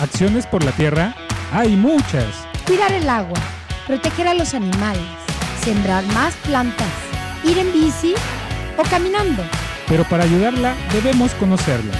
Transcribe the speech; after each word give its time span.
Acciones 0.00 0.46
por 0.46 0.64
la 0.64 0.72
tierra 0.72 1.14
hay 1.52 1.76
muchas. 1.76 2.46
Cuidar 2.66 2.92
el 2.92 3.08
agua, 3.08 3.38
proteger 3.86 4.26
a 4.26 4.34
los 4.34 4.54
animales, 4.54 5.02
sembrar 5.62 6.04
más 6.06 6.34
plantas, 6.36 6.92
ir 7.44 7.58
en 7.58 7.72
bici 7.72 8.14
o 8.78 8.82
caminando. 8.82 9.42
Pero 9.88 10.04
para 10.04 10.24
ayudarla 10.24 10.74
debemos 10.92 11.32
conocerla. 11.34 11.94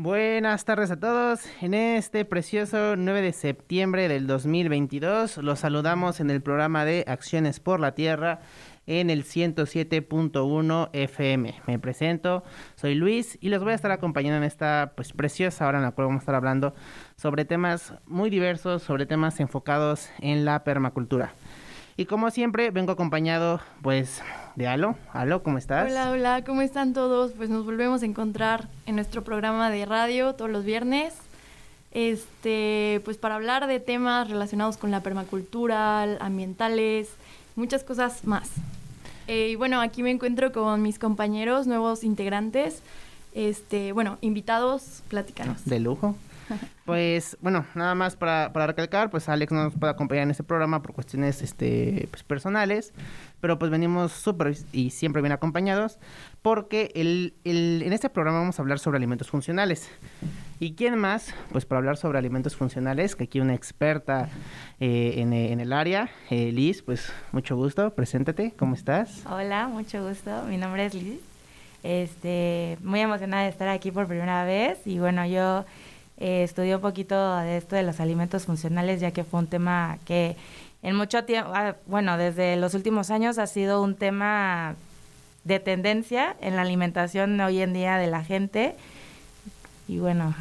Buenas 0.00 0.64
tardes 0.64 0.92
a 0.92 0.96
todos. 1.00 1.40
En 1.60 1.74
este 1.74 2.24
precioso 2.24 2.94
9 2.96 3.20
de 3.20 3.32
septiembre 3.32 4.06
del 4.06 4.28
2022 4.28 5.38
los 5.38 5.58
saludamos 5.58 6.20
en 6.20 6.30
el 6.30 6.40
programa 6.40 6.84
de 6.84 7.04
Acciones 7.08 7.58
por 7.58 7.80
la 7.80 7.96
Tierra 7.96 8.38
en 8.88 9.10
el 9.10 9.24
107.1 9.24 10.88
FM. 10.94 11.54
Me 11.66 11.78
presento, 11.78 12.42
soy 12.74 12.94
Luis 12.94 13.38
y 13.40 13.50
les 13.50 13.62
voy 13.62 13.72
a 13.72 13.74
estar 13.74 13.90
acompañando 13.90 14.38
en 14.38 14.44
esta 14.44 14.94
pues 14.96 15.12
preciosa 15.12 15.68
hora 15.68 15.78
en 15.78 15.84
la 15.84 15.92
cual 15.92 16.06
vamos 16.08 16.20
a 16.20 16.22
estar 16.22 16.34
hablando 16.34 16.74
sobre 17.14 17.44
temas 17.44 17.92
muy 18.06 18.30
diversos, 18.30 18.82
sobre 18.82 19.04
temas 19.04 19.38
enfocados 19.40 20.08
en 20.20 20.46
la 20.46 20.64
permacultura. 20.64 21.34
Y 21.98 22.06
como 22.06 22.30
siempre, 22.30 22.70
vengo 22.70 22.92
acompañado 22.92 23.60
pues 23.82 24.22
de 24.56 24.66
Alo. 24.66 24.96
Alo, 25.12 25.42
¿cómo 25.42 25.58
estás? 25.58 25.90
Hola, 25.90 26.10
hola, 26.10 26.44
¿cómo 26.44 26.62
están 26.62 26.94
todos? 26.94 27.32
Pues 27.32 27.50
nos 27.50 27.66
volvemos 27.66 28.02
a 28.02 28.06
encontrar 28.06 28.68
en 28.86 28.94
nuestro 28.94 29.22
programa 29.22 29.70
de 29.70 29.84
radio 29.84 30.34
todos 30.34 30.50
los 30.50 30.64
viernes. 30.64 31.14
Este, 31.90 33.02
pues 33.04 33.18
para 33.18 33.34
hablar 33.34 33.66
de 33.66 33.80
temas 33.80 34.30
relacionados 34.30 34.78
con 34.78 34.90
la 34.90 35.02
permacultura, 35.02 36.02
ambientales, 36.20 37.10
muchas 37.56 37.84
cosas 37.84 38.24
más. 38.24 38.48
Eh, 39.28 39.50
y 39.50 39.54
bueno, 39.56 39.80
aquí 39.80 40.02
me 40.02 40.10
encuentro 40.10 40.52
con 40.52 40.82
mis 40.82 40.98
compañeros, 40.98 41.66
nuevos 41.66 42.02
integrantes. 42.02 42.82
Este, 43.34 43.92
bueno, 43.92 44.18
invitados, 44.22 45.02
platícanos. 45.08 45.64
De 45.66 45.78
lujo. 45.78 46.16
Pues 46.88 47.36
bueno, 47.42 47.66
nada 47.74 47.94
más 47.94 48.16
para, 48.16 48.50
para, 48.54 48.66
recalcar, 48.66 49.10
pues 49.10 49.28
Alex 49.28 49.52
no 49.52 49.64
nos 49.64 49.74
puede 49.74 49.92
acompañar 49.92 50.22
en 50.22 50.30
este 50.30 50.42
programa 50.42 50.80
por 50.80 50.94
cuestiones 50.94 51.42
este, 51.42 52.08
pues, 52.10 52.22
personales, 52.22 52.94
pero 53.42 53.58
pues 53.58 53.70
venimos 53.70 54.12
súper 54.12 54.56
y 54.72 54.88
siempre 54.88 55.20
bien 55.20 55.32
acompañados 55.32 55.98
porque 56.40 56.90
el, 56.94 57.34
el, 57.44 57.82
en 57.84 57.92
este 57.92 58.08
programa 58.08 58.38
vamos 58.38 58.58
a 58.58 58.62
hablar 58.62 58.78
sobre 58.78 58.96
alimentos 58.96 59.28
funcionales. 59.28 59.90
¿Y 60.60 60.76
quién 60.76 60.98
más? 60.98 61.34
Pues 61.52 61.66
para 61.66 61.78
hablar 61.78 61.98
sobre 61.98 62.18
alimentos 62.18 62.56
funcionales, 62.56 63.14
que 63.14 63.24
aquí 63.24 63.38
una 63.40 63.54
experta 63.54 64.30
eh, 64.80 65.14
en, 65.18 65.34
en, 65.34 65.60
el 65.60 65.74
área, 65.74 66.08
eh, 66.30 66.50
Liz, 66.52 66.82
pues 66.82 67.12
mucho 67.32 67.54
gusto, 67.54 67.94
preséntate, 67.94 68.54
¿cómo 68.58 68.74
estás? 68.74 69.24
Hola, 69.26 69.68
mucho 69.68 70.08
gusto, 70.08 70.44
mi 70.44 70.56
nombre 70.56 70.86
es 70.86 70.94
Liz. 70.94 71.20
Este, 71.82 72.76
muy 72.82 73.00
emocionada 73.00 73.44
de 73.44 73.50
estar 73.50 73.68
aquí 73.68 73.92
por 73.92 74.08
primera 74.08 74.44
vez 74.44 74.84
y 74.84 74.98
bueno, 74.98 75.24
yo 75.26 75.64
eh, 76.18 76.42
estudié 76.42 76.74
un 76.74 76.82
poquito 76.82 77.36
de 77.36 77.58
esto 77.58 77.76
de 77.76 77.84
los 77.84 78.00
alimentos 78.00 78.44
funcionales, 78.44 79.00
ya 79.00 79.12
que 79.12 79.24
fue 79.24 79.40
un 79.40 79.46
tema 79.46 79.98
que 80.04 80.36
en 80.82 80.96
mucho 80.96 81.24
tiempo, 81.24 81.50
ah, 81.54 81.76
bueno, 81.86 82.16
desde 82.16 82.56
los 82.56 82.74
últimos 82.74 83.10
años 83.10 83.38
ha 83.38 83.46
sido 83.46 83.82
un 83.82 83.94
tema 83.94 84.74
de 85.44 85.60
tendencia 85.60 86.36
en 86.40 86.56
la 86.56 86.62
alimentación 86.62 87.40
hoy 87.40 87.60
en 87.62 87.72
día 87.72 87.96
de 87.98 88.06
la 88.08 88.24
gente. 88.24 88.74
Y 89.86 89.98
bueno, 89.98 90.34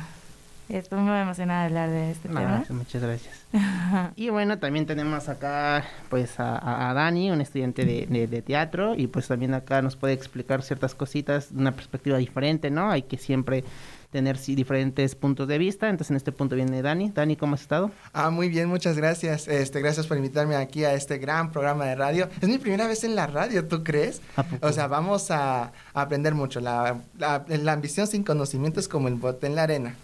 estoy 0.69 0.99
muy 0.99 1.17
emocionada 1.17 1.61
de 1.61 1.65
hablar 1.67 1.89
de 1.89 2.11
este 2.11 2.27
tema. 2.27 2.65
Muchas 2.69 3.01
gracias. 3.01 3.45
y 4.15 4.29
bueno, 4.29 4.59
también 4.59 4.85
tenemos 4.85 5.29
acá 5.29 5.85
pues 6.09 6.39
a, 6.39 6.89
a 6.89 6.93
Dani, 6.93 7.31
un 7.31 7.41
estudiante 7.41 7.85
de, 7.85 8.05
de, 8.07 8.27
de, 8.27 8.41
teatro, 8.41 8.93
y 8.95 9.07
pues 9.07 9.27
también 9.27 9.53
acá 9.53 9.81
nos 9.81 9.95
puede 9.95 10.13
explicar 10.13 10.61
ciertas 10.61 10.93
cositas 10.93 11.53
de 11.53 11.61
una 11.61 11.71
perspectiva 11.71 12.17
diferente, 12.17 12.69
¿no? 12.69 12.91
Hay 12.91 13.03
que 13.03 13.17
siempre 13.17 13.63
tener 14.11 14.37
sí, 14.37 14.55
diferentes 14.55 15.15
puntos 15.15 15.47
de 15.47 15.57
vista. 15.57 15.89
Entonces, 15.89 16.11
en 16.11 16.17
este 16.17 16.31
punto 16.31 16.55
viene 16.55 16.81
Dani. 16.81 17.11
Dani, 17.11 17.35
¿cómo 17.35 17.55
has 17.55 17.61
estado? 17.61 17.91
Ah, 18.13 18.29
muy 18.29 18.49
bien, 18.49 18.69
muchas 18.69 18.97
gracias. 18.97 19.47
Este, 19.47 19.81
gracias 19.81 20.07
por 20.07 20.17
invitarme 20.17 20.55
aquí 20.55 20.85
a 20.85 20.93
este 20.93 21.17
gran 21.17 21.51
programa 21.51 21.85
de 21.85 21.95
radio. 21.95 22.29
Es 22.41 22.47
mi 22.47 22.57
primera 22.57 22.87
vez 22.87 23.03
en 23.03 23.15
la 23.15 23.27
radio, 23.27 23.65
¿tú 23.65 23.83
crees? 23.83 24.21
O 24.61 24.71
sea, 24.71 24.87
vamos 24.87 25.31
a, 25.31 25.71
a 25.93 26.01
aprender 26.01 26.33
mucho. 26.33 26.59
La, 26.59 27.01
la, 27.17 27.45
la, 27.47 27.71
ambición 27.73 28.07
sin 28.07 28.23
conocimiento 28.23 28.79
es 28.79 28.87
como 28.87 29.07
el 29.07 29.15
bote 29.15 29.47
en 29.47 29.55
la 29.55 29.63
arena 29.63 29.95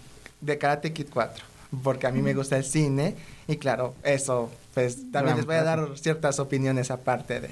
de 0.42 0.58
Karate 0.58 0.94
Kid 0.94 1.08
4. 1.12 1.46
Porque 1.84 2.06
a 2.06 2.12
mí 2.12 2.22
me 2.22 2.34
gusta 2.34 2.58
el 2.58 2.64
cine 2.64 3.16
y 3.48 3.58
claro, 3.58 3.96
eso, 4.04 4.52
pues 4.76 5.12
también 5.12 5.38
les 5.38 5.46
voy 5.46 5.56
a 5.56 5.64
dar 5.64 5.98
ciertas 5.98 6.40
opiniones 6.40 6.92
aparte 6.92 7.42
de, 7.42 7.50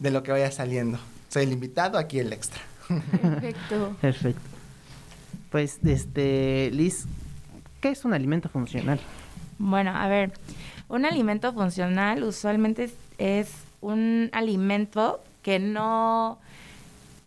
de 0.00 0.10
lo 0.10 0.24
que 0.24 0.32
vaya 0.32 0.50
saliendo. 0.50 0.98
Soy 1.28 1.44
el 1.44 1.52
invitado, 1.52 1.96
aquí 1.96 2.18
el 2.18 2.32
extra. 2.32 2.60
Perfecto. 2.88 3.96
Perfecto. 4.00 4.51
Pues, 5.52 5.78
este, 5.84 6.70
Liz, 6.72 7.04
¿qué 7.82 7.90
es 7.90 8.06
un 8.06 8.14
alimento 8.14 8.48
funcional? 8.48 8.98
Bueno, 9.58 9.94
a 9.94 10.08
ver, 10.08 10.32
un 10.88 11.04
alimento 11.04 11.52
funcional 11.52 12.22
usualmente 12.22 12.90
es, 13.18 13.52
un 13.82 14.30
alimento 14.32 15.20
que 15.42 15.58
no 15.58 16.38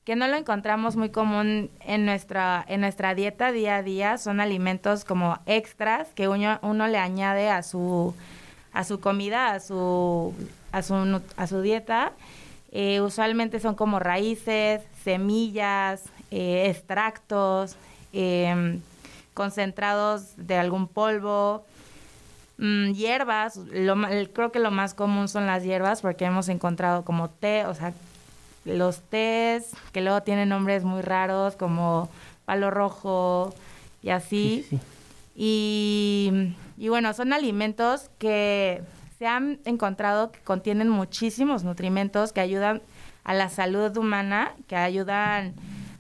que 0.06 0.16
no 0.16 0.28
lo 0.28 0.38
encontramos 0.38 0.96
muy 0.96 1.10
común 1.10 1.70
en 1.82 2.06
nuestra 2.06 2.64
en 2.68 2.82
nuestra 2.82 3.14
dieta 3.16 3.52
día 3.52 3.78
a 3.78 3.84
día 3.84 4.18
son 4.18 4.40
alimentos 4.40 5.04
como 5.04 5.40
extras 5.48 6.08
que 6.16 6.28
uno, 6.28 6.60
uno 6.62 6.88
le 6.88 6.98
añade 6.98 7.50
a 7.50 7.64
su 7.64 8.14
a 8.72 8.84
su 8.84 9.00
comida 9.00 9.52
a 9.52 9.60
su 9.60 10.34
a 10.72 10.82
su 10.84 11.22
a 11.36 11.48
su 11.48 11.62
dieta 11.62 12.14
eh, 12.72 13.02
usualmente 13.02 13.60
son 13.60 13.76
como 13.76 14.00
raíces 14.00 14.82
semillas 15.04 16.04
eh, 16.32 16.70
extractos 16.70 17.76
eh, 18.16 18.80
concentrados 19.34 20.34
de 20.38 20.58
algún 20.58 20.88
polvo, 20.88 21.66
mmm, 22.58 22.94
hierbas, 22.94 23.58
lo, 23.58 23.96
creo 24.34 24.52
que 24.52 24.60
lo 24.60 24.72
más 24.72 24.94
común 24.94 25.28
son 25.28 25.46
las 25.46 25.64
hierbas 25.64 26.02
porque 26.02 26.24
hemos 26.24 26.48
encontrado 26.48 27.04
como 27.04 27.30
té, 27.30 27.66
o 27.66 27.76
sea, 27.76 27.94
los 28.64 29.02
tés 29.02 29.72
que 29.92 30.02
luego 30.02 30.24
tienen 30.24 30.50
nombres 30.50 30.86
muy 30.86 31.02
raros 31.02 31.56
como 31.58 32.10
palo 32.46 32.72
rojo 32.72 33.54
y 34.02 34.10
así. 34.10 34.66
Sí, 34.70 34.78
sí. 34.78 34.80
Y, 35.36 36.56
y 36.78 36.88
bueno, 36.88 37.14
son 37.14 37.34
alimentos 37.34 38.10
que 38.18 38.82
se 39.20 39.28
han 39.28 39.60
encontrado 39.66 40.32
que 40.32 40.40
contienen 40.40 40.88
muchísimos 40.88 41.66
nutrimentos 41.66 42.32
que 42.32 42.40
ayudan 42.40 42.82
a 43.26 43.34
la 43.34 43.50
salud 43.50 43.96
humana, 43.98 44.54
que 44.68 44.78
ayudan 44.78 45.54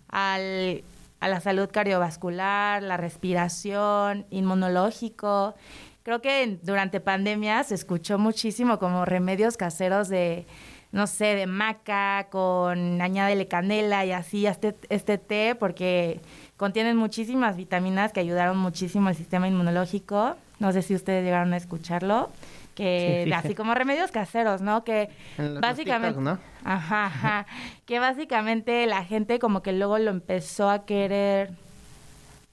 al 0.08 0.84
a 1.20 1.28
la 1.28 1.40
salud 1.40 1.70
cardiovascular, 1.72 2.84
la 2.84 2.98
respiración, 2.98 4.26
inmunológico. 4.30 5.56
Creo 6.03 6.22
que 6.22 6.59
durante 6.62 7.00
pandemia 7.00 7.64
se 7.64 7.76
escuchó 7.76 8.20
muchísimo 8.20 8.78
como 8.78 9.06
remedios 9.06 9.58
caseros 9.58 10.08
de, 10.08 10.46
no 10.92 11.08
sé, 11.08 11.36
de 11.36 11.48
maca, 11.48 12.28
con 12.30 13.02
añádele 13.02 13.48
canela 13.48 14.06
y 14.06 14.12
así, 14.12 14.46
este, 14.46 14.76
este 14.90 15.18
té, 15.18 15.56
porque 15.56 16.22
contienen 16.58 16.96
muchísimas 16.96 17.58
vitaminas 17.58 18.12
que 18.12 18.20
ayudaron 18.20 18.58
muchísimo 18.58 19.09
al 19.09 19.16
sistema 19.16 19.47
inmunológico. 19.47 20.36
No 20.59 20.72
sé 20.72 20.84
si 20.84 20.96
ustedes 20.96 21.24
llegaron 21.24 21.53
a 21.53 21.58
escucharlo 21.58 22.30
que 22.75 23.24
sí, 23.25 23.34
así 23.34 23.56
como 23.56 23.74
remedios 23.74 24.12
caseros, 24.12 24.62
¿no? 24.62 24.84
Que 24.84 25.09
básicamente, 25.62 26.19
¿no? 26.19 26.38
Ajá, 26.63 27.06
ajá, 27.06 27.46
que 27.86 28.00
básicamente 28.00 28.86
la 28.86 29.03
gente 29.03 29.40
como 29.40 29.63
que 29.63 29.72
luego 29.72 29.97
lo 29.97 30.12
empezó 30.12 30.69
a 30.69 30.85
querer 30.85 31.52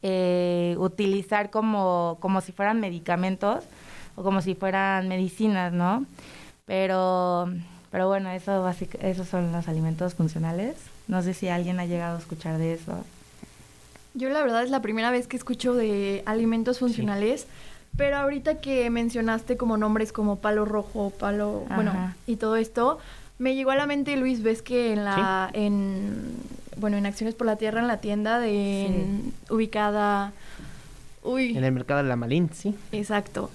eh, 0.03 0.77
utilizar 0.79 1.51
como 1.51 2.17
como 2.21 2.41
si 2.41 2.53
fueran 2.53 2.81
medicamentos 2.81 3.65
o 4.17 4.23
como 4.23 4.41
si 4.41 4.55
fueran 4.55 5.09
medicinas, 5.09 5.73
¿no? 5.73 6.07
Pero 6.67 7.51
pero 7.91 8.09
bueno, 8.09 8.31
eso 8.31 8.63
basic, 8.63 8.95
esos 9.03 9.29
son 9.29 9.53
los 9.53 9.69
alimentos 9.69 10.15
funcionales. 10.15 10.77
No 11.09 11.21
sé 11.21 11.35
si 11.35 11.49
alguien 11.49 11.79
ha 11.79 11.85
llegado 11.85 12.17
a 12.17 12.21
escuchar 12.21 12.57
de 12.59 12.73
eso. 12.75 13.05
Yo 14.15 14.29
la 14.29 14.43
verdad 14.43 14.63
es 14.63 14.71
la 14.71 14.81
primera 14.81 15.11
vez 15.11 15.27
que 15.27 15.37
escucho 15.37 15.75
de 15.75 16.23
alimentos 16.27 16.79
funcionales. 16.79 17.43
Sí. 17.43 17.47
Pero 17.97 18.17
ahorita 18.17 18.61
que 18.61 18.89
mencionaste 18.91 19.57
como 19.57 19.77
nombres 19.77 20.13
como 20.13 20.37
palo 20.37 20.65
rojo, 20.65 21.11
palo, 21.19 21.65
Ajá. 21.67 21.75
bueno, 21.75 22.15
y 22.27 22.37
todo 22.37 22.57
esto, 22.57 22.99
me 23.39 23.55
llegó 23.55 23.71
a 23.71 23.77
la 23.77 23.87
mente 23.87 24.17
Luis, 24.17 24.43
ves 24.43 24.63
que 24.63 24.93
en 24.93 25.05
la 25.05 25.51
¿Sí? 25.53 25.61
en 25.61 26.37
bueno, 26.77 26.97
en 26.97 27.05
Acciones 27.07 27.35
por 27.35 27.47
la 27.47 27.57
Tierra 27.57 27.81
en 27.81 27.87
la 27.89 27.99
tienda 27.99 28.39
de 28.41 28.49
sí. 28.89 28.95
en, 28.95 29.33
ubicada 29.51 30.33
uy, 31.23 31.57
en 31.57 31.63
el 31.65 31.73
mercado 31.73 32.03
de 32.03 32.09
la 32.09 32.17
Malín, 32.17 32.49
sí. 32.53 32.75
Exacto. 32.93 33.51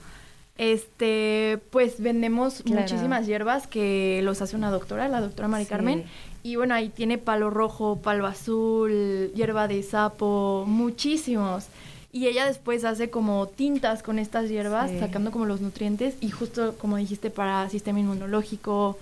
Este, 0.57 1.59
pues 1.71 1.99
vendemos 2.01 2.61
Claro. 2.63 2.81
muchísimas 2.81 3.27
hierbas 3.27 3.67
que 3.67 4.21
los 4.23 4.41
hace 4.41 4.55
una 4.55 4.71
doctora, 4.71 5.07
la 5.07 5.21
doctora 5.21 5.47
Mari 5.47 5.65
Sí. 5.65 5.69
Carmen. 5.69 6.05
Y 6.43 6.55
bueno, 6.55 6.73
ahí 6.75 6.89
tiene 6.89 7.17
palo 7.17 7.49
rojo, 7.49 7.99
palo 8.01 8.25
azul, 8.25 9.31
hierba 9.35 9.67
de 9.67 9.83
sapo, 9.83 10.63
muchísimos. 10.67 11.65
Y 12.17 12.25
ella 12.25 12.47
después 12.47 12.83
hace 12.83 13.11
como 13.11 13.45
tintas 13.45 14.01
con 14.01 14.17
estas 14.17 14.49
hierbas, 14.49 14.89
Sí. 14.89 14.99
sacando 14.99 15.29
como 15.29 15.45
los 15.45 15.61
nutrientes 15.61 16.15
y 16.19 16.31
justo 16.31 16.73
como 16.79 16.97
dijiste 16.97 17.29
para 17.29 17.69
sistema 17.69 17.99
inmunológico, 17.99 18.97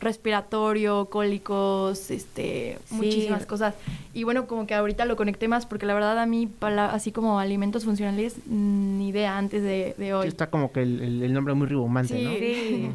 respiratorio, 0.00 1.06
cólicos, 1.10 2.10
este, 2.10 2.78
Sí. 2.86 2.94
muchísimas 2.94 3.46
cosas. 3.46 3.74
Y 4.14 4.24
bueno, 4.24 4.46
como 4.46 4.66
que 4.66 4.74
ahorita 4.74 5.04
lo 5.04 5.16
conecté 5.16 5.48
más 5.48 5.66
porque 5.66 5.86
la 5.86 5.94
verdad 5.94 6.18
a 6.18 6.26
mí, 6.26 6.46
pala- 6.46 6.92
así 6.92 7.12
como 7.12 7.38
alimentos 7.38 7.84
funcionales, 7.84 8.36
ni 8.46 9.08
idea 9.08 9.38
antes 9.38 9.62
de, 9.62 9.94
de 9.98 10.06
Sí, 10.06 10.12
hoy. 10.12 10.28
está 10.28 10.48
como 10.50 10.72
que 10.72 10.82
el, 10.82 11.00
el- 11.00 11.22
el 11.22 11.32
nombre 11.32 11.54
muy 11.54 11.66
ribombante, 11.66 12.16
Sí. 12.16 12.24
¿no? 12.24 12.30
Sí. 12.32 12.90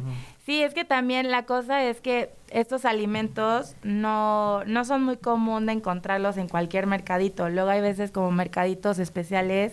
Sí, 0.46 0.62
es 0.62 0.74
que 0.74 0.84
también 0.84 1.30
la 1.30 1.46
cosa 1.46 1.82
es 1.84 2.02
que 2.02 2.28
estos 2.50 2.84
alimentos 2.84 3.76
no, 3.82 4.62
no 4.66 4.84
son 4.84 5.02
muy 5.02 5.16
común 5.16 5.64
de 5.64 5.72
encontrarlos 5.72 6.36
en 6.36 6.48
cualquier 6.48 6.86
mercadito. 6.86 7.48
Luego 7.48 7.70
hay 7.70 7.80
veces 7.80 8.10
como 8.10 8.30
mercaditos 8.30 8.98
especiales 8.98 9.72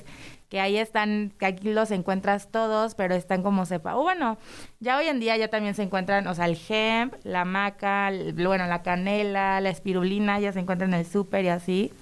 que 0.51 0.59
ahí 0.59 0.75
están, 0.75 1.31
que 1.39 1.45
aquí 1.45 1.71
los 1.71 1.92
encuentras 1.92 2.50
todos, 2.51 2.94
pero 2.94 3.15
están 3.15 3.42
como 3.42 3.65
sepa. 3.65 3.95
O 3.95 4.01
bueno, 4.03 4.38
ya 4.81 4.98
hoy 4.98 5.07
en 5.07 5.21
día 5.21 5.38
ya 5.38 5.48
también 5.48 5.75
se 5.75 5.83
encuentran, 5.83 6.27
o 6.27 6.36
sea, 6.36 6.44
el 6.44 6.59
hemp, 6.68 7.13
la 7.24 7.45
maca, 7.45 8.12
bueno, 8.36 8.68
la 8.68 8.83
canela, 8.83 9.62
la 9.62 9.69
espirulina, 9.69 10.42
ya 10.42 10.51
se 10.51 10.59
encuentran 10.59 10.94
en 10.94 11.00
el 11.00 11.06
súper 11.06 11.45
y 11.45 11.48
así. 11.48 11.94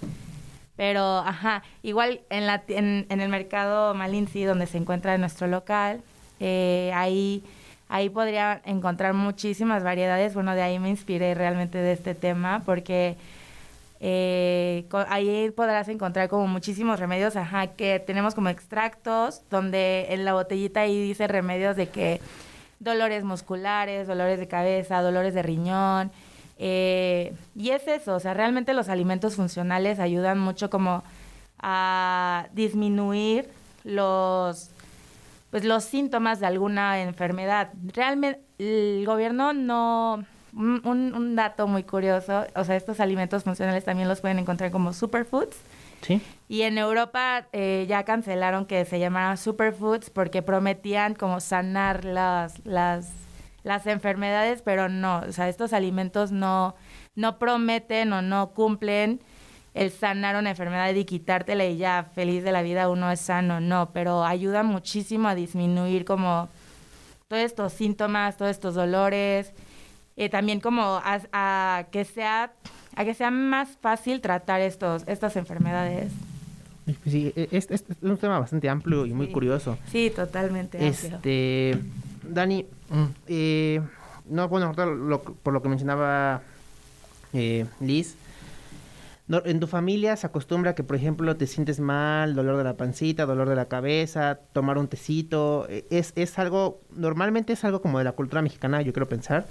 Pero, 0.76 1.20
ajá, 1.20 1.62
igual 1.84 2.22
en, 2.32 2.48
la, 2.48 2.64
en, 2.70 3.06
en 3.10 3.22
el 3.22 3.30
mercado 3.30 3.94
Malinzi, 3.94 4.46
donde 4.46 4.66
se 4.66 4.80
encuentra 4.80 5.16
nuestro 5.20 5.46
local, 5.46 6.02
eh, 6.40 6.92
ahí, 6.96 7.44
ahí 7.88 8.10
podría 8.10 8.64
encontrar 8.66 9.14
muchísimas 9.14 9.84
variedades. 9.84 10.34
Bueno, 10.34 10.56
de 10.56 10.64
ahí 10.64 10.80
me 10.80 10.90
inspiré 10.90 11.36
realmente 11.36 11.78
de 11.78 11.92
este 11.92 12.16
tema, 12.16 12.64
porque 12.66 13.16
eh, 14.00 14.86
ahí 15.10 15.52
podrás 15.52 15.90
encontrar 15.90 16.30
como 16.30 16.48
muchísimos 16.48 17.00
remedios, 17.00 17.36
ajá, 17.36 17.68
que 17.68 18.00
tenemos 18.00 18.36
como 18.36 18.50
extractos, 18.50 19.42
donde 19.50 20.08
en 20.10 20.26
la 20.26 20.34
botellita 20.34 20.82
ahí 20.82 21.02
dice 21.02 21.28
remedios 21.28 21.76
de 21.76 21.90
que 21.90 22.22
dolores 22.80 23.24
musculares, 23.24 24.08
dolores 24.08 24.40
de 24.40 24.48
cabeza, 24.48 25.02
dolores 25.02 25.34
de 25.34 25.44
riñón. 25.44 26.12
eh, 26.58 27.34
y 27.56 27.72
es 27.72 27.88
eso, 27.88 28.16
o 28.16 28.20
sea, 28.20 28.34
realmente 28.34 28.74
los 28.74 28.90
alimentos 28.90 29.36
funcionales 29.36 30.00
ayudan 30.00 30.40
mucho 30.40 30.70
como 30.70 31.04
a 31.60 32.48
disminuir 32.54 33.50
los 33.84 34.72
pues 35.52 35.66
los 35.66 35.84
síntomas 35.84 36.40
de 36.40 36.46
alguna 36.46 37.02
enfermedad. 37.02 37.72
Realmente 37.94 38.42
el 38.60 39.04
gobierno 39.06 39.54
no 39.54 40.26
un, 40.60 41.36
dato 41.36 41.68
muy 41.68 41.84
curioso, 41.84 42.46
o 42.56 42.64
sea, 42.64 42.76
estos 42.76 43.00
alimentos 43.00 43.44
funcionales 43.44 43.86
también 43.86 44.10
los 44.10 44.20
pueden 44.20 44.40
encontrar 44.40 44.72
como 44.72 44.94
superfoods. 44.94 45.58
Sí. 46.02 46.22
Y 46.48 46.62
en 46.64 46.78
Europa 46.78 47.48
eh, 47.52 47.86
ya 47.88 48.04
cancelaron 48.04 48.66
que 48.66 48.86
se 48.86 49.00
llamaran 49.00 49.38
superfoods 49.38 50.10
porque 50.10 50.42
prometían 50.42 51.14
como 51.14 51.40
sanar 51.40 52.06
las, 52.06 52.66
las, 52.66 53.12
las 53.64 53.88
enfermedades, 53.88 54.62
pero 54.62 54.90
no, 54.90 55.20
o 55.28 55.32
sea, 55.32 55.50
estos 55.50 55.74
alimentos 55.74 56.32
no, 56.32 56.76
no 57.16 57.40
prometen 57.40 58.14
o 58.14 58.22
no 58.22 58.50
cumplen 58.52 59.22
el 59.74 59.92
sanar 59.92 60.36
una 60.36 60.50
enfermedad 60.50 60.94
y 60.94 61.06
quitártela 61.06 61.66
y 61.66 61.78
ya 61.78 62.10
feliz 62.16 62.44
de 62.44 62.52
la 62.52 62.64
vida 62.64 62.90
uno 62.90 63.12
es 63.12 63.22
sano, 63.22 63.62
no, 63.62 63.92
pero 63.94 64.24
ayuda 64.24 64.64
muchísimo 64.64 65.28
a 65.28 65.36
disminuir 65.36 66.06
como 66.06 66.50
todos 67.28 67.44
estos 67.44 67.74
síntomas, 67.74 68.38
todos 68.38 68.52
estos 68.52 68.74
dolores, 68.74 69.54
eh, 70.20 70.30
también 70.30 70.60
como 70.60 70.82
a, 71.04 71.20
a 71.34 71.86
que 71.92 72.06
sea 72.06 72.52
a 72.96 73.06
que 73.06 73.14
sea 73.14 73.32
más 73.32 73.70
fácil 73.82 74.20
tratar 74.22 74.60
estos 74.62 75.04
estas 75.08 75.36
enfermedades. 75.38 76.12
Sí, 77.06 77.32
e- 77.36 77.48
es, 77.52 77.72
es- 77.72 77.86
es 77.90 77.98
un 78.02 78.18
tema 78.18 78.38
bastante 78.40 78.68
amplio 78.70 79.06
y 79.06 79.14
muy 79.14 79.28
Sí. 79.28 79.32
curioso. 79.34 79.78
Sí, 79.92 80.12
totalmente. 80.16 80.78
amplio. 80.78 81.16
Este, 81.16 81.80
Dani, 82.24 82.66
Mm. 82.90 83.04
eh, 83.28 83.82
no, 84.30 84.48
bueno, 84.50 84.74
por 84.74 85.54
lo 85.54 85.62
que 85.62 85.70
mencionaba 85.70 86.42
eh, 87.34 87.66
Liz, 87.80 88.16
no- 89.30 89.42
en 89.46 89.60
tu 89.62 89.68
familia 89.68 90.18
se 90.18 90.28
acostumbra 90.28 90.76
que, 90.76 90.84
por 90.84 90.98
ejemplo, 90.98 91.38
te 91.38 91.48
sientes 91.48 91.80
mal, 91.80 92.36
dolor 92.36 92.58
de 92.58 92.66
la 92.66 92.76
pancita, 92.76 93.26
dolor 93.26 93.48
de 93.48 93.56
la 93.56 93.66
cabeza, 93.70 94.40
tomar 94.52 94.78
un 94.78 94.88
tecito, 94.90 95.66
eh, 95.70 95.86
es, 95.90 96.12
es 96.16 96.38
algo, 96.38 96.82
normalmente 96.92 97.54
es 97.54 97.64
algo 97.64 97.82
como 97.82 98.00
de 98.00 98.04
la 98.04 98.12
cultura 98.12 98.42
mexicana, 98.42 98.82
yo 98.82 98.92
quiero 98.92 99.08
pensar, 99.08 99.46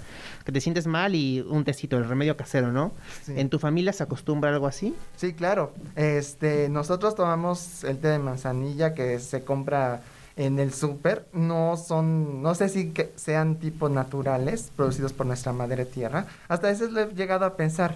que 0.45 0.51
te 0.51 0.61
sientes 0.61 0.85
mal 0.85 1.15
y 1.15 1.39
un 1.41 1.63
tecito, 1.63 1.97
el 1.97 2.07
remedio 2.07 2.37
casero, 2.37 2.71
¿no? 2.71 2.91
Sí. 3.23 3.33
¿En 3.35 3.49
tu 3.49 3.57
familia 3.57 3.91
se 3.93 4.03
acostumbra 4.03 4.51
algo 4.51 4.67
así? 4.67 4.93
Sí, 5.15 5.33
claro. 5.33 5.71
Este, 5.95 6.69
nosotros 6.69 7.15
tomamos 7.15 7.83
el 7.85 7.97
té 7.97 8.09
de 8.09 8.19
manzanilla 8.19 8.93
que 8.93 9.17
se 9.19 9.43
compra 9.43 10.01
en 10.35 10.59
el 10.59 10.73
súper. 10.73 11.25
No 11.33 11.75
son, 11.77 12.41
no 12.41 12.53
sé 12.55 12.69
si 12.69 12.91
que 12.91 13.11
sean 13.15 13.55
tipo 13.55 13.89
naturales, 13.89 14.71
producidos 14.75 15.13
por 15.13 15.25
nuestra 15.25 15.51
madre 15.53 15.85
tierra. 15.85 16.25
Hasta 16.47 16.67
a 16.67 16.69
veces 16.71 16.91
lo 16.91 16.99
he 17.01 17.13
llegado 17.13 17.45
a 17.45 17.55
pensar. 17.57 17.95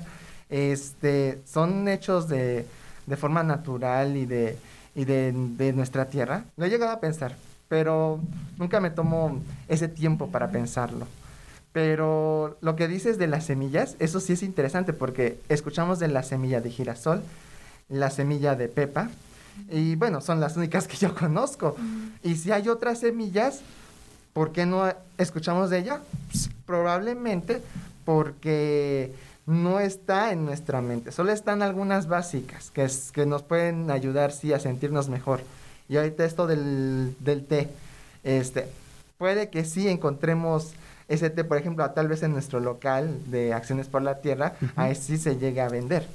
Este, 0.53 1.41
son 1.45 1.87
hechos 1.87 2.29
de, 2.29 2.67
de 3.07 3.17
forma 3.17 3.41
natural 3.41 4.15
y 4.15 4.27
de, 4.27 4.55
y 4.93 5.03
de, 5.03 5.33
de 5.33 5.73
nuestra 5.73 6.05
tierra. 6.05 6.45
Lo 6.57 6.65
he 6.65 6.69
llegado 6.69 6.91
a 6.91 6.99
pensar, 6.99 7.35
pero 7.69 8.19
nunca 8.59 8.79
me 8.79 8.91
tomo 8.91 9.41
ese 9.67 9.87
tiempo 9.87 10.27
para 10.27 10.51
pensarlo. 10.51 11.07
Pero 11.71 12.55
lo 12.61 12.75
que 12.75 12.87
dices 12.87 13.17
de 13.17 13.25
las 13.25 13.45
semillas, 13.45 13.95
eso 13.97 14.19
sí 14.19 14.33
es 14.33 14.43
interesante 14.43 14.93
porque 14.93 15.39
escuchamos 15.49 15.97
de 15.97 16.09
la 16.09 16.21
semilla 16.21 16.61
de 16.61 16.69
girasol, 16.69 17.23
la 17.89 18.11
semilla 18.11 18.53
de 18.53 18.67
pepa, 18.67 19.09
y 19.71 19.95
bueno, 19.95 20.21
son 20.21 20.39
las 20.39 20.55
únicas 20.55 20.87
que 20.87 20.97
yo 20.97 21.15
conozco. 21.19 21.75
Y 22.21 22.35
si 22.35 22.51
hay 22.51 22.69
otras 22.69 22.99
semillas, 22.99 23.61
¿por 24.33 24.51
qué 24.51 24.67
no 24.67 24.93
escuchamos 25.17 25.71
de 25.71 25.79
ella? 25.79 26.01
Pues, 26.31 26.51
probablemente 26.67 27.59
porque 28.05 29.13
no 29.45 29.79
está 29.79 30.31
en 30.31 30.45
nuestra 30.45 30.81
mente, 30.81 31.11
solo 31.11 31.31
están 31.31 31.61
algunas 31.61 32.07
básicas 32.07 32.71
que, 32.71 32.83
es, 32.83 33.11
que 33.11 33.25
nos 33.25 33.43
pueden 33.43 33.91
ayudar, 33.91 34.31
sí, 34.31 34.53
a 34.53 34.59
sentirnos 34.59 35.09
mejor. 35.09 35.41
Y 35.89 35.97
ahorita 35.97 36.23
esto 36.23 36.47
del, 36.47 37.15
del 37.19 37.45
té, 37.45 37.69
este, 38.23 38.67
puede 39.17 39.49
que 39.49 39.65
sí 39.65 39.87
encontremos 39.89 40.73
ese 41.07 41.29
té, 41.29 41.43
por 41.43 41.57
ejemplo, 41.57 41.89
tal 41.91 42.07
vez 42.07 42.23
en 42.23 42.31
nuestro 42.31 42.59
local 42.59 43.19
de 43.29 43.53
Acciones 43.53 43.87
por 43.87 44.01
la 44.01 44.21
Tierra, 44.21 44.53
ahí 44.75 44.95
sí 44.95 45.17
se 45.17 45.37
llega 45.37 45.65
a 45.65 45.69
vender. 45.69 46.07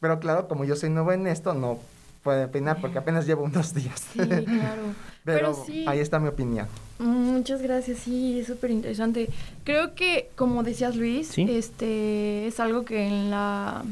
Pero 0.00 0.20
claro, 0.20 0.48
como 0.48 0.64
yo 0.64 0.76
soy 0.76 0.90
nuevo 0.90 1.12
en 1.12 1.26
esto, 1.26 1.54
no 1.54 1.78
puedo 2.22 2.44
opinar 2.44 2.80
porque 2.80 2.98
apenas 2.98 3.26
llevo 3.26 3.44
unos 3.44 3.74
días. 3.74 4.00
Sí, 4.12 4.18
claro. 4.18 4.44
Pero, 5.24 5.38
Pero 5.54 5.64
sí. 5.66 5.84
ahí 5.88 5.98
está 5.98 6.18
mi 6.18 6.28
opinión. 6.28 6.68
Muchas 6.98 7.60
gracias, 7.60 7.98
sí, 7.98 8.38
es 8.38 8.46
súper 8.46 8.70
interesante. 8.70 9.28
Creo 9.64 9.94
que, 9.94 10.28
como 10.36 10.62
decías 10.62 10.94
Luis, 10.96 11.28
Sí. 11.28 11.46
este 11.48 12.46
es 12.46 12.60
algo 12.60 12.84
que 12.84 13.06
en 13.06 13.30
la 13.30 13.84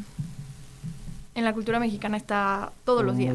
en 1.35 1.44
la 1.44 1.54
cultura 1.54 1.80
mexicana 1.80 2.18
está 2.18 2.73
todos 2.85 3.02
los 3.02 3.16
días. 3.16 3.35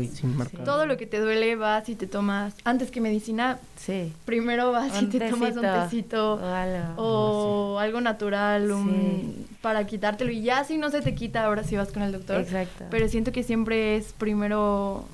Todo 0.63 0.85
lo 0.85 0.97
que 0.97 1.07
te 1.07 1.19
duele 1.19 1.55
vas 1.55 1.89
y 1.89 1.95
te 1.95 2.05
tomas, 2.05 2.53
antes 2.63 2.91
que 2.91 3.01
medicina, 3.01 3.57
Sí. 3.75 4.13
primero 4.23 4.71
vas 4.71 5.01
y 5.01 5.05
Un 5.05 5.09
te 5.09 5.29
tomas 5.31 5.55
un 5.55 5.63
tecito. 5.63 6.35
O 6.35 6.45
algo. 6.45 7.79
algo 7.79 7.99
natural 8.01 8.71
un- 8.71 9.33
Sí. 9.35 9.45
para 9.63 9.87
quitártelo 9.87 10.31
y 10.31 10.43
ya 10.43 10.63
si 10.63 10.77
no 10.77 10.91
se 10.91 11.01
te 11.01 11.15
quita, 11.15 11.43
ahora 11.43 11.63
sí 11.63 11.75
vas 11.75 11.91
con 11.91 12.03
el 12.03 12.11
doctor. 12.11 12.39
Exacto. 12.39 12.85
Pero 12.91 13.07
siento 13.09 13.31
que 13.31 13.41
siempre 13.41 13.97
es 13.97 14.13
primero 14.13 15.05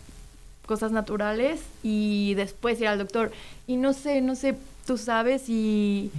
cosas 0.66 0.92
naturales 0.92 1.62
y 1.84 2.34
después 2.36 2.80
ir 2.82 2.88
al 2.88 2.98
doctor. 2.98 3.32
Y 3.68 3.78
no 3.78 3.94
sé, 3.94 4.22
no 4.22 4.36
sé, 4.36 4.56
tú 4.86 4.98
sabes 4.98 5.44
si 5.44 6.12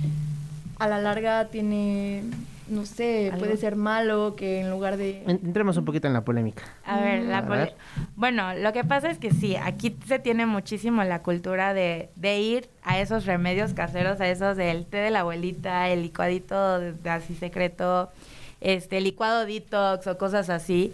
a 0.78 0.88
la 0.88 0.98
larga 1.00 1.46
tiene, 1.46 2.24
no 2.68 2.84
sé, 2.84 3.26
¿Algo? 3.28 3.38
puede 3.38 3.56
ser 3.56 3.76
malo 3.76 4.34
que 4.36 4.60
en 4.60 4.70
lugar 4.70 4.96
de... 4.96 5.22
En- 5.22 5.40
Entremos 5.44 5.76
un 5.76 5.84
poquito 5.84 6.06
en 6.08 6.12
la 6.12 6.24
polémica. 6.24 6.62
A 6.84 7.00
ver, 7.00 7.22
la 7.24 7.38
A 7.38 7.46
poli- 7.46 7.58
ver. 7.60 7.74
bueno, 8.16 8.54
lo 8.54 8.72
que 8.72 8.84
pasa 8.84 9.10
es 9.10 9.18
que 9.18 9.30
sí, 9.30 9.56
aquí 9.56 9.96
se 10.06 10.18
tiene 10.18 10.46
muchísimo 10.46 11.02
la 11.04 11.22
cultura 11.22 11.72
de, 11.74 12.10
de 12.16 12.40
ir 12.40 12.68
a 12.82 12.98
esos 12.98 13.24
remedios 13.24 13.72
caseros, 13.72 14.20
a 14.20 14.28
esos 14.28 14.56
del 14.56 14.84
té 14.84 14.98
de 14.98 15.10
la 15.10 15.20
abuelita, 15.20 15.88
el 15.88 16.02
licuadito 16.02 16.80
de- 16.80 16.92
de 16.92 17.10
así 17.10 17.34
secreto, 17.34 18.10
este 18.60 19.00
licuado 19.00 19.46
detox 19.46 20.06
o 20.06 20.18
cosas 20.18 20.50
así. 20.50 20.92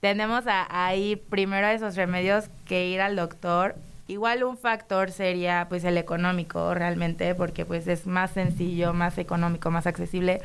Tenemos 0.00 0.46
a, 0.46 0.66
a 0.86 0.94
ir 0.94 1.20
primero 1.22 1.66
esos 1.68 1.96
remedios 1.96 2.44
que 2.66 2.88
ir 2.88 3.00
al 3.00 3.16
doctor. 3.16 3.74
Igual 4.06 4.42
un 4.44 4.56
factor 4.56 5.10
sería 5.10 5.66
pues 5.68 5.84
el 5.84 5.98
económico 5.98 6.72
realmente, 6.74 7.34
porque 7.34 7.64
pues 7.66 7.86
es 7.88 8.06
más 8.06 8.30
sencillo, 8.30 8.92
más 8.94 9.18
económico, 9.18 9.70
más 9.70 9.86
accesible 9.86 10.40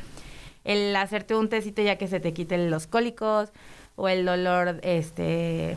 el 0.64 0.96
hacerte 0.96 1.34
un 1.34 1.50
tecito 1.50 1.82
ya 1.82 1.96
que 1.96 2.08
se 2.08 2.20
te 2.20 2.32
quiten 2.32 2.70
los 2.70 2.86
cólicos 2.86 3.50
o 3.96 4.08
el 4.08 4.24
dolor 4.24 4.80
este 4.82 5.76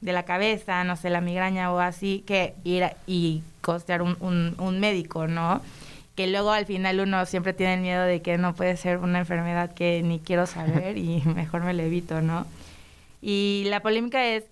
de 0.00 0.12
la 0.12 0.24
cabeza, 0.24 0.82
no 0.82 0.96
sé, 0.96 1.10
la 1.10 1.20
migraña 1.20 1.72
o 1.72 1.78
así, 1.78 2.24
que 2.26 2.54
ir 2.64 2.82
a- 2.84 2.96
y 3.06 3.42
costear 3.60 4.02
un, 4.02 4.16
un, 4.20 4.54
un 4.58 4.80
médico, 4.80 5.28
¿no? 5.28 5.62
Que 6.16 6.26
luego 6.26 6.50
al 6.50 6.66
final 6.66 6.98
uno 7.00 7.24
siempre 7.24 7.52
tiene 7.52 7.74
el 7.74 7.80
miedo 7.82 8.02
de 8.02 8.20
que 8.20 8.36
no 8.36 8.52
puede 8.54 8.76
ser 8.76 8.98
una 8.98 9.20
enfermedad 9.20 9.72
que 9.72 10.02
ni 10.02 10.18
quiero 10.18 10.46
saber 10.46 10.98
y 10.98 11.22
mejor 11.34 11.62
me 11.62 11.72
lo 11.72 11.82
evito, 11.84 12.20
¿no? 12.20 12.46
Y 13.26 13.64
la 13.66 13.80
polémica 13.80 14.24
es, 14.24 14.44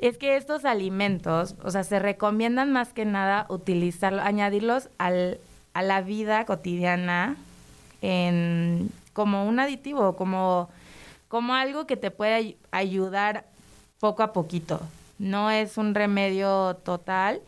es 0.00 0.18
que 0.18 0.34
estos 0.34 0.64
alimentos, 0.64 1.54
o 1.62 1.70
sea, 1.70 1.84
se 1.84 2.00
recomiendan 2.00 2.72
más 2.72 2.92
que 2.92 3.04
nada 3.04 3.46
utilizarlos, 3.48 4.24
añadirlos 4.24 4.88
al, 4.98 5.38
a 5.72 5.82
la 5.82 6.00
vida 6.00 6.44
cotidiana 6.44 7.36
en, 8.00 8.90
como 9.12 9.46
un 9.46 9.60
aditivo, 9.60 10.16
como, 10.16 10.68
como 11.28 11.54
algo 11.54 11.86
que 11.86 11.96
te 11.96 12.10
puede 12.10 12.56
ayudar 12.72 13.44
poco 14.00 14.24
a 14.24 14.32
poquito. 14.32 14.80
No 15.20 15.52
es 15.52 15.78
un 15.78 15.94
remedio 15.94 16.74
total. 16.82 17.40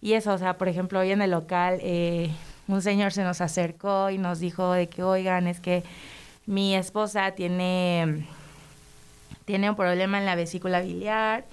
Y 0.00 0.12
eso, 0.12 0.32
o 0.32 0.38
sea, 0.38 0.58
por 0.58 0.68
ejemplo, 0.68 1.00
hoy 1.00 1.10
en 1.10 1.22
el 1.22 1.32
local 1.32 1.80
eh, 1.82 2.30
un 2.68 2.82
señor 2.82 3.10
se 3.12 3.24
nos 3.24 3.40
acercó 3.40 4.10
y 4.10 4.18
nos 4.18 4.38
dijo 4.38 4.70
de 4.70 4.88
que, 4.88 5.02
oigan, 5.02 5.48
es 5.48 5.58
que 5.58 5.82
mi 6.46 6.76
esposa 6.76 7.32
tiene, 7.32 8.28
tiene 9.44 9.70
un 9.70 9.76
problema 9.76 10.18
en 10.18 10.26
la 10.26 10.34
vesícula 10.34 10.80
biliar 10.80 11.44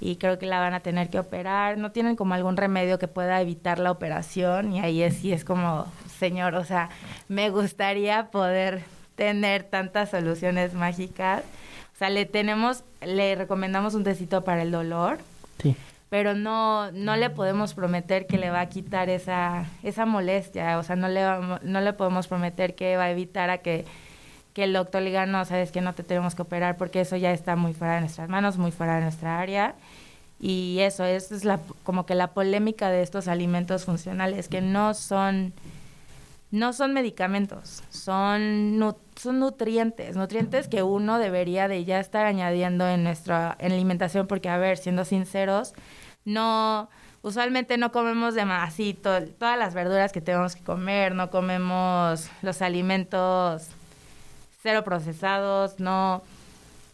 y 0.00 0.16
creo 0.16 0.38
que 0.38 0.46
la 0.46 0.60
van 0.60 0.74
a 0.74 0.80
tener 0.80 1.08
que 1.08 1.18
operar. 1.18 1.78
No 1.78 1.92
tienen 1.92 2.16
como 2.16 2.34
algún 2.34 2.56
remedio 2.56 2.98
que 2.98 3.08
pueda 3.08 3.40
evitar 3.40 3.78
la 3.78 3.90
operación 3.90 4.72
y 4.72 4.80
ahí 4.80 5.02
es, 5.02 5.16
sí 5.16 5.32
es 5.32 5.44
como, 5.44 5.86
señor, 6.18 6.54
o 6.54 6.64
sea, 6.64 6.90
me 7.28 7.50
gustaría 7.50 8.30
poder 8.30 8.82
tener 9.14 9.64
tantas 9.64 10.10
soluciones 10.10 10.74
mágicas. 10.74 11.42
O 11.94 11.98
sea, 11.98 12.10
le 12.10 12.26
tenemos, 12.26 12.84
le 13.00 13.34
recomendamos 13.34 13.94
un 13.94 14.04
tecito 14.04 14.44
para 14.44 14.62
el 14.62 14.70
dolor. 14.70 15.18
Sí. 15.62 15.74
Pero 16.10 16.34
no, 16.34 16.92
no 16.92 17.16
le 17.16 17.30
podemos 17.30 17.74
prometer 17.74 18.26
que 18.26 18.38
le 18.38 18.50
va 18.50 18.60
a 18.60 18.68
quitar 18.68 19.08
esa, 19.08 19.64
esa 19.82 20.06
molestia. 20.06 20.78
O 20.78 20.82
sea, 20.82 20.94
no 20.94 21.08
le, 21.08 21.22
no 21.62 21.80
le 21.80 21.92
podemos 21.94 22.28
prometer 22.28 22.74
que 22.74 22.96
va 22.96 23.04
a 23.04 23.10
evitar 23.10 23.50
a 23.50 23.58
que 23.58 23.86
que 24.56 24.64
el 24.64 24.72
doctor 24.72 25.02
le 25.02 25.10
diga, 25.10 25.26
no, 25.26 25.44
sabes 25.44 25.70
que 25.70 25.82
no 25.82 25.92
te 25.92 26.02
tenemos 26.02 26.34
que 26.34 26.40
operar 26.40 26.78
porque 26.78 27.02
eso 27.02 27.14
ya 27.16 27.30
está 27.30 27.56
muy 27.56 27.74
fuera 27.74 27.96
de 27.96 28.00
nuestras 28.00 28.30
manos, 28.30 28.56
muy 28.56 28.70
fuera 28.72 28.94
de 28.94 29.02
nuestra 29.02 29.38
área. 29.38 29.74
Y 30.40 30.78
eso, 30.80 31.04
eso 31.04 31.34
es 31.34 31.44
la, 31.44 31.60
como 31.84 32.06
que 32.06 32.14
la 32.14 32.28
polémica 32.28 32.88
de 32.88 33.02
estos 33.02 33.28
alimentos 33.28 33.84
funcionales, 33.84 34.48
que 34.48 34.62
no 34.62 34.94
son, 34.94 35.52
no 36.50 36.72
son 36.72 36.94
medicamentos, 36.94 37.82
son, 37.90 38.82
son 39.14 39.40
nutrientes, 39.40 40.16
nutrientes 40.16 40.68
que 40.68 40.82
uno 40.82 41.18
debería 41.18 41.68
de 41.68 41.84
ya 41.84 42.00
estar 42.00 42.24
añadiendo 42.24 42.88
en 42.88 43.04
nuestra 43.04 43.50
alimentación, 43.60 44.26
porque 44.26 44.48
a 44.48 44.56
ver, 44.56 44.78
siendo 44.78 45.04
sinceros, 45.04 45.74
no, 46.24 46.88
usualmente 47.20 47.76
no 47.76 47.92
comemos 47.92 48.34
de 48.34 48.46
todas 49.38 49.58
las 49.58 49.74
verduras 49.74 50.12
que 50.12 50.22
tenemos 50.22 50.56
que 50.56 50.62
comer, 50.64 51.14
no 51.14 51.28
comemos 51.28 52.30
los 52.40 52.62
alimentos 52.62 53.75
procesados, 54.84 55.78
no, 55.80 56.22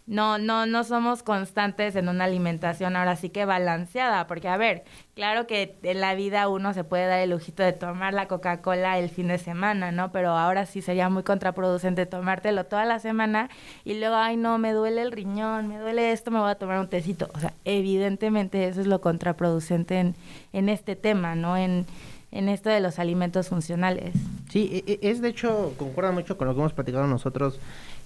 no, 0.07 0.37
no, 0.37 0.67
no 0.67 0.83
somos 0.83 1.23
constantes 1.23 1.95
en 1.95 2.09
una 2.09 2.25
alimentación 2.25 2.97
ahora 2.97 3.15
sí 3.15 3.31
que 3.31 3.45
balanceada, 3.45 4.27
porque 4.27 4.49
a 4.49 4.57
ver, 4.57 4.83
claro 5.15 5.47
que 5.47 5.77
en 5.85 6.01
la 6.01 6.15
vida 6.15 6.49
uno 6.49 6.75
se 6.75 6.83
puede 6.83 7.07
dar 7.07 7.21
el 7.21 7.31
lujito 7.31 7.63
de 7.63 7.73
tomar 7.73 8.13
la 8.13 8.27
Coca-Cola 8.27 8.99
el 8.99 9.11
fin 9.11 9.29
de 9.29 9.39
semana, 9.39 9.93
¿no? 9.93 10.11
Pero 10.11 10.31
ahora 10.31 10.67
sí 10.67 10.83
sería 10.83 11.09
muy 11.09 11.23
contraproducente 11.23 12.05
tomártelo 12.05 12.65
toda 12.65 12.85
la 12.85 12.99
semana 12.99 13.49
y 13.85 13.95
luego, 13.95 14.17
ay, 14.17 14.37
no, 14.37 14.59
me 14.59 14.73
duele 14.73 15.03
el 15.03 15.13
riñón, 15.13 15.69
me 15.69 15.79
duele 15.79 16.11
esto, 16.11 16.33
me 16.33 16.41
voy 16.41 16.51
a 16.51 16.57
tomar 16.57 16.81
un 16.81 16.89
tecito. 16.89 17.31
O 17.35 17.39
sea, 17.39 17.55
evidentemente 17.65 18.67
eso 18.67 18.81
es 18.81 18.89
lo 18.89 19.01
contraproducente 19.01 20.01
en, 20.01 20.17
en 20.53 20.69
este 20.69 20.97
tema, 20.97 21.37
¿no? 21.37 21.57
En, 21.57 21.87
en 22.33 22.49
esto 22.49 22.71
de 22.71 22.81
los 22.81 22.99
alimentos 22.99 23.49
funcionales. 23.49 24.15
Sí, 24.51 24.83
e, 24.87 24.93
e, 24.93 25.11
es 25.11 25.21
de 25.21 25.29
hecho, 25.29 25.75
concuerda 25.77 26.11
mucho 26.11 26.37
con 26.37 26.49
lo 26.49 26.55
que 26.55 26.61
hemos 26.61 26.73
platicado 26.73 27.07
nosotros 27.07 27.61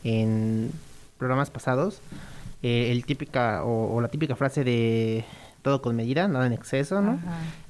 en 0.05 0.71
programas 1.17 1.51
pasados. 1.51 2.01
Eh, 2.63 2.91
el 2.91 3.05
típica 3.05 3.65
o, 3.65 4.01
la 4.01 4.09
típica 4.09 4.35
frase 4.35 4.65
de 4.65 5.25
todo 5.67 5.83
con 5.83 5.97
medida, 5.97 6.29
nada 6.29 6.47
en 6.47 6.53
exceso, 6.53 7.03
¿no? 7.03 7.19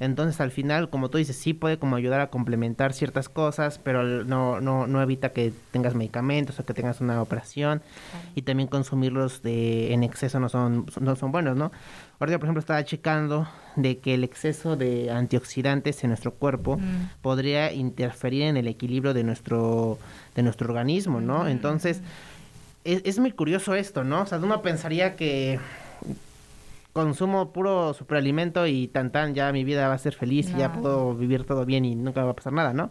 Entonces 0.00 0.38
al 0.42 0.50
final, 0.50 0.90
como 0.90 1.08
tú 1.08 1.16
dices, 1.16 1.34
sí 1.34 1.54
puede 1.54 1.78
como 1.78 1.96
ayudar 1.96 2.20
a 2.20 2.28
complementar 2.28 2.92
ciertas 2.92 3.30
cosas, 3.30 3.80
pero 3.82 4.22
no, 4.22 4.60
no, 4.60 4.86
no 4.86 5.00
evita 5.00 5.30
que 5.30 5.50
tengas 5.70 5.94
medicamentos 5.94 6.60
o 6.60 6.64
que 6.66 6.74
tengas 6.74 7.00
una 7.00 7.22
operación 7.22 7.80
y 8.34 8.42
también 8.42 8.68
consumirlos 8.68 9.40
de 9.40 9.94
en 9.94 10.02
exceso 10.02 10.38
no 10.38 10.50
son, 10.50 10.84
no 11.00 11.16
son 11.16 11.32
buenos, 11.32 11.56
¿no? 11.56 11.72
Ahorita, 12.20 12.38
por 12.38 12.44
ejemplo, 12.44 12.60
estaba 12.60 12.84
checando 12.84 13.48
de 13.76 13.96
que 13.96 14.12
el 14.12 14.24
exceso 14.24 14.76
de 14.76 15.10
antioxidantes 15.10 16.04
en 16.04 16.10
nuestro 16.10 16.34
cuerpo 16.34 16.76
mm. 16.76 17.22
podría 17.22 17.72
interferir 17.72 18.42
en 18.42 18.58
el 18.58 18.68
equilibrio 18.68 19.14
de 19.14 19.24
nuestro, 19.24 19.98
de 20.34 20.42
nuestro 20.42 20.68
organismo, 20.68 21.22
¿no? 21.22 21.44
Mm. 21.44 21.48
Entonces, 21.48 22.02
es, 22.84 23.00
es, 23.06 23.18
muy 23.18 23.32
curioso 23.32 23.74
esto, 23.74 24.04
¿no? 24.04 24.20
O 24.20 24.26
sea, 24.26 24.36
uno 24.36 24.60
pensaría 24.60 25.16
que 25.16 25.58
consumo 26.96 27.52
puro 27.52 27.92
superalimento 27.92 28.66
y 28.66 28.88
tan 28.88 29.12
tan, 29.12 29.34
ya 29.34 29.52
mi 29.52 29.64
vida 29.64 29.86
va 29.86 29.92
a 29.92 29.98
ser 29.98 30.14
feliz 30.14 30.48
y 30.48 30.58
ya 30.58 30.72
puedo 30.72 31.14
vivir 31.14 31.44
todo 31.44 31.66
bien 31.66 31.84
y 31.84 31.94
nunca 31.94 32.24
va 32.24 32.30
a 32.30 32.34
pasar 32.34 32.54
nada, 32.54 32.72
¿no? 32.72 32.90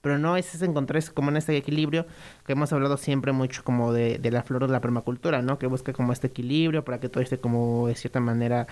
pero 0.00 0.18
no 0.18 0.36
es, 0.36 0.60
encontrar 0.62 1.02
como 1.14 1.30
en 1.30 1.36
este 1.36 1.56
equilibrio 1.56 2.06
que 2.46 2.52
hemos 2.52 2.72
hablado 2.72 2.96
siempre 2.96 3.30
mucho 3.32 3.62
como 3.62 3.92
de, 3.92 4.18
la 4.30 4.42
flor 4.42 4.66
de 4.66 4.72
la 4.72 4.80
permacultura, 4.80 5.42
¿no? 5.42 5.58
Que 5.58 5.66
busca 5.66 5.92
como 5.92 6.12
este 6.12 6.28
equilibrio 6.28 6.84
para 6.84 6.98
que 7.00 7.08
todo 7.08 7.22
esté 7.22 7.38
como 7.38 7.88
de 7.88 7.94
cierta 7.94 8.20
manera 8.20 8.66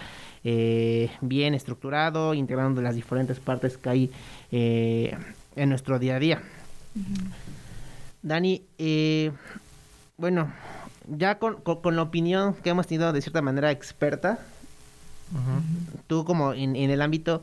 eh, 0.44 1.10
bien 1.20 1.54
estructurado, 1.54 2.34
integrando 2.34 2.80
las 2.80 2.94
diferentes 2.94 3.40
partes 3.40 3.76
que 3.76 3.88
hay 3.88 4.10
eh, 4.52 5.16
en 5.56 5.68
nuestro 5.68 5.98
día 5.98 6.16
a 6.16 6.18
día. 6.18 6.42
Dani, 8.22 8.62
eh, 8.78 9.32
bueno, 10.16 10.52
ya 11.08 11.38
con, 11.38 11.62
la 11.94 12.02
opinión 12.02 12.54
que 12.54 12.70
hemos 12.70 12.86
tenido 12.86 13.12
de 13.12 13.22
cierta 13.22 13.42
manera 13.42 13.70
experta, 13.70 14.38
tú 16.06 16.24
como 16.24 16.52
en, 16.52 16.76
en 16.76 16.90
el 16.90 17.02
ámbito 17.02 17.42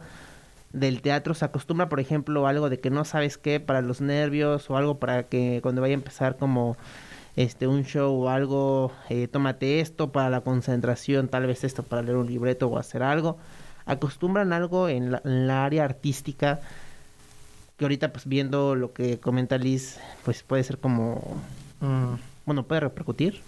del 0.73 1.01
teatro 1.01 1.35
se 1.35 1.45
acostumbra, 1.45 1.87
por 1.87 1.99
ejemplo, 1.99 2.47
algo 2.47 2.69
de 2.69 2.79
que 2.79 2.89
no 2.89 3.05
sabes 3.05 3.37
qué 3.37 3.59
para 3.59 3.81
los 3.81 4.01
nervios 4.01 4.69
o 4.69 4.75
algo 4.75 4.97
para 4.97 5.23
que 5.23 5.59
cuando 5.61 5.81
vaya 5.81 5.93
a 5.93 5.95
empezar 5.95 6.35
como 6.37 6.75
este 7.35 7.67
un 7.67 7.83
show 7.83 8.11
o 8.23 8.29
algo, 8.29 8.91
eh, 9.09 9.27
tómate 9.27 9.79
esto 9.79 10.11
para 10.11 10.29
la 10.29 10.41
concentración, 10.41 11.27
tal 11.27 11.47
vez 11.47 11.63
esto 11.63 11.83
para 11.83 12.01
leer 12.01 12.17
un 12.17 12.27
libreto 12.27 12.67
o 12.67 12.77
hacer 12.77 13.03
algo. 13.03 13.37
Acostumbran 13.85 14.53
algo 14.53 14.89
en 14.89 15.11
la, 15.11 15.65
área 15.65 15.83
artística 15.83 16.61
que 17.77 17.85
ahorita 17.85 18.11
pues 18.11 18.27
viendo 18.27 18.75
lo 18.75 18.93
que 18.93 19.19
comenta 19.19 19.57
Liz, 19.57 19.99
pues 20.23 20.43
puede 20.43 20.63
ser 20.63 20.77
como, 20.77 21.21
mm. 21.81 22.13
bueno, 22.45 22.63
puede 22.63 22.81
repercutir. 22.81 23.41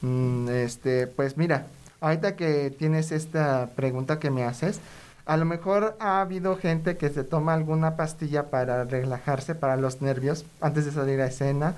Mm, 0.00 0.48
este, 0.48 1.06
pues 1.06 1.36
mira, 1.36 1.66
ahorita 2.02 2.36
que 2.36 2.70
tienes 2.70 3.12
esta 3.12 3.70
pregunta 3.74 4.18
que 4.18 4.30
me 4.30 4.44
haces, 4.44 4.80
a 5.24 5.36
lo 5.36 5.44
mejor 5.44 5.96
ha 6.00 6.20
habido 6.20 6.56
gente 6.56 6.96
que 6.96 7.08
se 7.08 7.22
toma 7.22 7.54
alguna 7.54 7.96
pastilla 7.96 8.50
para 8.50 8.84
relajarse, 8.84 9.54
para 9.54 9.76
los 9.76 10.02
nervios, 10.02 10.44
antes 10.60 10.84
de 10.84 10.90
salir 10.90 11.20
a 11.20 11.26
escena. 11.26 11.74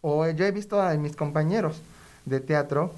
O 0.00 0.26
yo 0.28 0.46
he 0.46 0.50
visto 0.50 0.80
a 0.80 0.94
mis 0.94 1.14
compañeros 1.14 1.82
de 2.24 2.40
teatro, 2.40 2.92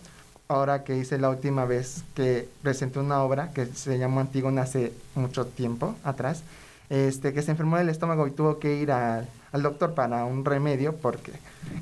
ahora 0.47 0.85
que 0.85 0.97
hice 0.97 1.19
la 1.19 1.31
última 1.31 1.65
vez 1.65 2.05
que 2.15 2.49
presenté 2.63 3.01
una 3.01 3.23
obra 3.23 3.51
que 3.53 3.67
se 3.67 3.99
llamó 3.99 4.21
Antígona 4.21 4.63
hace 4.63 4.93
mucho 5.17 5.47
tiempo 5.47 5.97
atrás, 6.05 6.43
este, 6.91 7.33
que 7.33 7.43
se 7.43 7.51
enfermó 7.51 7.77
del 7.77 7.89
estómago 7.89 8.27
y 8.27 8.31
tuvo 8.31 8.59
que 8.59 8.77
ir 8.77 8.91
al 8.93 9.27
doctor 9.63 9.95
para 9.95 10.25
un 10.25 10.45
remedio 10.45 10.97
porque 10.97 11.33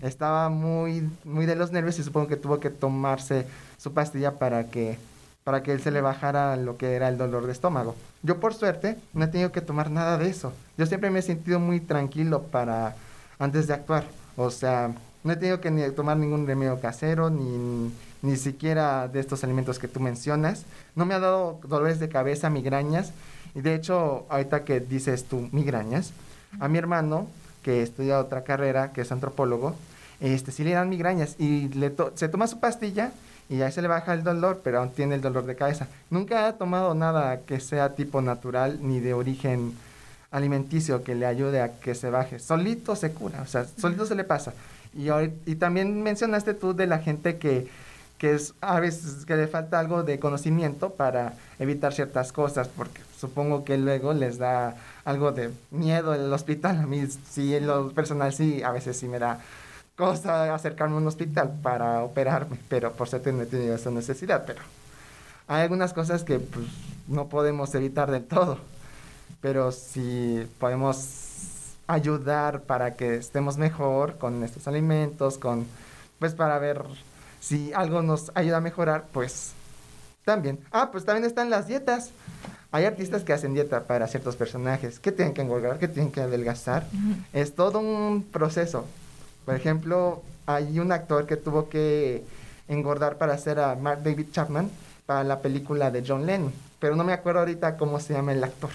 estaba 0.02 0.48
muy, 0.48 1.08
muy 1.24 1.46
de 1.46 1.56
los 1.56 1.72
nervios 1.72 1.98
y 1.98 2.02
supongo 2.02 2.28
que 2.28 2.36
tuvo 2.36 2.60
que 2.60 2.70
tomarse 2.70 3.46
su 3.78 3.92
pastilla 3.92 4.38
para 4.38 4.68
que 4.68 4.98
para 5.44 5.62
que 5.62 5.70
él 5.70 5.80
se 5.80 5.92
le 5.92 6.00
bajara 6.00 6.56
lo 6.56 6.76
que 6.76 6.94
era 6.94 7.08
el 7.08 7.18
dolor 7.18 7.46
de 7.46 7.52
estómago. 7.52 7.94
Yo 8.24 8.40
por 8.40 8.52
suerte 8.52 8.98
no 9.14 9.24
he 9.24 9.28
tenido 9.28 9.52
que 9.52 9.60
tomar 9.60 9.92
nada 9.92 10.18
de 10.18 10.28
eso. 10.28 10.52
Yo 10.76 10.86
siempre 10.86 11.08
me 11.08 11.20
he 11.20 11.22
sentido 11.22 11.60
muy 11.60 11.78
tranquilo 11.78 12.42
para 12.42 12.96
antes 13.38 13.68
de 13.68 13.74
actuar. 13.74 14.06
O 14.36 14.50
sea, 14.50 14.90
no 15.22 15.32
he 15.32 15.36
tenido 15.36 15.60
que 15.60 15.70
ni 15.70 15.88
tomar 15.92 16.16
ningún 16.16 16.48
remedio 16.48 16.80
casero 16.80 17.30
ni 17.30 17.92
ni 18.22 18.36
siquiera 18.36 19.08
de 19.08 19.20
estos 19.20 19.44
alimentos 19.44 19.78
que 19.78 19.88
tú 19.88 20.00
mencionas. 20.00 20.64
No 20.94 21.06
me 21.06 21.14
ha 21.14 21.20
dado 21.20 21.60
dolores 21.62 22.00
de 22.00 22.08
cabeza, 22.08 22.50
migrañas. 22.50 23.12
Y 23.56 23.62
de 23.62 23.74
hecho, 23.74 24.26
ahorita 24.28 24.64
que 24.64 24.80
dices 24.80 25.24
tú 25.24 25.48
migrañas, 25.50 26.12
a 26.60 26.68
mi 26.68 26.76
hermano, 26.76 27.26
que 27.62 27.82
estudia 27.82 28.20
otra 28.20 28.44
carrera, 28.44 28.92
que 28.92 29.00
es 29.00 29.10
antropólogo, 29.10 29.74
este, 30.20 30.52
sí 30.52 30.62
le 30.62 30.72
dan 30.72 30.90
migrañas 30.90 31.36
y 31.38 31.68
le 31.68 31.92
se 32.14 32.28
toma 32.28 32.46
su 32.46 32.60
pastilla 32.60 33.12
y 33.48 33.62
ahí 33.62 33.72
se 33.72 33.80
le 33.80 33.88
baja 33.88 34.12
el 34.12 34.22
dolor, 34.22 34.60
pero 34.62 34.78
aún 34.78 34.90
tiene 34.90 35.14
el 35.14 35.22
dolor 35.22 35.46
de 35.46 35.56
cabeza. 35.56 35.88
Nunca 36.10 36.46
ha 36.46 36.52
tomado 36.52 36.94
nada 36.94 37.40
que 37.40 37.58
sea 37.58 37.94
tipo 37.94 38.20
natural 38.20 38.78
ni 38.82 39.00
de 39.00 39.14
origen 39.14 39.72
alimenticio 40.30 41.02
que 41.02 41.14
le 41.14 41.24
ayude 41.24 41.62
a 41.62 41.72
que 41.80 41.94
se 41.94 42.10
baje. 42.10 42.38
Solito 42.38 42.94
se 42.94 43.12
cura, 43.12 43.40
o 43.40 43.46
sea, 43.46 43.64
solito 43.64 44.04
se 44.04 44.14
le 44.14 44.24
pasa. 44.24 44.52
Y, 44.94 45.08
y 45.50 45.54
también 45.54 46.02
mencionaste 46.02 46.52
tú 46.52 46.74
de 46.74 46.86
la 46.86 46.98
gente 46.98 47.38
que, 47.38 47.68
que 48.18 48.34
es, 48.34 48.52
a 48.60 48.80
veces 48.80 49.24
que 49.24 49.34
le 49.34 49.46
falta 49.46 49.78
algo 49.78 50.02
de 50.02 50.18
conocimiento 50.18 50.90
para 50.90 51.32
evitar 51.58 51.94
ciertas 51.94 52.32
cosas, 52.32 52.68
porque 52.68 53.05
supongo 53.18 53.64
que 53.64 53.78
luego 53.78 54.12
les 54.12 54.38
da 54.38 54.76
algo 55.04 55.32
de 55.32 55.50
miedo 55.70 56.14
el 56.14 56.32
hospital. 56.32 56.78
A 56.80 56.86
mí 56.86 57.06
sí, 57.30 57.54
en 57.54 57.66
lo 57.66 57.90
personal 57.90 58.32
sí, 58.32 58.62
a 58.62 58.70
veces 58.72 58.96
sí 58.98 59.08
me 59.08 59.18
da 59.18 59.40
cosa 59.96 60.54
acercarme 60.54 60.96
a 60.96 60.98
un 60.98 61.06
hospital 61.06 61.58
para 61.62 62.02
operarme, 62.02 62.58
pero 62.68 62.92
por 62.92 63.08
suerte 63.08 63.32
no 63.32 63.42
he 63.42 63.46
tenido 63.46 63.74
esa 63.74 63.90
necesidad, 63.90 64.44
pero 64.46 64.60
hay 65.48 65.62
algunas 65.62 65.92
cosas 65.92 66.22
que 66.22 66.38
pues, 66.38 66.66
no 67.08 67.28
podemos 67.28 67.74
evitar 67.74 68.10
del 68.10 68.24
todo, 68.24 68.58
pero 69.40 69.72
si 69.72 70.46
podemos 70.58 71.26
ayudar 71.86 72.62
para 72.62 72.94
que 72.96 73.16
estemos 73.16 73.56
mejor 73.56 74.18
con 74.18 74.42
estos 74.42 74.68
alimentos, 74.68 75.38
con 75.38 75.66
pues 76.18 76.34
para 76.34 76.58
ver 76.58 76.82
si 77.40 77.72
algo 77.72 78.02
nos 78.02 78.32
ayuda 78.34 78.58
a 78.58 78.60
mejorar, 78.60 79.06
pues 79.12 79.52
también. 80.26 80.58
Ah, 80.72 80.90
pues 80.90 81.04
también 81.04 81.24
están 81.24 81.48
las 81.48 81.68
dietas. 81.68 82.10
Hay 82.72 82.84
artistas 82.84 83.22
que 83.22 83.32
hacen 83.32 83.54
dieta 83.54 83.84
para 83.84 84.08
ciertos 84.08 84.36
personajes, 84.36 84.98
que 84.98 85.12
tienen 85.12 85.32
que 85.32 85.40
engordar, 85.40 85.78
que 85.78 85.88
tienen 85.88 86.12
que 86.12 86.20
adelgazar. 86.20 86.84
Es 87.32 87.54
todo 87.54 87.78
un 87.78 88.24
proceso. 88.24 88.84
Por 89.46 89.54
ejemplo, 89.54 90.22
hay 90.44 90.80
un 90.80 90.90
actor 90.90 91.26
que 91.26 91.36
tuvo 91.36 91.68
que 91.68 92.24
engordar 92.68 93.16
para 93.16 93.34
hacer 93.34 93.60
a 93.60 93.76
Mark 93.76 94.02
David 94.02 94.26
Chapman 94.32 94.68
para 95.06 95.22
la 95.22 95.40
película 95.40 95.92
de 95.92 96.02
John 96.06 96.26
Lennon, 96.26 96.52
pero 96.80 96.96
no 96.96 97.04
me 97.04 97.12
acuerdo 97.12 97.40
ahorita 97.40 97.76
cómo 97.76 98.00
se 98.00 98.14
llama 98.14 98.32
el 98.32 98.42
actor. 98.42 98.70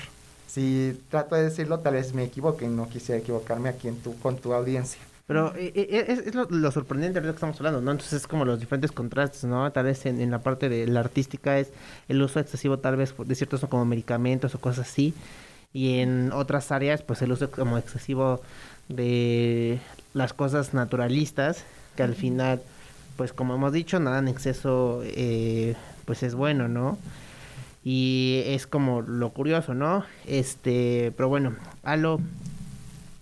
Si 0.48 1.04
trato 1.10 1.36
de 1.36 1.44
decirlo, 1.44 1.80
tal 1.80 1.96
vez 1.96 2.14
me 2.14 2.24
equivoque, 2.24 2.68
no 2.68 2.88
quisiera 2.88 3.20
equivocarme 3.20 3.68
aquí 3.68 3.90
en 3.90 3.98
tu, 3.98 4.18
con 4.20 4.38
tu 4.38 4.54
audiencia. 4.54 5.02
Pero 5.28 5.56
eh, 5.56 5.72
eh, 5.76 6.06
es, 6.08 6.20
es 6.20 6.36
lo, 6.36 6.46
lo, 6.50 6.72
sorprendente 6.72 7.22
de 7.22 7.28
lo 7.28 7.34
que 7.34 7.38
estamos 7.38 7.58
hablando, 7.58 7.82
¿no? 7.82 7.92
Entonces 7.92 8.22
es 8.22 8.28
como 8.28 8.44
los 8.44 8.60
diferentes 8.60 8.92
contrastes, 8.92 9.44
¿no? 9.46 9.72
Tal 9.72 9.86
vez 9.86 10.06
en, 10.06 10.20
en, 10.20 10.32
la 10.32 10.40
parte 10.40 10.68
de 10.68 10.88
la 10.88 11.00
artística 11.00 11.58
es 11.58 11.72
el 12.10 12.22
uso 12.22 12.40
excesivo 12.40 12.80
tal 12.80 12.98
vez 12.98 13.14
de 13.18 13.36
ciertos 13.36 13.62
como 13.70 13.86
medicamentos 13.86 14.56
o 14.56 14.60
cosas 14.60 14.90
así. 14.90 15.14
Y 15.74 16.00
en 16.00 16.32
otras 16.34 16.72
áreas, 16.72 17.02
pues 17.02 17.22
el 17.22 17.32
uso 17.32 17.50
como 17.50 17.78
excesivo 17.78 18.42
de 18.90 19.80
las 20.14 20.34
cosas 20.34 20.74
naturalistas, 20.74 21.64
que 21.96 22.04
al 22.04 22.16
final, 22.16 22.62
pues 23.16 23.34
como 23.34 23.56
hemos 23.56 23.72
dicho, 23.72 24.00
nada 24.00 24.20
en 24.20 24.28
exceso, 24.28 25.02
eh, 25.04 25.76
pues 26.06 26.24
es 26.24 26.36
bueno, 26.36 26.68
¿no? 26.68 26.98
Y 27.84 28.44
es 28.46 28.68
como 28.68 29.02
lo 29.02 29.30
curioso, 29.30 29.74
¿no? 29.74 30.04
Este, 30.28 31.14
pero 31.16 31.30
bueno, 31.30 31.56
Alo, 31.84 32.20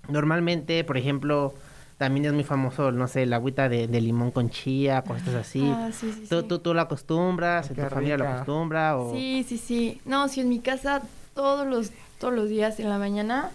normalmente, 0.09 0.83
por 0.83 0.97
ejemplo, 0.97 1.53
también 1.99 2.27
es 2.27 2.33
muy 2.33 2.45
famoso, 2.45 2.93
no 2.93 3.09
sé, 3.09 3.25
la 3.25 3.35
agüita 3.35 3.67
de, 3.67 3.87
de 3.87 3.99
limón 3.99 4.31
con 4.31 4.49
chía, 4.49 5.01
cosas 5.01 5.35
así. 5.35 5.61
Ah, 5.65 5.89
sí, 5.91 6.13
sí, 6.13 6.27
¿Tú, 6.29 6.39
sí. 6.41 6.47
tú, 6.47 6.59
¿Tú 6.59 6.73
la 6.73 6.83
acostumbras? 6.83 7.69
Ay, 7.69 7.75
¿Tu 7.75 7.81
qué 7.81 7.89
familia 7.89 8.17
la 8.17 8.23
rica. 8.23 8.35
acostumbra? 8.35 8.97
O... 8.97 9.13
Sí, 9.13 9.45
sí, 9.47 9.57
sí. 9.57 10.01
No, 10.05 10.29
sí, 10.29 10.39
en 10.39 10.47
mi 10.47 10.59
casa 10.59 11.01
todos 11.35 11.67
los, 11.67 11.91
todos 12.17 12.33
los 12.33 12.47
días 12.47 12.79
en 12.79 12.87
la 12.87 12.97
mañana, 12.97 13.51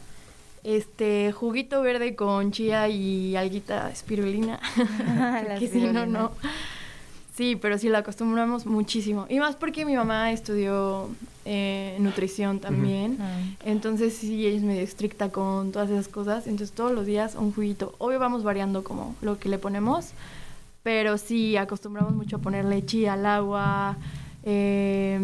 este, 0.63 1.33
juguito 1.33 1.81
verde 1.81 2.15
con 2.17 2.53
chía 2.53 2.87
y 2.89 3.35
alguita 3.35 3.91
espirulina. 3.91 4.61
La 4.77 5.45
Porque 5.53 5.69
si 5.69 5.81
no, 5.81 6.05
no. 6.05 6.33
Sí, 7.37 7.57
pero 7.57 7.79
sí 7.79 7.89
la 7.89 7.99
acostumbramos 7.99 8.65
muchísimo. 8.65 9.27
Y 9.29 9.41
más 9.41 9.57
porque 9.57 9.85
mi 9.85 9.97
mamá 9.97 10.31
estudió 10.31 11.09
eh, 11.45 11.97
nutrición 11.99 12.61
también. 12.61 13.19
Ay. 13.21 13.57
Entonces 13.65 14.15
sí, 14.15 14.47
ella 14.47 14.57
es 14.57 14.63
medio 14.63 14.83
estricta 14.83 15.31
con 15.31 15.73
todas 15.73 15.91
esas 15.91 16.07
cosas. 16.07 16.47
Entonces 16.47 16.75
todos 16.75 16.93
los 16.93 17.07
días 17.07 17.35
un 17.35 17.53
juguito. 17.53 17.95
Obvio 17.99 18.21
vamos 18.21 18.45
variando 18.45 18.85
como 18.85 19.17
lo 19.21 19.39
que 19.41 19.49
le 19.49 19.59
ponemos. 19.59 20.11
Pero 20.85 21.19
sí, 21.19 21.57
acostumbramos 21.57 22.15
mucho 22.15 22.37
a 22.37 22.39
ponerle 22.39 22.87
chía 22.87 23.15
al 23.15 23.27
agua. 23.27 23.97
eh, 24.45 25.19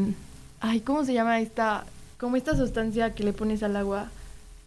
ay, 0.60 0.80
¿cómo 0.80 1.04
se 1.04 1.14
llama 1.14 1.38
esta? 1.40 1.86
Como 2.18 2.34
esta 2.36 2.56
sustancia 2.56 3.14
que 3.14 3.22
le 3.22 3.32
pones 3.32 3.62
al 3.62 3.76
agua 3.76 4.10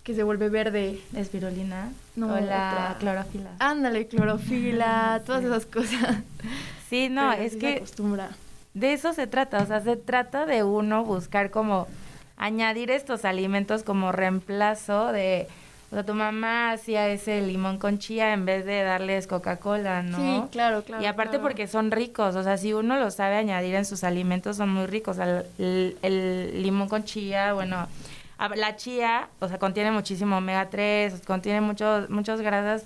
que 0.03 0.13
se 0.13 0.23
vuelve 0.23 0.49
verde. 0.49 0.99
Espirulina. 1.15 1.91
No, 2.15 2.33
o 2.33 2.39
la 2.39 2.95
clorofila. 2.99 3.51
Ándale, 3.59 4.07
clorofila, 4.07 5.21
todas 5.25 5.43
esas 5.43 5.65
cosas. 5.65 6.17
Sí, 6.89 7.09
no, 7.09 7.31
Pero 7.31 7.43
es 7.43 7.55
que 7.55 7.75
acostumbra. 7.77 8.29
de 8.73 8.93
eso 8.93 9.13
se 9.13 9.27
trata, 9.27 9.63
o 9.63 9.65
sea, 9.65 9.81
se 9.81 9.95
trata 9.95 10.45
de 10.45 10.63
uno 10.63 11.03
buscar 11.03 11.49
como 11.51 11.87
añadir 12.37 12.91
estos 12.91 13.25
alimentos 13.25 13.83
como 13.83 14.11
reemplazo 14.11 15.11
de, 15.11 15.47
o 15.91 15.95
sea, 15.95 16.03
tu 16.05 16.13
mamá 16.13 16.71
hacía 16.71 17.07
ese 17.09 17.41
limón 17.41 17.77
con 17.77 17.99
chía 17.99 18.33
en 18.33 18.45
vez 18.45 18.65
de 18.65 18.83
darles 18.83 19.27
Coca-Cola, 19.27 20.03
¿no? 20.03 20.17
Sí, 20.17 20.43
claro, 20.51 20.83
claro. 20.83 21.01
y 21.01 21.05
aparte 21.05 21.37
claro. 21.37 21.43
porque 21.43 21.67
son 21.67 21.91
ricos, 21.91 22.35
o 22.35 22.43
sea, 22.43 22.57
si 22.57 22.73
uno 22.73 22.97
los 22.99 23.15
sabe 23.15 23.37
añadir 23.37 23.75
en 23.75 23.85
sus 23.85 24.03
alimentos 24.03 24.57
son 24.57 24.69
muy 24.69 24.85
ricos. 24.87 25.17
O 25.17 25.23
sea, 25.23 25.43
el, 25.57 25.97
el 26.01 26.61
limón 26.61 26.89
con 26.89 27.03
chía, 27.05 27.53
bueno, 27.53 27.87
la 28.55 28.75
chía, 28.75 29.29
o 29.39 29.47
sea, 29.47 29.57
contiene 29.59 29.91
muchísimo 29.91 30.37
omega 30.37 30.69
3, 30.69 31.21
contiene 31.25 31.61
muchos 31.61 32.09
muchas 32.09 32.41
grasas 32.41 32.83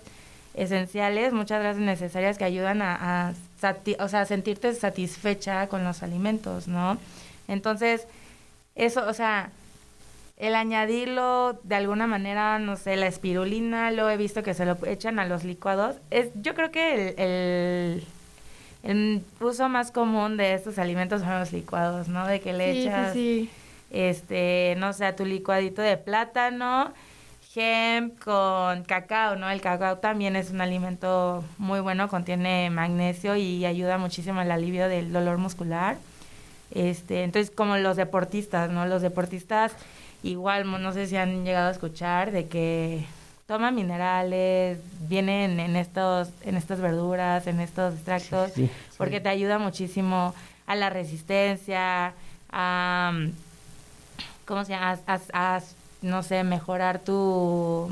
esenciales, 0.54 1.34
muchas 1.34 1.60
grasas 1.62 1.82
necesarias 1.82 2.38
que 2.38 2.44
ayudan 2.44 2.82
a, 2.82 3.30
a 3.30 3.34
sati- 3.62 3.96
o 4.00 4.08
sea, 4.08 4.22
a 4.22 4.26
sentirte 4.26 4.74
satisfecha 4.74 5.68
con 5.68 5.84
los 5.84 6.04
alimentos, 6.04 6.68
¿no? 6.68 6.98
Entonces, 7.48 8.08
eso, 8.76 9.08
o 9.08 9.14
sea, 9.14 9.50
el 10.38 10.56
añadirlo 10.56 11.60
de 11.64 11.76
alguna 11.76 12.08
manera, 12.08 12.60
no 12.60 12.76
sé, 12.76 12.96
la 12.96 13.08
espirulina, 13.08 13.92
lo 13.92 14.10
he 14.10 14.18
visto 14.18 14.44
que 14.44 14.54
se 14.54 14.66
lo 14.66 14.78
echan 14.86 15.18
a 15.20 15.26
los 15.26 15.44
licuados. 15.44 15.96
Es, 16.12 16.30
yo 16.36 16.54
creo 16.54 16.72
que 16.72 17.10
el, 17.10 17.20
el, 17.20 18.04
el 18.84 19.24
uso 19.40 19.70
más 19.70 19.92
común 19.92 20.38
de 20.38 20.54
estos 20.54 20.78
alimentos 20.78 21.22
son 21.22 21.40
los 21.40 21.52
licuados, 21.54 22.08
¿no? 22.08 22.28
De 22.28 22.40
que 22.42 22.54
le 22.54 22.74
Sí, 22.74 22.80
echas, 22.82 23.14
sí, 23.14 23.50
este, 23.92 24.76
no 24.78 24.94
sé, 24.94 25.12
tu 25.14 25.26
licuadito 25.26 25.82
de 25.82 25.98
plátano, 25.98 26.92
gem 27.54 28.12
con 28.12 28.84
cacao, 28.84 29.36
¿no? 29.36 29.50
El 29.50 29.62
cacao 29.62 29.98
también 29.98 30.36
es 30.36 30.52
un 30.52 30.62
alimento 30.62 31.44
muy 31.58 31.80
bueno, 31.80 32.08
contiene 32.10 32.70
magnesio 32.70 33.36
y 33.36 33.66
ayuda 33.66 33.98
muchísimo 33.98 34.40
al 34.40 34.52
alivio 34.52 34.88
del 34.90 35.12
dolor 35.12 35.38
muscular. 35.38 35.98
Este, 36.72 37.24
entonces 37.24 37.54
como 37.54 37.78
los 37.78 37.96
deportistas, 37.96 38.70
¿no? 38.70 38.86
Los 38.86 39.02
deportistas 39.02 39.74
igual, 40.24 40.70
no 40.82 40.92
sé 40.92 41.08
si 41.08 41.16
han 41.16 41.46
llegado 41.46 41.70
a 41.70 41.72
escuchar 41.72 42.32
de 42.32 42.48
que 42.48 43.06
toman 43.48 43.74
minerales, 43.74 44.78
vienen 45.08 45.60
en 45.60 45.78
estos 45.78 46.30
en 46.44 46.58
estas 46.58 46.82
verduras, 46.82 47.48
en 47.48 47.62
estos 47.62 47.94
extractos 47.94 48.52
Sí, 48.54 48.70
porque 48.98 49.22
te 49.22 49.30
ayuda 49.30 49.58
muchísimo 49.58 50.36
a 50.66 50.76
la 50.76 50.90
resistencia, 50.90 52.14
a, 52.52 53.14
¿cómo 54.48 54.66
se 54.66 54.72
llama? 54.72 54.98
A, 55.08 55.14
a- 55.34 55.56
a, 55.58 55.62
no 56.02 56.24
sé, 56.24 56.44
mejorar 56.44 57.00
tu, 57.00 57.90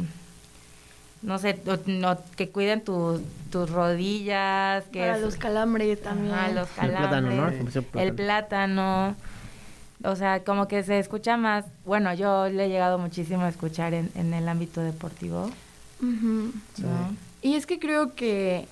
no 1.22 1.38
sé, 1.40 1.60
o- 1.68 1.78
no, 1.90 2.18
que 2.36 2.50
cuiden 2.50 2.82
tus 2.84 3.22
tus 3.52 3.70
rodillas, 3.70 4.84
que 4.92 5.00
Para 5.02 5.18
es- 5.18 5.22
los 5.24 5.36
calambres 5.38 6.02
también. 6.02 6.34
Ajá, 6.34 6.50
los 6.50 6.68
El 6.82 6.90
plátano, 6.92 7.30
¿no? 7.30 7.36
calambres, 7.44 7.76
el 7.96 8.14
plátano. 8.14 9.16
O 10.04 10.16
sea, 10.16 10.44
como 10.44 10.68
que 10.68 10.84
se 10.84 11.00
escucha 11.00 11.38
más, 11.38 11.66
bueno, 11.86 12.14
yo 12.14 12.48
le 12.50 12.66
he 12.66 12.70
llegado 12.70 12.98
muchísimo 13.00 13.44
a 13.44 13.50
escuchar 13.50 13.94
en, 13.94 14.12
en 14.16 14.34
el 14.34 14.48
ámbito 14.50 14.82
deportivo. 14.82 15.50
Y 17.42 17.56
es 17.56 17.66
que 17.66 17.80
creo 17.80 18.14
que 18.16 18.68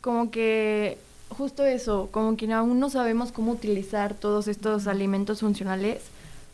como 0.00 0.30
que 0.30 0.98
justo 1.30 1.64
eso, 1.64 2.08
como 2.12 2.36
que 2.36 2.50
aún 2.52 2.78
no 2.78 2.90
sabemos 2.90 3.32
cómo 3.32 3.52
utilizar 3.52 4.14
todos 4.14 4.48
estos 4.48 4.86
alimentos 4.86 5.40
funcionales 5.40 6.00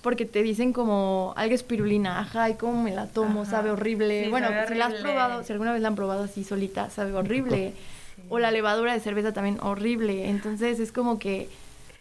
porque 0.06 0.24
te 0.24 0.44
dicen 0.44 0.72
como 0.72 1.34
algo 1.36 1.52
espirulina, 1.52 2.20
ajá, 2.20 2.48
y 2.48 2.54
cómo 2.54 2.80
me 2.80 2.94
la 2.94 3.08
tomo, 3.08 3.42
Ajá. 3.42 3.50
sabe 3.50 3.72
horrible. 3.72 4.22
Sí, 4.26 4.30
bueno, 4.30 4.46
sabe 4.50 4.68
si 4.68 4.74
la 4.76 4.86
has 4.86 4.94
probado, 4.94 5.42
si 5.42 5.52
alguna 5.52 5.72
vez 5.72 5.82
la 5.82 5.88
han 5.88 5.96
probado 5.96 6.22
así 6.22 6.44
solita, 6.44 6.90
sabe 6.90 7.12
horrible. 7.12 7.72
O 8.28 8.38
la 8.38 8.52
levadura 8.52 8.92
de 8.92 9.00
cerveza 9.00 9.32
también 9.32 9.58
horrible. 9.60 10.30
Entonces 10.30 10.78
es 10.78 10.92
como 10.92 11.18
que, 11.18 11.48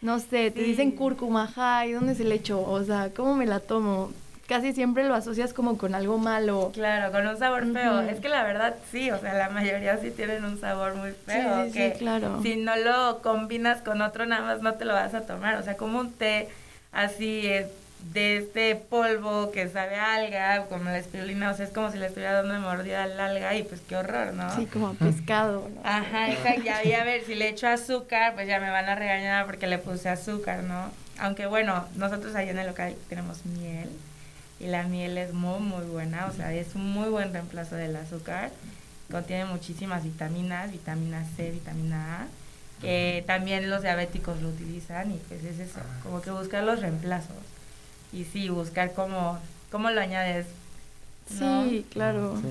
no 0.03 0.19
sé, 0.19 0.51
te 0.51 0.59
Sí. 0.59 0.65
dicen 0.67 0.91
cúrcuma, 0.91 1.45
ajá, 1.45 1.87
¿y 1.87 1.93
dónde 1.93 2.13
se 2.13 2.25
le 2.25 2.35
echo? 2.35 2.61
O 2.61 2.83
sea, 2.83 3.09
¿cómo 3.09 3.33
me 3.33 3.47
la 3.47 3.59
tomo? 3.59 4.11
Casi 4.47 4.71
siempre 4.73 5.03
lo 5.07 5.15
asocias 5.15 5.51
como 5.51 5.75
con 5.79 5.95
algo 5.95 6.19
malo. 6.19 6.69
Claro, 6.75 7.11
con 7.11 7.25
un 7.25 7.37
sabor 7.39 7.65
feo. 7.73 8.01
Es 8.01 8.19
que 8.19 8.29
la 8.29 8.43
verdad 8.43 8.75
sí, 8.91 9.09
o 9.09 9.17
sea, 9.17 9.33
la 9.33 9.49
mayoría 9.49 9.97
sí 9.97 10.11
tienen 10.11 10.45
un 10.45 10.59
sabor 10.59 10.93
muy 10.93 11.13
feo. 11.25 11.63
sí, 11.63 11.71
sí, 11.71 11.77
que 11.79 11.93
claro. 11.97 12.39
Si 12.43 12.55
no 12.55 12.75
lo 12.75 13.23
combinas 13.23 13.81
con 13.81 14.03
otro, 14.03 14.27
nada 14.27 14.43
más 14.45 14.61
no 14.61 14.75
te 14.75 14.85
lo 14.85 14.93
vas 14.93 15.15
a 15.15 15.21
tomar. 15.21 15.55
O 15.55 15.63
sea, 15.63 15.75
como 15.75 15.99
un 15.99 16.11
té 16.11 16.49
así 16.91 17.47
eh, 17.47 17.65
de 18.13 18.37
este 18.37 18.75
polvo 18.75 19.51
que 19.51 19.67
sabe 19.67 19.95
a 19.95 20.15
alga, 20.15 20.65
como 20.67 20.85
la 20.85 20.99
espirulina, 20.99 21.51
o 21.51 21.55
sea, 21.55 21.65
es 21.65 21.71
como 21.71 21.91
si 21.91 21.97
le 21.97 22.07
estuviera 22.07 22.43
dando 22.43 22.59
mordida 22.59 23.03
al 23.03 23.19
alga 23.19 23.55
y 23.55 23.63
pues 23.63 23.81
qué 23.87 23.95
horror, 23.97 24.33
¿no? 24.33 24.55
Sí, 24.55 24.65
como 24.67 24.89
a 24.89 24.93
pescado. 24.93 25.69
¿no? 25.73 25.81
Ajá, 25.83 26.31
exacto. 26.31 26.61
Ya, 26.63 26.83
y 26.85 26.93
a 26.93 27.03
ver, 27.03 27.23
si 27.25 27.35
le 27.35 27.49
echo 27.49 27.67
azúcar, 27.67 28.35
pues 28.35 28.47
ya 28.47 28.59
me 28.59 28.69
van 28.69 28.87
a 28.87 28.95
regañar 28.95 29.45
porque 29.45 29.67
le 29.67 29.79
puse 29.79 30.07
azúcar, 30.09 30.63
¿no? 30.63 30.91
Aunque 31.17 31.45
bueno, 31.45 31.85
nosotros 31.95 32.35
ahí 32.35 32.49
en 32.49 32.59
el 32.59 32.67
local 32.67 32.95
tenemos 33.09 33.45
miel 33.45 33.89
y 34.59 34.67
la 34.67 34.83
miel 34.83 35.17
es 35.17 35.33
muy, 35.33 35.59
muy 35.59 35.85
buena, 35.85 36.27
o 36.27 36.33
sea, 36.33 36.53
es 36.53 36.75
un 36.75 36.89
muy 36.91 37.09
buen 37.09 37.33
reemplazo 37.33 37.75
del 37.75 37.95
azúcar. 37.95 38.51
Contiene 39.11 39.45
muchísimas 39.45 40.03
vitaminas, 40.03 40.71
vitamina 40.71 41.23
C, 41.35 41.51
vitamina 41.51 42.21
A, 42.21 42.27
que 42.81 43.23
también 43.27 43.69
los 43.69 43.81
diabéticos 43.81 44.41
lo 44.41 44.49
utilizan 44.49 45.11
y 45.11 45.17
pues 45.27 45.43
es 45.43 45.59
eso, 45.59 45.79
como 46.03 46.21
que 46.21 46.31
buscar 46.31 46.63
los 46.63 46.79
reemplazos. 46.81 47.35
Y 48.15 48.23
sí, 48.23 48.49
buscar 48.49 48.93
cómo, 48.93 49.37
cómo 49.71 49.89
lo 49.91 49.99
añades. 50.01 50.45
¿no? 51.39 51.63
Sí, 51.65 51.85
claro. 51.89 52.37
Sí. 52.41 52.47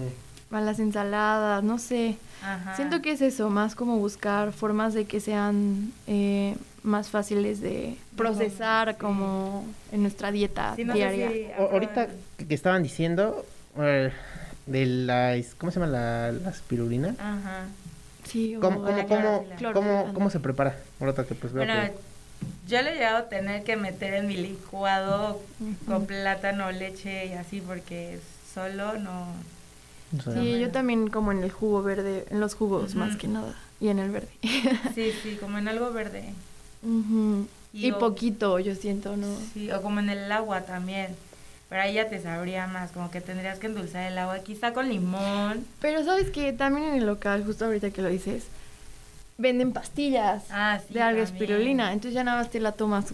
A 0.54 0.60
las 0.60 0.78
ensaladas, 0.78 1.64
no 1.64 1.78
sé. 1.78 2.16
Ajá. 2.42 2.76
Siento 2.76 3.02
que 3.02 3.10
es 3.12 3.22
eso, 3.22 3.50
más 3.50 3.74
como 3.74 3.96
buscar 3.98 4.52
formas 4.52 4.94
de 4.94 5.04
que 5.06 5.18
sean 5.20 5.92
eh, 6.06 6.54
más 6.84 7.08
fáciles 7.08 7.60
de 7.60 7.96
procesar 8.16 8.92
sí. 8.92 8.98
como 9.00 9.64
en 9.90 10.02
nuestra 10.02 10.30
dieta 10.30 10.74
Sí, 10.76 10.84
no 10.84 10.94
diaria. 10.94 11.30
si 11.30 11.46
O- 11.58 11.70
ahorita 11.72 12.08
que 12.46 12.54
estaban 12.54 12.82
diciendo, 12.84 13.44
eh, 13.78 14.12
de 14.66 14.86
la, 14.86 15.34
¿cómo 15.58 15.72
se 15.72 15.80
llama 15.80 15.90
la, 15.90 16.30
la 16.32 16.50
espirulina? 16.50 17.16
Ajá. 17.18 17.66
Sí, 18.24 18.54
o 18.56 18.60
¿Cómo, 18.60 18.82
cómo, 18.82 19.46
la 19.60 20.12
cómo, 20.12 20.30
se 20.30 20.38
prepara? 20.40 20.76
Ahorita 21.00 21.24
que 21.24 21.34
pues 21.34 21.52
veo 21.52 21.64
Bueno, 21.64 21.80
que- 21.82 22.13
yo 22.68 22.82
le 22.82 22.90
he 22.92 22.94
llegado 22.94 23.18
a 23.18 23.28
tener 23.28 23.64
que 23.64 23.76
meter 23.76 24.14
en 24.14 24.26
mi 24.26 24.36
licuado 24.36 25.40
con 25.86 26.06
plátano, 26.06 26.70
leche 26.72 27.26
y 27.26 27.32
así 27.32 27.60
porque 27.60 28.18
solo 28.54 28.98
no... 28.98 29.26
Sí, 30.32 30.60
yo 30.60 30.70
también 30.70 31.08
como 31.10 31.32
en 31.32 31.42
el 31.42 31.50
jugo 31.50 31.82
verde, 31.82 32.24
en 32.30 32.38
los 32.40 32.54
jugos 32.54 32.94
más 32.94 33.16
que 33.16 33.26
nada, 33.26 33.54
y 33.80 33.88
en 33.88 33.98
el 33.98 34.10
verde. 34.10 34.28
Sí, 34.94 35.10
sí, 35.22 35.36
como 35.40 35.58
en 35.58 35.66
algo 35.66 35.92
verde. 35.92 36.24
Y 36.84 37.86
Y, 37.86 37.90
o- 37.90 37.98
poquito, 37.98 38.58
yo 38.60 38.74
siento, 38.76 39.16
¿no? 39.16 39.26
Sí, 39.52 39.70
o 39.72 39.82
como 39.82 40.00
en 40.00 40.10
el 40.10 40.30
agua 40.30 40.60
también. 40.62 41.16
Pero 41.68 41.82
ahí 41.82 41.94
ya 41.94 42.08
te 42.08 42.20
sabría 42.22 42.66
más, 42.68 42.92
como 42.92 43.10
que 43.10 43.20
tendrías 43.20 43.58
que 43.58 43.66
endulzar 43.66 44.10
el 44.12 44.16
agua, 44.18 44.38
quizá 44.40 44.72
con 44.72 44.88
limón. 44.88 45.64
Pero 45.80 46.04
sabes 46.04 46.30
que 46.30 46.52
también 46.52 46.88
en 46.90 46.94
el 46.96 47.06
local, 47.06 47.42
justo 47.44 47.64
ahorita 47.64 47.90
que 47.90 48.02
lo 48.02 48.08
dices, 48.08 48.44
venden 49.38 49.72
pastillas 49.72 50.44
Ah, 50.50 50.78
sí. 50.86 50.94
de 50.94 51.02
alga 51.02 51.24
también. 51.24 51.42
espirulina. 51.42 51.92
Entonces 51.92 52.14
ya 52.14 52.24
nada 52.24 52.38
más 52.38 52.50
te 52.50 52.60
la 52.60 52.72
tomas 52.72 53.06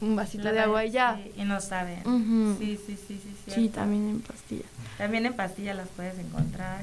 un 0.00 0.14
vasito 0.16 0.44
La 0.44 0.52
de 0.52 0.60
agua 0.60 0.84
y 0.84 0.90
ya. 0.90 1.16
sí, 1.22 1.32
y 1.36 1.44
no 1.44 1.60
saben. 1.60 2.00
Ujú. 2.06 2.56
Sí, 2.58 2.78
sí, 2.86 2.96
sí, 2.96 3.20
sí. 3.22 3.36
Sí, 3.46 3.50
cierto. 3.52 3.76
también 3.80 4.08
en 4.08 4.20
pastillas. 4.20 4.66
También 4.98 5.26
en 5.26 5.34
pastillas 5.34 5.76
las 5.76 5.88
puedes 5.88 6.18
encontrar. 6.18 6.80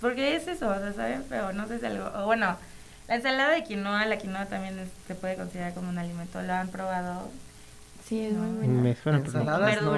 Porque 0.00 0.34
es 0.36 0.48
eso, 0.48 0.68
o 0.68 0.78
sea, 0.78 0.92
saben 0.92 1.24
feo, 1.24 1.52
no 1.52 1.66
sé 1.68 1.78
si 1.78 1.86
algo... 1.86 2.10
O 2.16 2.26
bueno, 2.26 2.56
la 3.08 3.14
ensalada 3.14 3.50
de 3.50 3.62
quinoa, 3.64 4.04
la 4.06 4.18
quinoa 4.18 4.46
también 4.46 4.78
es- 4.78 4.88
se 5.06 5.14
puede 5.14 5.36
considerar 5.36 5.74
como 5.74 5.88
un 5.90 5.98
alimento, 5.98 6.42
¿lo 6.42 6.52
han 6.52 6.68
probado? 6.68 7.28
Sí, 8.08 8.26
es 8.26 8.32
No. 8.32 8.40
muy 8.42 8.56
buena. 8.66 8.82
me 8.82 8.96
suena, 8.96 9.22
pero 9.24 9.82
no. 9.82 9.92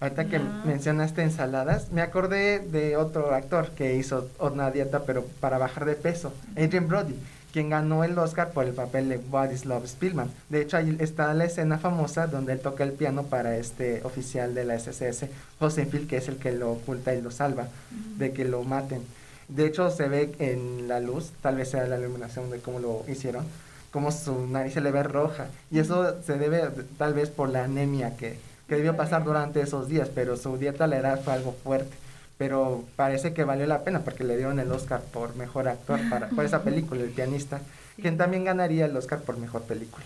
Ahorita 0.00 0.26
que 0.26 0.40
mencionaste 0.64 1.22
ensaladas, 1.22 1.90
me 1.92 2.02
acordé 2.02 2.58
de 2.58 2.96
otro 2.96 3.32
actor 3.32 3.70
que 3.70 3.96
hizo 3.96 4.28
una 4.38 4.70
dieta, 4.70 5.04
pero 5.04 5.24
para 5.40 5.58
bajar 5.58 5.84
de 5.84 5.94
peso, 5.94 6.32
Adrian 6.56 6.88
Brody, 6.88 7.14
quien 7.54 7.70
ganó 7.70 8.02
el 8.02 8.18
Oscar 8.18 8.50
por 8.50 8.66
el 8.66 8.72
papel 8.74 9.08
de 9.08 9.18
Władysław 9.18 9.86
Spielman. 9.86 10.28
De 10.48 10.60
hecho, 10.60 10.76
ahí 10.76 10.96
está 10.98 11.32
la 11.34 11.44
escena 11.44 11.78
famosa 11.78 12.26
donde 12.26 12.52
él 12.52 12.58
toca 12.58 12.82
el 12.82 12.92
piano 12.92 13.22
para 13.22 13.56
este 13.56 14.02
oficial 14.02 14.54
de 14.54 14.64
la 14.64 14.76
SSS, 14.76 15.26
Josenfield, 15.60 16.08
que 16.08 16.16
es 16.16 16.26
el 16.26 16.36
que 16.36 16.50
lo 16.50 16.72
oculta 16.72 17.14
y 17.14 17.22
lo 17.22 17.30
salva 17.30 17.68
de 18.18 18.32
que 18.32 18.44
lo 18.44 18.64
maten. 18.64 19.02
De 19.46 19.66
hecho, 19.66 19.88
se 19.90 20.08
ve 20.08 20.34
en 20.40 20.88
la 20.88 20.98
luz, 20.98 21.30
tal 21.42 21.54
vez 21.54 21.70
sea 21.70 21.86
la 21.86 21.96
iluminación 21.96 22.50
de 22.50 22.58
cómo 22.58 22.80
lo 22.80 23.04
hicieron, 23.06 23.44
como 23.92 24.10
su 24.10 24.48
nariz 24.48 24.74
se 24.74 24.80
le 24.80 24.90
ve 24.90 25.04
roja. 25.04 25.46
Y 25.70 25.78
eso 25.78 26.20
se 26.22 26.36
debe 26.36 26.68
tal 26.98 27.14
vez 27.14 27.30
por 27.30 27.48
la 27.50 27.62
anemia 27.62 28.16
que, 28.16 28.36
que 28.68 28.76
debió 28.76 28.96
pasar 28.96 29.24
durante 29.24 29.60
esos 29.60 29.88
días, 29.88 30.08
pero 30.14 30.36
su 30.36 30.56
dieta 30.58 30.86
la 30.86 30.96
era 30.96 31.16
fue 31.18 31.32
algo 31.34 31.52
fuerte. 31.64 31.94
Pero 32.38 32.84
parece 32.96 33.32
que 33.32 33.44
valió 33.44 33.66
la 33.66 33.84
pena 33.84 34.00
porque 34.00 34.24
le 34.24 34.36
dieron 34.36 34.58
el 34.58 34.70
Oscar 34.72 35.00
por 35.00 35.36
mejor 35.36 35.68
actor 35.68 36.00
para, 36.10 36.28
por 36.30 36.44
esa 36.44 36.62
película, 36.62 37.02
El 37.02 37.10
pianista, 37.10 37.60
Sí. 37.96 38.02
quien 38.02 38.16
también 38.16 38.42
ganaría 38.44 38.86
el 38.86 38.96
Oscar 38.96 39.20
por 39.20 39.38
mejor 39.38 39.62
película. 39.62 40.04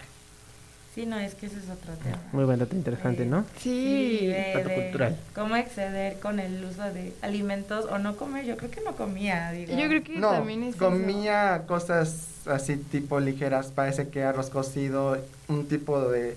Sí, 0.95 1.07
no, 1.07 1.17
es 1.19 1.35
que 1.37 1.47
ese 1.47 1.57
es 1.59 1.71
otro 1.71 1.95
tema. 2.03 2.19
Muy 2.33 2.45
buen 2.45 2.59
dato 2.59 2.75
interesante, 2.75 3.23
Sí. 3.23 3.29
¿no? 3.31 3.45
Sí. 3.59 4.27
de, 4.27 4.53
dato 4.57 4.69
de 4.69 4.75
cultural. 4.75 5.17
cómo 5.35 5.55
exceder 5.57 6.19
con 6.19 6.41
el 6.41 6.63
uso 6.65 6.83
de 6.83 7.15
alimentos 7.23 7.87
o 7.87 7.99
no 7.99 8.17
comer. 8.17 8.45
Yo 8.45 8.57
creo 8.57 8.71
que 8.71 8.81
no 8.83 8.95
comía, 8.97 9.51
digo. 9.53 9.75
Yo 9.79 9.87
creo 9.89 10.03
que 10.03 10.19
No, 10.19 10.31
también 10.33 10.65
es 10.65 10.75
eso. 10.75 10.85
comía 10.85 11.63
cosas 11.67 12.27
así 12.47 12.77
tipo 12.77 13.21
ligeras, 13.21 13.69
parece 13.69 14.09
que 14.09 14.23
arroz 14.25 14.51
cocido, 14.51 15.17
un 15.47 15.67
tipo 15.69 16.01
de, 16.11 16.37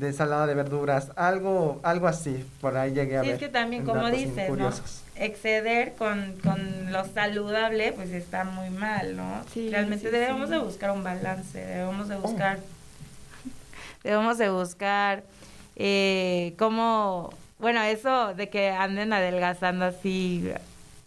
de 0.00 0.08
ensalada 0.08 0.46
de 0.46 0.54
verduras, 0.54 1.12
algo 1.16 1.78
algo 1.82 2.08
así, 2.08 2.44
por 2.60 2.76
ahí 2.76 2.92
llegué 2.92 3.18
a 3.18 3.20
Sí, 3.22 3.26
ver. 3.28 3.34
es 3.36 3.40
que 3.40 3.48
también, 3.48 3.84
como 3.84 4.10
dices, 4.10 4.50
¿no? 4.50 4.70
Exceder 5.16 5.92
con, 5.94 6.34
con 6.42 6.90
lo 6.90 7.04
saludable, 7.04 7.92
pues 7.92 8.10
está 8.10 8.44
muy 8.44 8.70
mal, 8.70 9.16
¿no? 9.16 9.42
Sí, 9.52 9.68
Realmente 9.70 10.06
sí, 10.06 10.10
debemos 10.12 10.48
sí. 10.48 10.54
de 10.54 10.58
buscar 10.60 10.90
un 10.92 11.04
balance, 11.04 11.58
debemos 11.64 12.06
Oh. 12.06 12.08
de 12.08 12.16
buscar... 12.16 12.58
Debemos 14.02 14.38
de 14.38 14.48
buscar 14.50 15.22
eh, 15.76 16.54
cómo... 16.58 17.30
Bueno, 17.58 17.82
eso 17.82 18.32
de 18.34 18.48
que 18.48 18.70
anden 18.70 19.12
adelgazando 19.12 19.84
así 19.84 20.50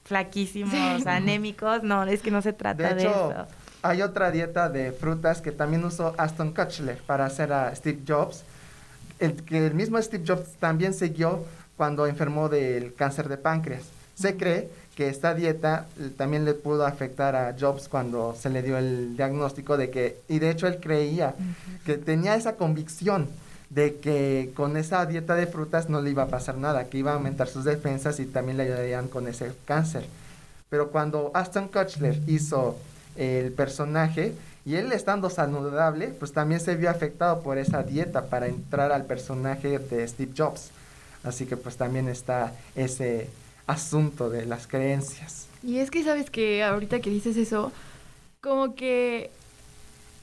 flaquísimos, 0.05 0.71
anémicos, 1.07 1.81
no, 1.83 2.03
es 2.03 2.21
que 2.21 2.29
no 2.29 2.41
se 2.43 2.53
trata 2.53 2.89
De 2.89 2.95
de, 2.95 3.01
hecho, 3.01 3.31
eso. 3.31 3.47
hay 3.81 4.03
otra 4.03 4.29
dieta 4.29 4.69
de 4.69 4.91
frutas 4.91 5.41
que 5.41 5.51
también 5.51 5.83
usó 5.83 6.13
Aston 6.19 6.53
Kutcher 6.53 6.97
para 7.07 7.25
hacer 7.25 7.51
a 7.51 7.73
Steve 7.75 8.01
Jobs, 8.07 8.43
el 9.19 9.35
que 9.43 9.67
el 9.67 9.73
mismo 9.73 10.01
Steve 10.01 10.23
Jobs 10.27 10.53
también 10.59 10.93
siguió 10.93 11.43
cuando 11.77 12.07
enfermó 12.07 12.49
del 12.49 12.93
cáncer 12.93 13.29
de 13.29 13.37
páncreas. 13.37 13.83
Se 14.15 14.37
cree 14.37 14.69
que 14.95 15.09
esta 15.09 15.33
dieta 15.33 15.87
eh, 15.99 16.11
también 16.15 16.45
le 16.45 16.53
pudo 16.53 16.85
afectar 16.85 17.35
a 17.35 17.55
Jobs 17.59 17.89
cuando 17.89 18.35
se 18.39 18.49
le 18.49 18.61
dio 18.61 18.77
el 18.77 19.17
diagnóstico 19.17 19.77
de 19.77 19.89
que, 19.89 20.17
y 20.27 20.39
de 20.39 20.51
hecho 20.51 20.67
él 20.67 20.79
creía 20.79 21.33
que 21.85 21.97
tenía 21.97 22.35
esa 22.35 22.55
convicción 22.55 23.27
de 23.69 23.95
que 23.95 24.51
con 24.55 24.77
esa 24.77 25.05
dieta 25.07 25.33
de 25.33 25.47
frutas 25.47 25.89
no 25.89 25.99
le 25.99 26.11
iba 26.11 26.23
a 26.23 26.27
pasar 26.27 26.57
nada, 26.57 26.89
que 26.89 26.99
iba 26.99 27.11
a 27.11 27.15
aumentar 27.15 27.47
sus 27.47 27.63
defensas 27.63 28.19
y 28.19 28.25
también 28.25 28.57
le 28.57 28.63
ayudarían 28.63 29.07
con 29.07 29.27
ese 29.27 29.51
cáncer. 29.65 30.05
Pero 30.69 30.91
cuando 30.91 31.31
Aston 31.33 31.69
Kutcher 31.69 32.19
hizo 32.27 32.77
el 33.15 33.51
personaje 33.51 34.33
y 34.65 34.75
él 34.75 34.91
estando 34.93 35.29
saludable, 35.29 36.07
pues 36.07 36.31
también 36.31 36.61
se 36.61 36.75
vio 36.75 36.89
afectado 36.89 37.41
por 37.41 37.57
esa 37.57 37.83
dieta 37.83 38.27
para 38.27 38.47
entrar 38.47 38.91
al 38.91 39.05
personaje 39.05 39.79
de 39.79 40.07
Steve 40.07 40.31
Jobs. 40.35 40.71
Así 41.23 41.45
que 41.45 41.57
pues 41.57 41.77
también 41.77 42.07
está 42.07 42.53
ese 42.75 43.29
asunto 43.67 44.29
de 44.29 44.45
las 44.45 44.67
creencias. 44.67 45.47
Y 45.63 45.77
es 45.79 45.91
que 45.91 46.03
sabes 46.03 46.29
que 46.29 46.63
ahorita 46.63 46.99
que 46.99 47.09
dices 47.09 47.37
eso, 47.37 47.71
como 48.41 48.75
que 48.75 49.31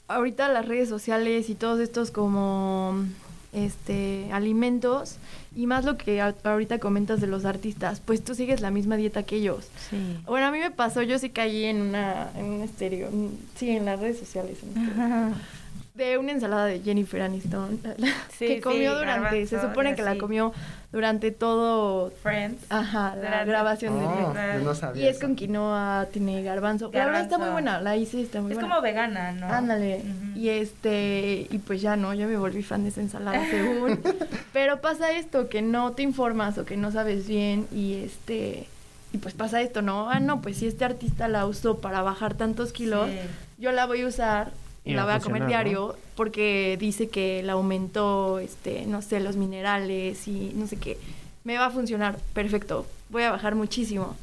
ahorita 0.07 0.49
las 0.49 0.67
redes 0.67 0.89
sociales 0.89 1.49
y 1.49 1.55
todos 1.55 1.79
estos 1.79 2.11
como 2.11 3.05
este 3.53 4.29
alimentos 4.31 5.17
y 5.55 5.67
más 5.67 5.83
lo 5.85 5.97
que 5.97 6.21
a- 6.21 6.35
ahorita 6.43 6.79
comentas 6.79 7.19
de 7.19 7.27
los 7.27 7.43
artistas, 7.45 8.01
pues 8.03 8.23
tú 8.23 8.33
sigues 8.35 8.61
la 8.61 8.71
misma 8.71 8.95
dieta 8.95 9.23
que 9.23 9.35
ellos. 9.37 9.67
Sí. 9.89 9.97
Bueno, 10.25 10.47
a 10.47 10.51
mí 10.51 10.59
me 10.59 10.71
pasó, 10.71 11.01
yo 11.01 11.19
sí 11.19 11.29
caí 11.29 11.65
en 11.65 11.81
una 11.81 12.31
en 12.37 12.45
un 12.45 12.61
estéreo, 12.61 13.07
en- 13.09 13.37
sí, 13.55 13.69
en 13.71 13.85
las 13.85 13.99
redes 13.99 14.19
sociales, 14.19 14.57
en 14.63 14.73
de 15.93 16.17
una 16.17 16.31
ensalada 16.31 16.65
de 16.67 16.79
Jennifer 16.79 17.21
Aniston 17.21 17.79
Sí, 18.37 18.47
que 18.47 18.55
sí, 18.55 18.61
comió 18.61 18.95
durante, 18.97 19.45
se 19.45 19.55
garbanzo, 19.55 19.69
supone 19.69 19.95
que 19.95 20.01
la 20.03 20.17
comió 20.17 20.53
durante 20.91 21.31
todo, 21.31 22.11
Friends. 22.23 22.63
ajá, 22.69 23.09
la 23.15 23.21
Durante- 23.21 23.45
grabación 23.51 23.93
Oh, 23.97 24.33
de- 24.33 24.53
yo 24.59 24.63
no 24.65 24.73
sabía 24.75 25.03
y 25.03 25.07
es 25.07 25.17
eso. 25.17 25.25
con 25.27 25.35
quinoa, 25.35 26.07
tiene 26.11 26.41
garbanzo. 26.43 26.89
La 26.93 27.05
verdad 27.05 27.21
está 27.21 27.37
muy 27.37 27.47
Garbanzo. 27.47 27.51
buena, 27.53 27.81
la 27.81 27.95
hice, 27.97 28.21
está 28.21 28.41
muy 28.41 28.51
Es 28.51 28.57
buena. 28.57 28.69
como 28.69 28.81
vegana, 28.81 29.31
¿no? 29.33 29.47
Ándale. 29.47 30.01
Y 30.35 30.49
este, 30.49 31.47
y 31.49 31.57
pues 31.59 31.81
ya 31.81 31.95
no, 31.95 32.13
yo 32.13 32.27
me 32.27 32.37
volví 32.37 32.63
fan 32.63 32.83
de 32.83 32.89
esa 32.89 33.01
ensalada 33.01 33.45
según. 33.49 33.99
Pero 34.53 34.81
pasa 34.81 35.11
esto, 35.13 35.47
que 35.49 35.61
no 35.61 35.91
te 35.91 36.03
informas 36.03 36.57
o 36.57 36.65
que 36.65 36.77
no 36.77 36.91
sabes 36.91 37.27
bien 37.27 37.67
y 37.73 37.95
este, 38.03 38.67
y 39.13 39.17
pues 39.17 39.33
pasa 39.33 39.61
esto, 39.61 39.81
¿no? 39.81 40.09
Ah, 40.09 40.19
no, 40.19 40.41
pues 40.41 40.57
si 40.57 40.67
este 40.67 40.83
artista 40.85 41.27
la 41.27 41.45
usó 41.45 41.79
para 41.79 42.01
bajar 42.01 42.33
tantos 42.33 42.71
kilos, 42.73 43.09
Sí. 43.09 43.17
yo 43.59 43.71
la 43.71 43.85
voy 43.85 44.01
a 44.01 44.07
usar 44.07 44.51
la 44.85 45.05
va 45.05 45.13
voy 45.13 45.21
a 45.21 45.23
comer 45.23 45.47
diario 45.47 45.95
porque 46.15 46.77
dice 46.79 47.09
que 47.09 47.43
le 47.43 47.51
aumentó, 47.51 48.39
este, 48.39 48.85
no 48.85 49.01
sé, 49.01 49.19
los 49.19 49.35
minerales 49.35 50.27
y 50.27 50.51
no 50.55 50.67
sé 50.67 50.77
qué. 50.77 50.97
Me 51.43 51.57
va 51.57 51.67
a 51.67 51.71
funcionar 51.71 52.17
perfecto. 52.33 52.85
Voy 53.09 53.23
a 53.23 53.31
bajar 53.31 53.55
muchísimo. 53.55 54.15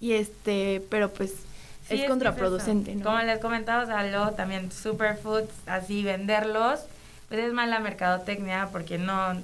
Y 0.00 0.12
este, 0.12 0.82
pero 0.88 1.10
pues 1.10 1.34
Sí, 1.90 2.02
es 2.02 2.08
contraproducente. 2.08 2.94
¿no? 2.94 3.04
Como 3.04 3.18
les 3.18 3.38
comentaba, 3.40 3.82
o 3.82 3.86
sea, 3.86 4.06
luego 4.06 4.30
también 4.32 4.70
superfoods, 4.70 5.50
así 5.66 6.04
venderlos, 6.04 6.80
pues 7.28 7.40
es 7.40 7.52
mala 7.52 7.80
mercadotecnia 7.80 8.68
porque 8.70 8.96
no, 8.96 9.34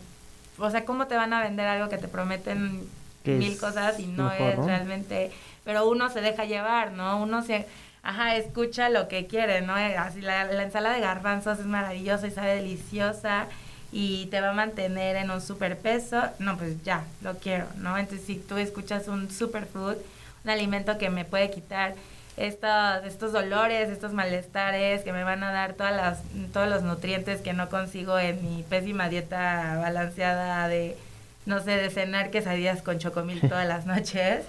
o 0.58 0.70
sea, 0.70 0.84
¿cómo 0.84 1.06
te 1.06 1.16
van 1.16 1.32
a 1.32 1.42
vender 1.42 1.66
algo 1.66 1.88
que 1.88 1.98
te 1.98 2.08
prometen 2.08 2.88
mil 3.24 3.58
cosas 3.58 3.98
y 3.98 4.06
no 4.06 4.28
mejor, 4.28 4.50
es 4.50 4.58
¿no? 4.58 4.66
realmente, 4.66 5.32
pero 5.64 5.88
uno 5.88 6.08
se 6.10 6.20
deja 6.20 6.44
llevar, 6.44 6.92
¿no? 6.92 7.20
Uno 7.20 7.42
se, 7.42 7.66
ajá, 8.06 8.36
escucha 8.36 8.88
lo 8.88 9.08
que 9.08 9.26
quiere, 9.26 9.62
¿no? 9.62 9.76
Eh, 9.76 9.96
Así 9.96 10.20
la, 10.20 10.44
la 10.44 10.62
ensalada 10.62 10.94
de 10.94 11.00
garbanzos 11.00 11.58
es 11.58 11.66
maravillosa 11.66 12.28
y 12.28 12.30
sabe 12.30 12.54
deliciosa 12.54 13.46
y 13.90 14.26
te 14.26 14.40
va 14.40 14.50
a 14.50 14.52
mantener 14.52 15.16
en 15.16 15.30
un 15.32 15.40
superpeso, 15.40 16.22
no, 16.38 16.56
pues 16.56 16.82
ya, 16.84 17.02
lo 17.22 17.34
quiero, 17.38 17.66
¿no? 17.78 17.98
Entonces, 17.98 18.24
si 18.24 18.36
tú 18.36 18.58
escuchas 18.58 19.08
un 19.08 19.28
superfood, 19.28 19.96
un 20.44 20.50
alimento 20.50 20.98
que 20.98 21.10
me 21.10 21.24
puede 21.24 21.50
quitar 21.50 21.94
estos, 22.36 23.04
estos 23.04 23.32
dolores, 23.32 23.88
estos 23.88 24.12
malestares, 24.12 25.02
que 25.02 25.12
me 25.12 25.24
van 25.24 25.42
a 25.42 25.50
dar 25.50 25.72
todas 25.72 25.96
las, 25.96 26.18
todos 26.52 26.68
los 26.68 26.82
nutrientes 26.82 27.40
que 27.40 27.54
no 27.54 27.68
consigo 27.68 28.18
en 28.20 28.40
mi 28.42 28.62
pésima 28.62 29.08
dieta 29.08 29.78
balanceada 29.80 30.68
de, 30.68 30.96
no 31.44 31.60
sé, 31.60 31.72
de 31.72 31.90
cenar 31.90 32.30
quesadillas 32.30 32.82
con 32.82 33.00
chocomil 33.00 33.40
todas 33.40 33.66
las 33.66 33.84
noches, 33.94 34.44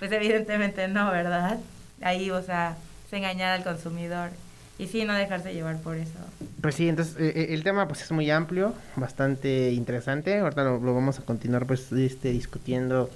pues 0.00 0.10
evidentemente 0.10 0.88
no, 0.88 1.12
¿verdad? 1.12 1.58
Ahí, 2.02 2.30
o 2.32 2.42
sea, 2.42 2.76
engañar 3.12 3.52
al 3.52 3.64
consumidor. 3.64 4.30
Y 4.78 4.88
sí, 4.88 5.04
no 5.04 5.14
dejarse 5.14 5.54
llevar 5.54 5.78
por 5.80 5.96
eso. 5.96 6.18
Pues 6.60 6.74
sí, 6.74 6.88
entonces 6.88 7.16
eh, 7.18 7.32
eh, 7.34 7.46
el 7.54 7.62
tema 7.62 7.88
pues 7.88 8.02
es 8.02 8.12
muy 8.12 8.30
amplio, 8.30 8.74
bastante 8.96 9.72
interesante. 9.72 10.38
Ahorita 10.38 10.64
lo, 10.64 10.80
vamos 10.80 11.18
a 11.18 11.22
continuar 11.22 11.66
pues 11.66 11.90
este, 11.92 12.30
discutiendo 12.30 13.10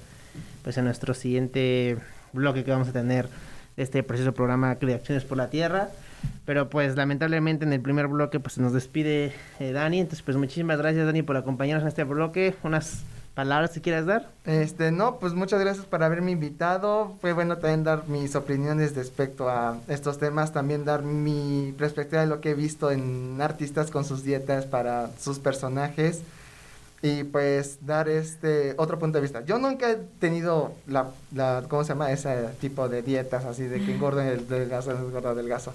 pues 0.63 0.79
en 0.79 0.85
nuestro 0.85 1.13
siguiente 1.13 1.99
bloque 2.33 2.65
que 2.65 2.71
vamos 2.71 2.89
a 2.89 2.93
tener 2.93 3.29
este 3.77 4.03
precioso 4.03 4.33
programa 4.33 4.75
de 4.75 4.95
Acciones 4.95 5.25
por 5.25 5.37
la 5.37 5.51
Tierra. 5.51 5.91
Pero 6.47 6.71
pues 6.71 6.97
lamentablemente 6.97 7.65
en 7.65 7.73
el 7.73 7.81
primer 7.81 8.09
bloque 8.09 8.41
pues 8.41 8.57
nos 8.59 8.73
despide 8.73 9.33
eh, 9.59 9.73
Dani. 9.73 10.01
Entonces 10.01 10.23
pues 10.23 10.39
muchísimas 10.39 10.79
gracias 10.79 11.05
Dani 11.05 11.23
por 11.23 11.37
acompañarnos 11.37 11.83
en 11.83 11.89
este 11.89 12.05
bloque. 12.05 12.55
Unas 12.63 13.03
palabras 13.41 13.71
que 13.71 13.81
quieras 13.81 14.05
dar. 14.05 14.29
Este, 14.45 14.93
no, 14.93 15.19
pues 15.19 15.33
muchas 15.33 15.61
gracias 15.61 15.87
por 15.87 16.03
haberme 16.03 16.31
invitado. 16.31 17.17
Fue 17.23 17.33
bueno 17.33 17.57
también 17.57 17.85
dar 17.85 18.07
mis 18.07 18.37
opiniones 18.37 18.95
respecto 18.95 19.49
a 19.49 19.79
estos 19.89 20.19
temas, 20.19 20.53
también 20.53 20.85
dar 20.85 21.01
mi 21.01 21.75
perspectiva 21.79 22.21
de 22.21 22.27
lo 22.27 22.43
que 22.43 22.51
he 22.51 22.55
visto 22.55 22.91
en 22.91 23.41
artistas 23.41 23.91
con 23.91 24.05
sus 24.05 24.25
dietas 24.25 24.67
para 24.67 25.09
sus 25.19 25.39
personajes 25.39 26.21
y 27.01 27.25
pues 27.25 27.79
dar 27.87 28.11
este 28.11 28.75
otro 28.77 28.99
punto 28.99 29.17
de 29.17 29.23
vista. 29.23 29.43
Yo 29.47 29.59
nunca 29.59 29.91
he 29.91 29.97
tenido 30.19 30.75
la, 30.87 31.09
la 31.35 31.65
¿cómo 31.67 31.83
se 31.83 31.95
llama? 31.95 32.13
Ese 32.13 32.47
tipo 32.61 32.91
de 32.91 33.01
dietas 33.01 33.47
así 33.47 33.63
de 33.63 33.83
que 33.83 33.95
engordo 33.95 34.21
el 34.21 34.47
delgazo, 34.47 34.91
engordo 34.91 35.35
delgazo. 35.35 35.73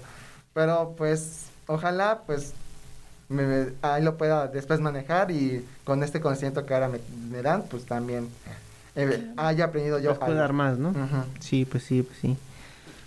Pero 0.54 0.94
pues 0.96 1.46
ojalá 1.66 2.22
pues 2.26 2.52
me, 3.28 3.68
ahí 3.82 4.02
lo 4.02 4.16
pueda 4.16 4.48
después 4.48 4.80
manejar 4.80 5.30
y 5.30 5.64
con 5.84 6.02
este 6.02 6.20
conocimiento 6.20 6.64
que 6.64 6.74
ahora 6.74 6.88
me, 6.88 7.42
dan, 7.42 7.64
pues 7.70 7.84
también 7.84 8.28
eh, 8.94 9.32
haya 9.36 9.66
aprendido 9.66 9.98
yo. 9.98 10.16
a 10.20 10.30
dar 10.30 10.52
más, 10.52 10.78
¿no? 10.78 10.92
Sí, 11.40 11.64
pues 11.64 11.84
sí, 11.84 12.02
pues 12.02 12.18
sí. 12.18 12.36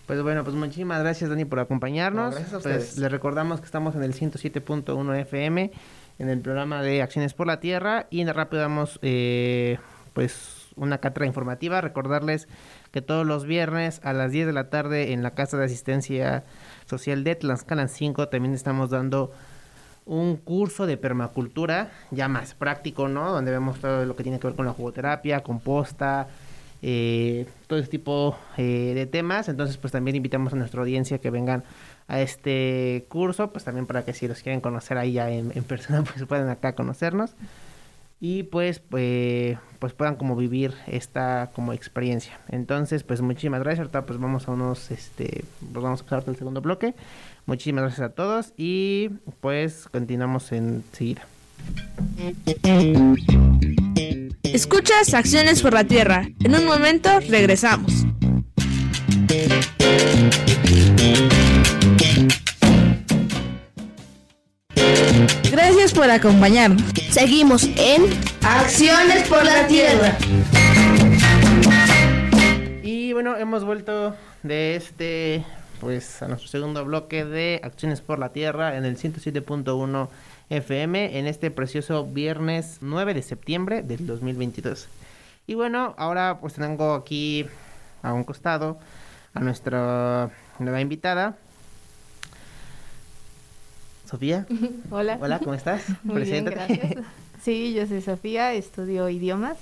Pues 0.06 0.24
bueno, 0.24 0.44
pues 0.44 0.56
muchísimas 0.56 1.02
gracias 1.02 1.30
Dani 1.30 1.46
por 1.46 1.60
acompañarnos. 1.60 2.34
gracias 2.34 2.54
a 2.56 2.60
pues 2.60 2.98
les 2.98 3.12
recordamos 3.12 3.60
que 3.60 3.66
estamos 3.68 3.96
en 3.96 4.02
el 4.02 4.16
107.1 4.16 5.20
FM 5.20 5.72
en 6.18 6.30
el 6.30 6.40
programa 6.42 6.82
de 6.82 7.02
Acciones 7.02 7.34
por 7.34 7.48
la 7.48 7.60
Tierra 7.60 8.08
y 8.10 8.26
rápido 8.26 8.62
damos 8.62 9.00
eh, 9.04 9.78
pues 10.14 10.68
una 10.76 10.98
cátedra 10.98 11.28
informativa. 11.28 11.80
Recordarles 11.82 12.48
que 12.92 13.02
todos 13.02 13.26
los 13.26 13.46
viernes 13.46 14.02
a 14.04 14.14
las 14.14 14.32
10 14.32 14.48
de 14.48 14.54
la 14.54 14.70
tarde 14.70 15.14
en 15.14 15.24
la 15.24 15.36
Casa 15.36 15.58
de 15.58 15.66
Asistencia 15.66 16.44
Social 16.86 17.24
de 17.24 17.36
Tlaxcala 17.36 17.88
5 17.88 18.30
también 18.30 18.54
estamos 18.54 18.90
dando 18.90 19.32
un 20.06 20.38
curso 20.38 20.86
de 20.88 20.98
permacultura 20.98 21.92
ya 22.12 22.28
más 22.28 22.54
práctico, 22.54 23.08
¿no? 23.08 23.32
Donde 23.32 23.52
vemos 23.52 23.80
todo 23.80 24.06
lo 24.06 24.16
que 24.16 24.24
tiene 24.24 24.40
que 24.40 24.48
ver 24.48 24.56
con 24.56 24.66
la 24.66 24.74
jugoterapia, 24.74 25.42
composta, 25.42 26.28
eh, 26.82 27.46
todo 27.68 27.80
ese 27.80 27.90
tipo 27.90 28.38
eh, 28.58 28.94
de 28.96 29.06
temas. 29.06 29.50
Entonces, 29.50 29.78
pues 29.78 29.92
también 29.92 30.16
invitamos 30.16 30.54
a 30.54 30.56
nuestra 30.56 30.82
audiencia 30.82 31.20
que 31.20 31.30
vengan 31.30 31.64
a 32.08 32.22
este 32.22 33.06
curso, 33.10 33.52
pues 33.52 33.64
también 33.64 33.86
para 33.86 34.04
que 34.04 34.14
si 34.14 34.28
los 34.28 34.42
quieren 34.42 34.62
conocer 34.62 34.98
ahí 34.98 35.14
ya 35.14 35.30
en, 35.30 35.52
persona, 35.64 36.04
pues 36.14 36.26
puedan 36.26 36.50
acá 36.50 36.74
conocernos 36.74 37.36
y 38.22 38.44
pues, 38.44 38.80
pues, 38.80 39.58
pues 39.80 39.94
puedan 39.94 40.16
como 40.16 40.36
vivir 40.36 40.74
esta 40.88 41.52
como 41.54 41.72
experiencia. 41.72 42.38
Entonces, 42.50 43.04
pues 43.04 43.22
muchísimas 43.22 43.62
gracias. 43.62 43.80
Ahorita 43.80 44.06
pues 44.06 44.20
vamos 44.20 44.48
a 44.48 44.52
unos, 44.52 44.92
este, 44.92 45.46
pues 45.72 45.84
vamos 45.84 46.02
a 46.02 46.04
pasar 46.04 46.24
el 46.28 46.36
segundo 46.36 46.62
bloque. 46.62 46.96
Muchísimas 47.50 47.86
gracias 47.86 48.12
a 48.12 48.14
todos 48.14 48.54
y 48.58 49.10
pues 49.40 49.88
continuamos 49.92 50.52
enseguida. 50.52 51.26
Escuchas 54.44 55.16
Acciones 55.16 55.64
por 55.64 55.74
la 55.74 55.84
Tierra. 55.84 56.30
En 56.44 56.54
un 56.54 56.68
momento 56.68 57.10
regresamos. 57.28 58.06
Gracias 65.52 65.94
por 65.96 66.12
acompañarnos. 66.12 66.84
Seguimos 67.10 67.64
en 67.64 68.04
Acciones 68.44 69.28
por 69.28 69.44
la 69.44 69.66
Tierra. 69.66 70.16
Y 72.84 73.14
bueno, 73.14 73.36
hemos 73.38 73.66
vuelto 73.66 74.16
de 74.44 74.76
este, 74.76 75.44
pues 75.80 76.22
a 76.22 76.28
nuestro 76.28 76.50
segundo 76.50 76.84
bloque 76.86 77.26
de 77.26 77.62
Acciones 77.64 78.02
por 78.02 78.20
la 78.20 78.30
Tierra 78.30 78.76
en 78.78 78.86
el 78.86 78.98
107.1 78.98 80.10
FM 80.50 81.18
en 81.18 81.28
este 81.28 81.52
precioso 81.52 82.06
viernes 82.06 82.80
9 82.82 83.14
de 83.14 83.22
septiembre 83.22 83.82
del 83.82 84.06
2022. 84.06 84.88
Y 85.48 85.56
bueno, 85.56 85.96
ahora 85.98 86.40
pues 86.42 86.56
tengo 86.56 86.94
aquí 86.94 87.46
a 88.02 88.14
un 88.14 88.24
costado 88.24 88.80
a 89.34 89.40
nuestra 89.40 90.32
nueva 90.60 90.82
invitada, 90.82 91.38
Sofía. 94.06 94.46
Hola. 94.92 95.18
Hola, 95.22 95.40
¿cómo 95.40 95.54
estás? 95.54 95.84
Muy 96.04 96.24
bien, 96.24 96.46
gracias. 96.46 96.96
Sí, 97.42 97.74
yo 97.74 97.88
soy 97.88 98.02
Sofía, 98.02 98.54
estudio 98.54 99.08
idiomas 99.08 99.56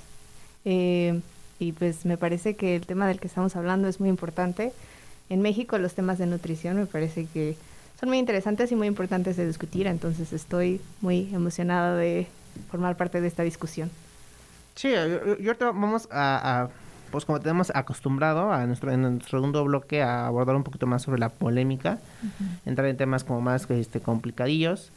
eh, 0.66 1.22
y 1.60 1.74
pues 1.74 2.06
me 2.08 2.18
parece 2.18 2.56
que 2.56 2.76
el 2.76 2.88
tema 2.88 3.08
del 3.08 3.20
que 3.20 3.28
estamos 3.28 3.56
hablando 3.56 3.88
es 3.88 4.00
muy 4.00 4.10
importante. 4.10 4.74
En 5.30 5.42
México 5.42 5.78
los 5.78 5.94
temas 5.94 6.18
de 6.18 6.26
nutrición 6.26 6.78
me 6.78 6.86
parece 6.86 7.26
que 7.26 7.56
son 8.00 8.10
muy 8.10 8.18
interesantes 8.18 8.72
y 8.72 8.76
muy 8.76 8.88
importantes 8.88 9.38
de 9.38 9.48
discutir, 9.48 9.88
entonces 9.88 10.32
estoy 10.34 10.82
muy 11.02 11.34
emocionada 11.34 11.96
de 11.96 12.28
formar 12.70 12.96
parte 12.98 13.22
de 13.22 13.28
esta 13.28 13.44
discusión. 13.44 13.90
Sí, 14.76 14.92
yo, 14.92 15.48
ahorita 15.48 15.72
vamos 15.72 16.08
a 16.12 16.70
pues 17.12 17.26
como 17.26 17.40
tenemos 17.40 17.72
acostumbrado 17.74 18.52
a 18.52 18.66
nuestro, 18.66 18.92
en 18.92 19.02
nuestro 19.02 19.40
segundo 19.40 19.64
bloque 19.64 20.02
a 20.02 20.28
abordar 20.28 20.56
un 20.56 20.64
poquito 20.64 20.88
más 20.88 21.02
sobre 21.02 21.20
la 21.20 21.30
polémica, 21.30 22.00
entrar 22.66 22.88
en 22.88 22.98
temas 22.98 23.24
como 23.24 23.42
más 23.42 23.70
este, 23.70 24.00
complicadillos. 24.00 24.92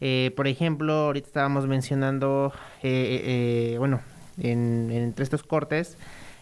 Eh, 0.00 0.32
por 0.36 0.46
ejemplo, 0.46 0.92
ahorita 0.92 1.26
estábamos 1.26 1.66
mencionando, 1.66 2.52
eh, 2.82 3.72
eh, 3.72 3.78
bueno, 3.78 4.00
en, 4.40 4.90
entre 4.90 5.24
estos 5.24 5.42
cortes, 5.42 5.96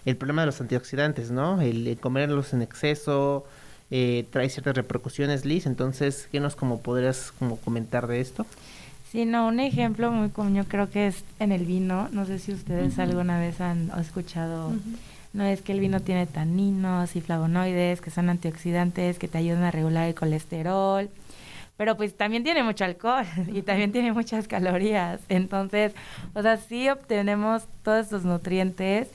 el 0.07 0.17
problema 0.17 0.43
de 0.43 0.47
los 0.47 0.61
antioxidantes, 0.61 1.31
¿no? 1.31 1.61
El, 1.61 1.99
comerlos 2.01 2.55
en 2.55 2.63
exceso 2.63 3.45
trae 3.89 4.49
ciertas 4.49 4.75
repercusiones, 4.75 5.45
Liz. 5.45 5.67
Entonces, 5.67 6.29
¿qué 6.33 6.41
nos 6.41 6.57
como 6.57 6.81
podrías 6.81 7.33
como 7.39 7.57
comentar 7.57 8.07
de 8.07 8.21
esto? 8.21 8.47
Sí, 9.13 9.25
no, 9.25 9.47
un 9.47 9.61
ejemplo 9.61 10.11
muy 10.11 10.31
común 10.31 10.55
yo 10.55 10.65
creo 10.65 10.91
que 10.91 11.07
es 11.07 11.25
en 11.39 11.53
el 11.53 11.65
vino. 11.65 12.09
No 12.11 12.27
sé 12.27 12.39
si 12.39 12.53
ustedes 12.53 12.99
alguna 12.99 13.39
vez 13.39 13.61
han 13.61 13.91
escuchado, 14.01 14.73
no 15.33 15.45
es 15.45 15.63
que 15.63 15.73
el 15.73 15.81
vino 15.81 16.01
tiene 16.01 16.27
taninos 16.27 17.15
y 17.15 17.21
flavonoides, 17.21 18.01
que 18.01 18.11
son 18.11 18.29
antioxidantes, 18.29 19.19
que 19.19 19.29
te 19.29 19.39
ayudan 19.39 19.63
a 19.63 19.71
regular 19.71 20.09
el 20.09 20.15
colesterol. 20.15 21.09
Pero 21.77 21.97
pues 21.97 22.17
también 22.17 22.43
tiene 22.43 22.63
mucho 22.63 22.85
alcohol 22.85 23.27
y 23.53 23.63
también 23.63 23.93
tiene 23.93 24.13
muchas 24.13 24.49
calorías. 24.49 25.21
Entonces, 25.29 25.93
o 26.35 26.43
sea, 26.43 26.57
sí 26.57 26.89
obtenemos 26.89 27.65
todos 27.83 28.07
estos 28.07 28.25
nutrientes, 28.25 29.09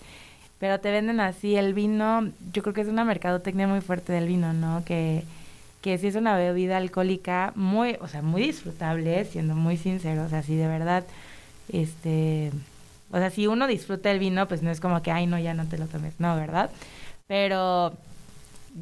pero 0.62 0.80
te 0.80 0.92
venden 0.92 1.20
así 1.20 1.58
el 1.58 1.74
vino. 1.74 2.32
Yo 2.54 2.62
creo 2.62 2.74
que 2.74 2.82
es 2.82 2.88
una 2.88 3.04
mercadotecnia 3.04 3.68
muy 3.68 3.82
fuerte 3.82 4.14
del 4.14 4.28
vino, 4.28 4.54
¿no? 4.54 4.86
Que 4.86 5.26
que 5.82 5.98
si 5.98 6.08
es 6.08 6.16
una 6.16 6.38
bebida 6.38 6.78
alcohólica 6.78 7.54
muy, 7.56 7.98
o 8.02 8.08
sea, 8.08 8.22
muy 8.22 8.44
disfrutable, 8.44 9.26
siendo 9.26 9.56
muy 9.56 9.78
sinceros, 9.78 10.28
o 10.28 10.30
sea, 10.30 10.44
si 10.44 10.56
de 10.56 10.68
verdad, 10.68 11.04
este, 11.70 12.52
o 13.12 13.18
sea, 13.18 13.30
si 13.32 13.48
uno 13.48 13.68
disfruta 13.68 14.12
el 14.12 14.20
vino, 14.20 14.48
pues 14.48 14.62
no 14.62 14.70
es 14.70 14.80
como 14.80 15.02
que, 15.02 15.12
ay, 15.12 15.26
no, 15.26 15.40
ya 15.40 15.54
no 15.54 15.66
te 15.66 15.78
lo 15.78 15.88
tomes, 15.88 16.14
no, 16.20 16.36
¿verdad? 16.36 16.70
Pero 17.28 17.94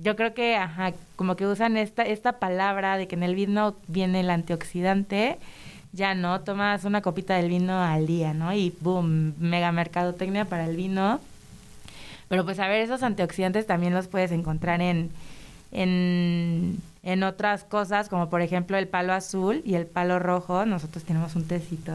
yo 0.01 0.15
creo 0.15 0.33
que, 0.33 0.57
ajá, 0.57 0.91
como 1.15 1.35
que 1.35 1.47
usan 1.47 1.77
esta, 1.77 2.03
esta 2.03 2.33
palabra 2.33 2.97
de 2.97 3.07
que 3.07 3.15
en 3.15 3.23
el 3.23 3.35
vino 3.35 3.75
viene 3.87 4.19
el 4.19 4.29
antioxidante, 4.29 5.37
ya 5.93 6.15
no, 6.15 6.41
tomas 6.41 6.83
una 6.83 7.01
copita 7.01 7.35
del 7.35 7.49
vino 7.49 7.81
al 7.81 8.05
día, 8.07 8.33
¿no? 8.33 8.53
Y 8.53 8.75
boom, 8.81 9.35
mega 9.39 9.71
mercadotecnia 9.71 10.45
para 10.45 10.65
el 10.65 10.75
vino. 10.75 11.19
Pero 12.29 12.45
pues 12.45 12.59
a 12.59 12.67
ver, 12.67 12.81
esos 12.81 13.03
antioxidantes 13.03 13.67
también 13.67 13.93
los 13.93 14.07
puedes 14.07 14.31
encontrar 14.31 14.81
en, 14.81 15.09
en 15.71 16.81
en 17.03 17.23
otras 17.23 17.63
cosas, 17.63 18.09
como 18.09 18.29
por 18.29 18.41
ejemplo 18.41 18.77
el 18.77 18.87
palo 18.87 19.13
azul 19.13 19.61
y 19.65 19.75
el 19.75 19.85
palo 19.85 20.19
rojo, 20.19 20.65
nosotros 20.65 21.03
tenemos 21.03 21.35
un 21.35 21.47
tecito 21.47 21.93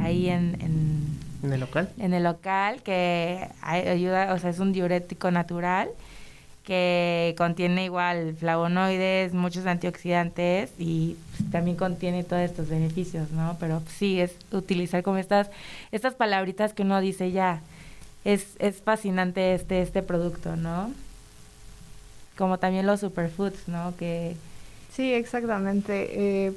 ahí 0.00 0.28
en, 0.28 0.58
en, 0.60 1.52
el 1.52 1.60
local. 1.60 1.88
En 1.98 2.14
el 2.14 2.24
local 2.24 2.82
que 2.82 3.48
ayuda, 3.62 4.34
o 4.34 4.38
sea, 4.38 4.50
es 4.50 4.58
un 4.58 4.72
diurético 4.72 5.30
natural 5.30 5.88
que 6.64 7.34
contiene 7.38 7.84
igual 7.84 8.34
flavonoides, 8.38 9.32
muchos 9.32 9.64
antioxidantes 9.66 10.72
y 10.78 11.16
también 11.50 11.76
contiene 11.76 12.24
todos 12.24 12.42
estos 12.42 12.68
beneficios, 12.68 13.30
¿no? 13.30 13.56
Pero 13.58 13.82
sí 13.86 14.20
es 14.20 14.32
utilizar 14.50 15.02
como 15.02 15.16
estas 15.16 15.48
estas 15.92 16.14
palabritas 16.14 16.74
que 16.74 16.82
uno 16.82 17.00
dice 17.00 17.30
ya 17.30 17.62
es 18.32 18.46
es 18.58 18.82
fascinante 18.82 19.54
este 19.54 19.82
este 19.82 20.02
producto, 20.02 20.56
¿no? 20.56 20.90
como 22.38 22.58
también 22.58 22.86
los 22.86 23.00
superfoods, 23.00 23.68
¿no? 23.68 23.94
Que 23.98 24.36
sí, 24.94 25.12
exactamente. 25.12 26.46
Eh, 26.46 26.52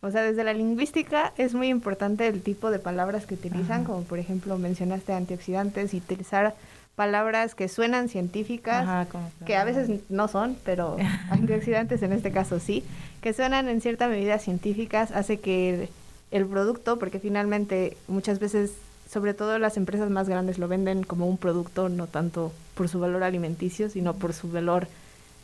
o 0.00 0.10
sea, 0.10 0.22
desde 0.22 0.42
la 0.42 0.54
lingüística 0.54 1.32
es 1.36 1.54
muy 1.54 1.68
importante 1.68 2.26
el 2.26 2.42
tipo 2.42 2.72
de 2.72 2.80
palabras 2.80 3.26
que 3.26 3.34
utilizan, 3.34 3.84
como 3.84 4.02
por 4.02 4.18
ejemplo 4.18 4.58
mencionaste 4.58 5.12
antioxidantes 5.12 5.94
y 5.94 5.98
utilizar 5.98 6.54
palabras 6.96 7.54
que 7.54 7.68
suenan 7.68 8.08
científicas, 8.08 9.06
que 9.46 9.56
a 9.56 9.64
veces 9.64 10.00
no 10.08 10.26
son, 10.26 10.56
pero 10.64 10.96
antioxidantes 11.30 12.02
en 12.02 12.12
este 12.12 12.32
caso 12.32 12.58
sí, 12.58 12.82
que 13.20 13.32
suenan 13.32 13.68
en 13.68 13.80
cierta 13.80 14.08
medida 14.08 14.38
científicas, 14.38 15.12
hace 15.12 15.38
que 15.38 15.74
el, 15.74 15.88
el 16.32 16.46
producto, 16.46 16.98
porque 16.98 17.20
finalmente 17.20 17.96
muchas 18.08 18.40
veces 18.40 18.72
sobre 19.12 19.34
todo 19.34 19.58
las 19.58 19.76
empresas 19.76 20.08
más 20.08 20.26
grandes 20.26 20.58
lo 20.58 20.68
venden 20.68 21.02
como 21.02 21.28
un 21.28 21.36
producto, 21.36 21.90
no 21.90 22.06
tanto 22.06 22.50
por 22.74 22.88
su 22.88 22.98
valor 22.98 23.22
alimenticio, 23.22 23.90
sino 23.90 24.14
por 24.14 24.32
su 24.32 24.50
valor 24.50 24.88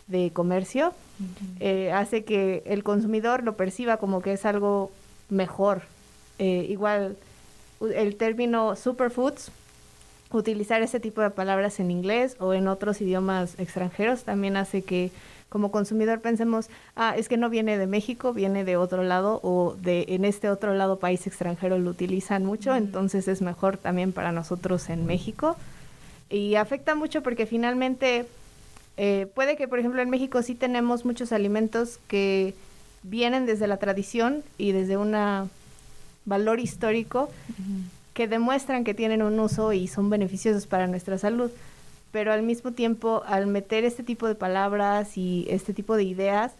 de 0.06 0.30
comercio, 0.32 0.94
eh, 1.60 1.92
hace 1.92 2.24
que 2.24 2.62
el 2.64 2.82
consumidor 2.82 3.44
lo 3.44 3.56
perciba 3.56 3.98
como 3.98 4.22
que 4.22 4.32
es 4.32 4.46
algo 4.46 4.90
mejor. 5.28 5.82
Eh, 6.38 6.66
igual, 6.70 7.18
el 7.94 8.16
término 8.16 8.74
superfoods, 8.74 9.50
utilizar 10.30 10.80
ese 10.80 10.98
tipo 10.98 11.20
de 11.20 11.28
palabras 11.28 11.78
en 11.78 11.90
inglés 11.90 12.36
o 12.40 12.54
en 12.54 12.68
otros 12.68 13.02
idiomas 13.02 13.58
extranjeros 13.58 14.24
también 14.24 14.56
hace 14.56 14.82
que 14.82 15.10
como 15.48 15.70
consumidor 15.70 16.20
pensemos, 16.20 16.68
ah, 16.94 17.14
es 17.16 17.28
que 17.28 17.36
no 17.36 17.48
viene 17.48 17.78
de 17.78 17.86
México, 17.86 18.32
viene 18.32 18.64
de 18.64 18.76
otro 18.76 19.02
lado 19.02 19.40
o 19.42 19.76
de 19.80 20.04
en 20.08 20.24
este 20.24 20.50
otro 20.50 20.74
lado 20.74 20.98
país 20.98 21.26
extranjero 21.26 21.78
lo 21.78 21.90
utilizan 21.90 22.44
mucho, 22.44 22.74
entonces 22.74 23.28
es 23.28 23.40
mejor 23.40 23.78
también 23.78 24.12
para 24.12 24.32
nosotros 24.32 24.90
en 24.90 25.06
México. 25.06 25.56
Y 26.30 26.56
afecta 26.56 26.94
mucho 26.94 27.22
porque 27.22 27.46
finalmente 27.46 28.26
eh, 28.98 29.26
puede 29.34 29.56
que, 29.56 29.68
por 29.68 29.78
ejemplo, 29.78 30.02
en 30.02 30.10
México 30.10 30.42
sí 30.42 30.54
tenemos 30.54 31.04
muchos 31.04 31.32
alimentos 31.32 31.98
que 32.08 32.54
vienen 33.02 33.46
desde 33.46 33.66
la 33.66 33.78
tradición 33.78 34.42
y 34.58 34.72
desde 34.72 34.96
un 34.98 35.16
valor 36.26 36.60
histórico 36.60 37.30
que 38.12 38.28
demuestran 38.28 38.84
que 38.84 38.92
tienen 38.92 39.22
un 39.22 39.38
uso 39.40 39.72
y 39.72 39.86
son 39.86 40.10
beneficiosos 40.10 40.66
para 40.66 40.86
nuestra 40.88 41.16
salud 41.16 41.50
pero 42.12 42.32
al 42.32 42.42
mismo 42.42 42.72
tiempo 42.72 43.22
al 43.26 43.46
meter 43.46 43.84
este 43.84 44.02
tipo 44.02 44.26
de 44.26 44.34
palabras 44.34 45.16
y 45.16 45.46
este 45.48 45.74
tipo 45.74 45.96
de 45.96 46.04
ideas 46.04 46.52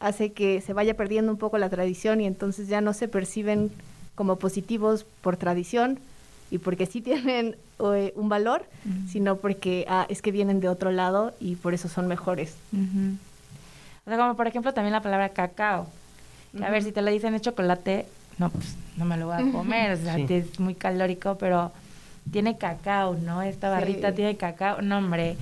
hace 0.00 0.32
que 0.32 0.60
se 0.60 0.72
vaya 0.72 0.94
perdiendo 0.94 1.32
un 1.32 1.38
poco 1.38 1.58
la 1.58 1.68
tradición 1.68 2.20
y 2.20 2.26
entonces 2.26 2.68
ya 2.68 2.80
no 2.80 2.92
se 2.92 3.08
perciben 3.08 3.70
como 4.14 4.36
positivos 4.36 5.04
por 5.22 5.36
tradición 5.36 5.98
y 6.50 6.58
porque 6.58 6.86
sí 6.86 7.00
tienen 7.02 7.56
eh, 7.94 8.12
un 8.16 8.28
valor, 8.28 8.64
sino 9.08 9.36
porque 9.36 9.84
ah, 9.88 10.06
es 10.08 10.22
que 10.22 10.32
vienen 10.32 10.60
de 10.60 10.68
otro 10.68 10.90
lado 10.90 11.34
y 11.40 11.56
por 11.56 11.74
eso 11.74 11.88
son 11.88 12.08
mejores. 12.08 12.54
O 12.72 14.10
sea, 14.10 14.18
como 14.18 14.36
por 14.36 14.46
ejemplo 14.46 14.72
también 14.72 14.92
la 14.92 15.02
palabra 15.02 15.28
cacao. 15.30 15.86
A 16.62 16.70
ver, 16.70 16.82
si 16.82 16.92
te 16.92 17.02
lo 17.02 17.10
dicen 17.10 17.38
chocolate, 17.40 18.06
no, 18.38 18.50
pues 18.50 18.76
no 18.96 19.04
me 19.04 19.16
lo 19.16 19.26
voy 19.26 19.36
a 19.36 19.52
comer, 19.52 19.92
o 19.92 19.96
sea, 19.96 20.16
es 20.16 20.58
muy 20.58 20.74
calórico, 20.74 21.36
pero 21.38 21.70
tiene 22.32 22.56
cacao, 22.56 23.14
¿no? 23.14 23.42
Esta 23.42 23.70
barrita 23.70 24.12
tiene 24.12 24.36
cacao. 24.36 24.82
No, 24.82 24.98
hombre, 24.98 25.36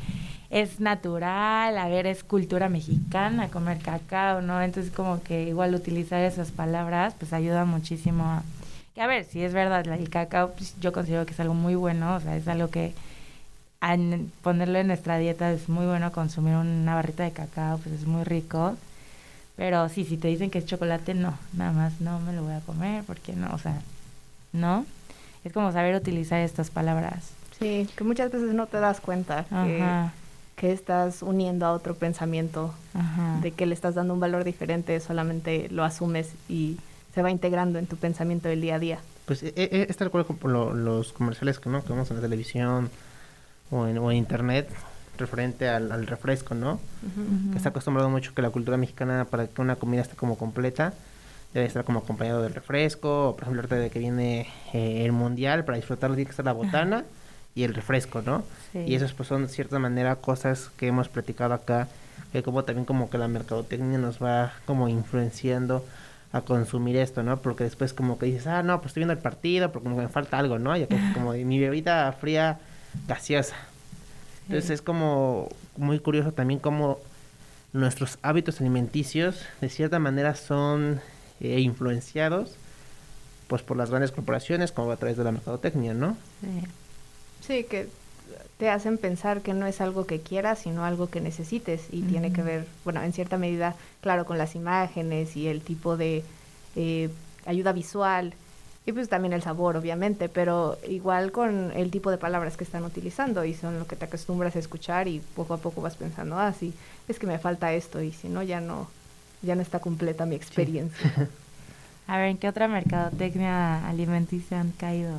es 0.51 0.81
natural, 0.81 1.77
a 1.77 1.89
ver, 1.89 2.07
es 2.07 2.23
cultura 2.23 2.69
mexicana 2.69 3.49
comer 3.49 3.79
cacao, 3.79 4.43
¿no? 4.43 4.63
Entonces 4.63 4.93
como 4.93 5.23
que 5.23 5.45
igual 5.45 5.75
utilizar 5.75 6.23
esas 6.23 6.51
palabras 6.51 7.15
pues 7.19 7.33
ayuda 7.33 7.65
muchísimo 7.65 8.25
a... 8.25 8.43
Que 8.95 9.03
a 9.03 9.07
ver, 9.07 9.25
si 9.25 9.43
es 9.43 9.53
verdad, 9.53 9.87
el 9.87 10.09
cacao 10.09 10.53
pues, 10.53 10.75
yo 10.81 10.93
considero 10.93 11.27
que 11.27 11.33
es 11.33 11.41
algo 11.41 11.55
muy 11.55 11.75
bueno, 11.75 12.17
o 12.17 12.21
sea, 12.21 12.37
es 12.37 12.49
algo 12.49 12.69
que 12.71 12.93
ponerlo 14.43 14.79
en 14.79 14.87
nuestra 14.87 15.19
dieta 15.19 15.53
es 15.53 15.69
muy 15.69 15.87
bueno, 15.87 16.11
consumir 16.11 16.55
una 16.55 16.95
barrita 16.95 17.25
de 17.25 17.33
cacao 17.33 17.79
pues 17.79 17.95
es 17.95 18.07
muy 18.07 18.25
rico. 18.25 18.77
Pero 19.57 19.89
sí, 19.89 20.05
si 20.05 20.19
te 20.19 20.29
dicen 20.29 20.51
que 20.51 20.59
es 20.59 20.67
chocolate, 20.67 21.15
no, 21.15 21.39
nada 21.55 21.73
más 21.73 22.01
no 22.01 22.21
me 22.21 22.35
lo 22.35 22.43
voy 22.43 22.53
a 22.53 22.61
comer, 22.61 23.05
porque 23.05 23.33
no, 23.33 23.55
o 23.55 23.59
sea, 23.59 23.81
¿no? 24.53 24.85
Es 25.47 25.53
como 25.53 25.71
saber 25.71 25.95
utilizar 25.95 26.41
estas 26.41 26.71
palabras. 26.71 27.31
Sí, 27.57 27.89
que 27.97 28.03
muchas 28.03 28.33
veces 28.33 28.53
no 28.53 28.67
te 28.67 28.81
das 28.81 29.01
cuenta 29.01 29.47
que, 30.57 30.73
estás 30.73 31.23
uniendo 31.23 31.67
a 31.67 31.73
otro 31.73 31.95
pensamiento, 31.95 32.75
de 33.43 33.53
que 33.53 33.65
le 33.65 33.73
estás 33.73 33.95
dando 33.95 34.13
un 34.13 34.19
valor 34.19 34.43
diferente, 34.43 34.99
solamente 34.99 35.69
lo 35.71 35.85
asumes 35.85 36.33
y 36.49 36.79
se 37.15 37.23
va 37.23 37.31
integrando 37.31 37.79
en 37.79 37.87
tu 37.87 37.97
pensamiento 37.97 38.49
del 38.49 38.61
día 38.61 38.75
a 38.75 38.79
día. 38.81 38.99
Pues 39.25 39.45
e, 39.45 39.53
e, 39.55 39.87
es 39.89 39.97
tal 39.97 40.11
cual 40.11 40.27
como 40.27 40.73
los 40.75 41.13
comerciales 41.13 41.61
que, 41.61 41.71
¿no? 41.71 41.85
que 41.85 41.91
vemos 41.91 42.11
en 42.11 42.17
la 42.17 42.23
televisión 42.23 42.91
o 43.71 43.87
en, 43.87 43.99
o 43.99 44.11
en 44.11 44.17
internet 44.17 44.69
referente 45.17 45.69
al, 45.69 46.09
refresco, 46.09 46.57
¿no? 46.57 46.81
Que 47.53 47.57
está 47.57 47.69
acostumbrado 47.69 48.11
mucho 48.11 48.35
que 48.35 48.43
la 48.43 48.51
cultura 48.51 48.77
mexicana 48.77 49.27
para 49.27 49.47
que 49.47 49.63
una 49.63 49.77
comida 49.77 50.03
esté 50.03 50.17
como 50.17 50.37
completa 50.37 50.93
debe 51.57 51.67
estar 51.67 51.85
como 51.85 52.01
acompañado 52.01 52.43
del 52.43 52.55
refresco, 52.55 53.35
por 53.35 53.45
ejemplo, 53.45 53.63
ahorita 53.63 53.77
de 53.77 53.91
que 53.91 53.99
viene 53.99 54.49
eh, 54.75 55.05
el 55.05 55.13
mundial, 55.13 55.65
para 55.65 55.77
disfrutarlo 55.77 56.15
tiene 56.15 56.27
que 56.27 56.33
estar 56.33 56.45
la 56.45 56.53
botana 56.53 57.05
y 57.55 57.63
el 57.65 57.75
refresco, 57.75 58.21
¿no? 58.21 58.45
Y 58.75 58.95
esos 58.95 59.15
pues 59.15 59.31
son 59.31 59.47
de 59.47 59.49
cierta 59.49 59.79
manera 59.79 60.17
cosas 60.17 60.71
que 60.77 60.89
hemos 60.89 61.09
platicado 61.09 61.55
acá, 61.55 61.89
que 62.33 62.43
como 62.43 62.65
también 62.65 62.85
como 62.85 63.09
que 63.09 63.17
la 63.17 63.27
mercadotecnia 63.27 63.97
nos 63.97 64.23
va 64.23 64.53
como 64.67 64.89
influenciando 64.89 65.83
a 66.33 66.43
consumir 66.43 66.97
esto, 66.99 67.23
¿no? 67.23 67.39
Porque 67.39 67.65
después 67.65 67.95
como 67.95 68.19
que 68.19 68.27
dices, 68.27 68.47
ah, 68.47 68.63
no, 68.63 68.79
pues 68.81 68.89
estoy 68.89 69.01
viendo 69.01 69.15
el 69.15 69.21
partido, 69.21 69.73
porque 69.73 69.85
como 69.85 69.97
me 69.97 70.09
falta 70.09 70.39
algo, 70.39 70.59
¿no? 70.59 70.77
Ya 70.77 70.87
que 70.87 70.99
como 71.15 71.33
mi 71.33 71.59
bebida 71.59 72.13
fría 72.13 72.59
gaseosa. 73.09 73.57
Entonces 74.43 74.71
es 74.71 74.83
como 74.83 75.49
muy 75.79 75.99
curioso 76.01 76.33
también 76.33 76.61
como 76.61 76.99
nuestros 77.73 78.19
hábitos 78.23 78.61
alimenticios 78.61 79.43
de 79.61 79.69
cierta 79.71 79.99
manera 79.99 80.35
son 80.35 81.01
e 81.41 81.61
influenciados 81.61 82.57
pues 83.47 83.63
por 83.63 83.77
las 83.77 83.91
grandes 83.91 84.13
corporaciones 84.13 84.73
como 84.73 84.91
a 84.91 84.97
través 84.97 85.17
de 85.17 85.25
la 85.25 85.33
mercadotecnia, 85.33 85.95
¿no? 85.95 86.17
Sí. 86.41 86.67
sí, 87.47 87.65
que 87.65 87.89
te 88.59 88.71
hacen 88.71 88.99
pensar 88.99 89.43
que 89.43 89.55
no 89.55 89.67
es 89.67 89.81
algo 89.81 90.07
que 90.07 90.21
quieras, 90.21 90.61
sino 90.61 90.85
algo 90.85 91.09
que 91.09 91.21
necesites 91.21 91.83
y 91.93 92.03
tiene 92.03 92.33
que 92.33 92.43
ver, 92.43 92.67
bueno, 92.85 93.03
en 93.03 93.13
cierta 93.13 93.37
medida, 93.37 93.77
claro, 94.01 94.25
con 94.25 94.39
las 94.39 94.55
imágenes 94.55 95.37
y 95.37 95.47
el 95.47 95.61
tipo 95.61 95.97
de 95.97 96.25
eh, 96.75 97.11
ayuda 97.45 97.73
visual 97.73 98.35
y 98.87 98.93
pues 98.93 99.09
también 99.09 99.33
el 99.33 99.43
sabor, 99.43 99.77
obviamente, 99.77 100.29
pero 100.29 100.79
igual 100.89 101.33
con 101.33 101.73
el 101.73 101.91
tipo 101.91 102.11
de 102.11 102.19
palabras 102.19 102.57
que 102.57 102.65
están 102.65 102.85
utilizando 102.85 103.45
y 103.45 103.53
son 103.53 103.79
lo 103.81 103.87
que 103.87 103.97
te 103.97 104.05
acostumbras 104.05 104.55
a 104.55 104.61
escuchar 104.61 105.09
y 105.09 105.21
poco 105.35 105.55
a 105.55 105.59
poco 105.59 105.83
vas 105.83 105.97
pensando, 105.97 106.39
ah, 106.39 106.53
sí, 106.53 106.73
es 107.09 107.19
que 107.19 107.27
me 107.27 107.39
falta 107.39 107.73
esto 107.73 108.01
y 108.01 108.13
si 108.13 108.29
no, 108.29 108.43
ya 108.43 108.61
no, 108.61 108.89
ya 109.43 109.55
no 109.55 109.63
está 109.63 109.81
completa 109.81 110.27
mi 110.27 110.35
experiencia. 110.35 111.31
A 112.07 112.19
ver, 112.19 112.29
¿en 112.29 112.39
qué 112.39 112.49
otra 112.49 112.69
mercadotecnia 112.69 113.89
alimenticia 113.89 114.61
han 114.61 114.71
caído? 114.71 115.17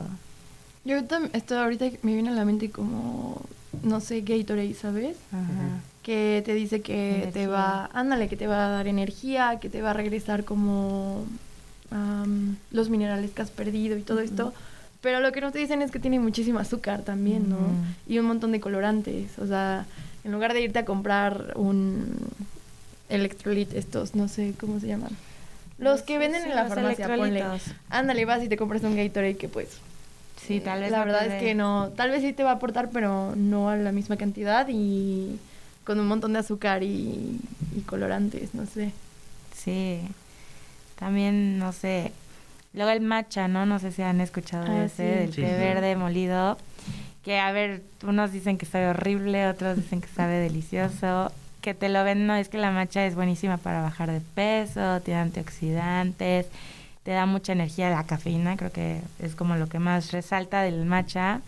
Yo 0.85 0.95
esto 1.33 1.59
ahorita 1.59 1.85
me 2.01 2.13
viene 2.13 2.29
a 2.29 2.33
la 2.33 2.45
mente 2.45 2.69
como, 2.69 3.41
no 3.83 3.99
sé, 3.99 4.21
Gatorade, 4.21 4.73
¿sabes? 4.73 5.17
Ajá. 5.33 5.81
Que 6.01 6.41
te 6.45 6.53
dice 6.53 6.79
que 6.79 7.29
te 7.33 7.47
va, 7.47 7.89
ándale, 7.93 8.29
que 8.29 8.37
te 8.37 8.47
va 8.47 8.67
a 8.67 8.69
dar 8.69 8.87
energía, 8.87 9.59
que 9.59 9.69
te 9.69 9.81
va 9.81 9.89
a 9.89 9.93
regresar 9.93 10.45
como 10.45 11.25
los 12.71 12.89
minerales 12.89 13.31
que 13.31 13.41
has 13.41 13.51
perdido 13.51 13.97
y 13.97 14.01
todo 14.03 14.21
esto. 14.21 14.53
Pero 15.01 15.19
lo 15.19 15.33
que 15.33 15.41
no 15.41 15.51
te 15.51 15.59
dicen 15.59 15.81
es 15.81 15.91
que 15.91 15.99
tiene 15.99 16.19
muchísimo 16.19 16.59
azúcar 16.59 17.01
también, 17.01 17.49
¿no? 17.49 17.57
Y 18.07 18.19
un 18.19 18.25
montón 18.25 18.53
de 18.53 18.61
colorantes. 18.61 19.37
O 19.39 19.45
sea, 19.45 19.85
en 20.23 20.31
lugar 20.31 20.53
de 20.53 20.61
irte 20.61 20.79
a 20.79 20.85
comprar 20.85 21.51
un 21.57 22.15
electrolit 23.09 23.73
estos, 23.73 24.15
no 24.15 24.27
sé 24.27 24.53
cómo 24.59 24.79
se 24.79 24.87
llaman. 24.87 25.11
Los 25.77 26.01
que 26.01 26.17
venden 26.17 26.43
en 26.43 26.55
la 26.55 26.65
farmacia, 26.65 27.07
ponle. 27.07 27.43
Ándale, 27.89 28.25
vas 28.25 28.43
y 28.43 28.49
te 28.49 28.57
compras 28.57 28.83
un 28.83 28.95
Gatorade 28.95 29.37
que 29.37 29.47
pues... 29.47 29.79
Sí, 30.41 30.59
tal 30.59 30.81
vez. 30.81 30.91
La 30.91 31.03
verdad 31.03 31.25
es 31.25 31.41
que 31.41 31.55
no, 31.55 31.91
tal 31.95 32.11
vez 32.11 32.21
sí 32.21 32.31
te 32.31 32.43
va 32.43 32.51
a 32.51 32.53
aportar, 32.53 32.89
pero 32.91 33.35
no 33.35 33.69
a 33.69 33.75
la 33.75 33.91
misma 33.91 34.17
cantidad 34.17 34.67
y 34.69 35.39
con 35.83 35.99
un 35.99 36.07
montón 36.07 36.33
de 36.33 36.39
azúcar 36.39 36.83
y, 36.83 37.39
colorantes, 37.85 38.53
no 38.53 38.65
sé. 38.65 38.91
Sí. 39.55 39.99
También, 40.97 41.59
no 41.59 41.73
sé. 41.73 42.11
Luego 42.73 42.91
el 42.91 43.01
matcha, 43.01 43.47
¿no? 43.47 43.65
No 43.65 43.79
sé 43.79 43.91
si 43.91 44.03
han 44.03 44.21
escuchado 44.21 44.65
ah, 44.69 44.85
ese, 44.85 45.03
del 45.03 45.35
té 45.35 45.41
verde 45.41 45.95
molido. 45.95 46.57
Que, 47.23 47.39
a 47.39 47.51
ver, 47.51 47.81
unos 48.03 48.31
dicen 48.31 48.57
que 48.57 48.65
sabe 48.65 48.87
horrible, 48.87 49.47
otros 49.47 49.77
dicen 49.77 50.01
que 50.01 50.07
sabe 50.07 50.35
delicioso 50.35 51.31
que 51.61 51.73
te 51.73 51.89
lo 51.89 52.03
ven, 52.03 52.27
no 52.27 52.35
es 52.35 52.49
que 52.49 52.57
la 52.57 52.71
matcha 52.71 53.05
es 53.05 53.15
buenísima 53.15 53.57
para 53.57 53.81
bajar 53.81 54.11
de 54.11 54.21
peso, 54.21 55.01
tiene 55.01 55.21
antioxidantes, 55.21 56.47
te 57.03 57.11
da 57.11 57.25
mucha 57.25 57.53
energía 57.53 57.89
la 57.89 58.05
cafeína, 58.05 58.57
creo 58.57 58.71
que 58.71 59.01
es 59.19 59.35
como 59.35 59.55
lo 59.55 59.67
que 59.67 59.79
más 59.79 60.11
resalta 60.11 60.61
del 60.61 60.85
matcha. 60.85 61.41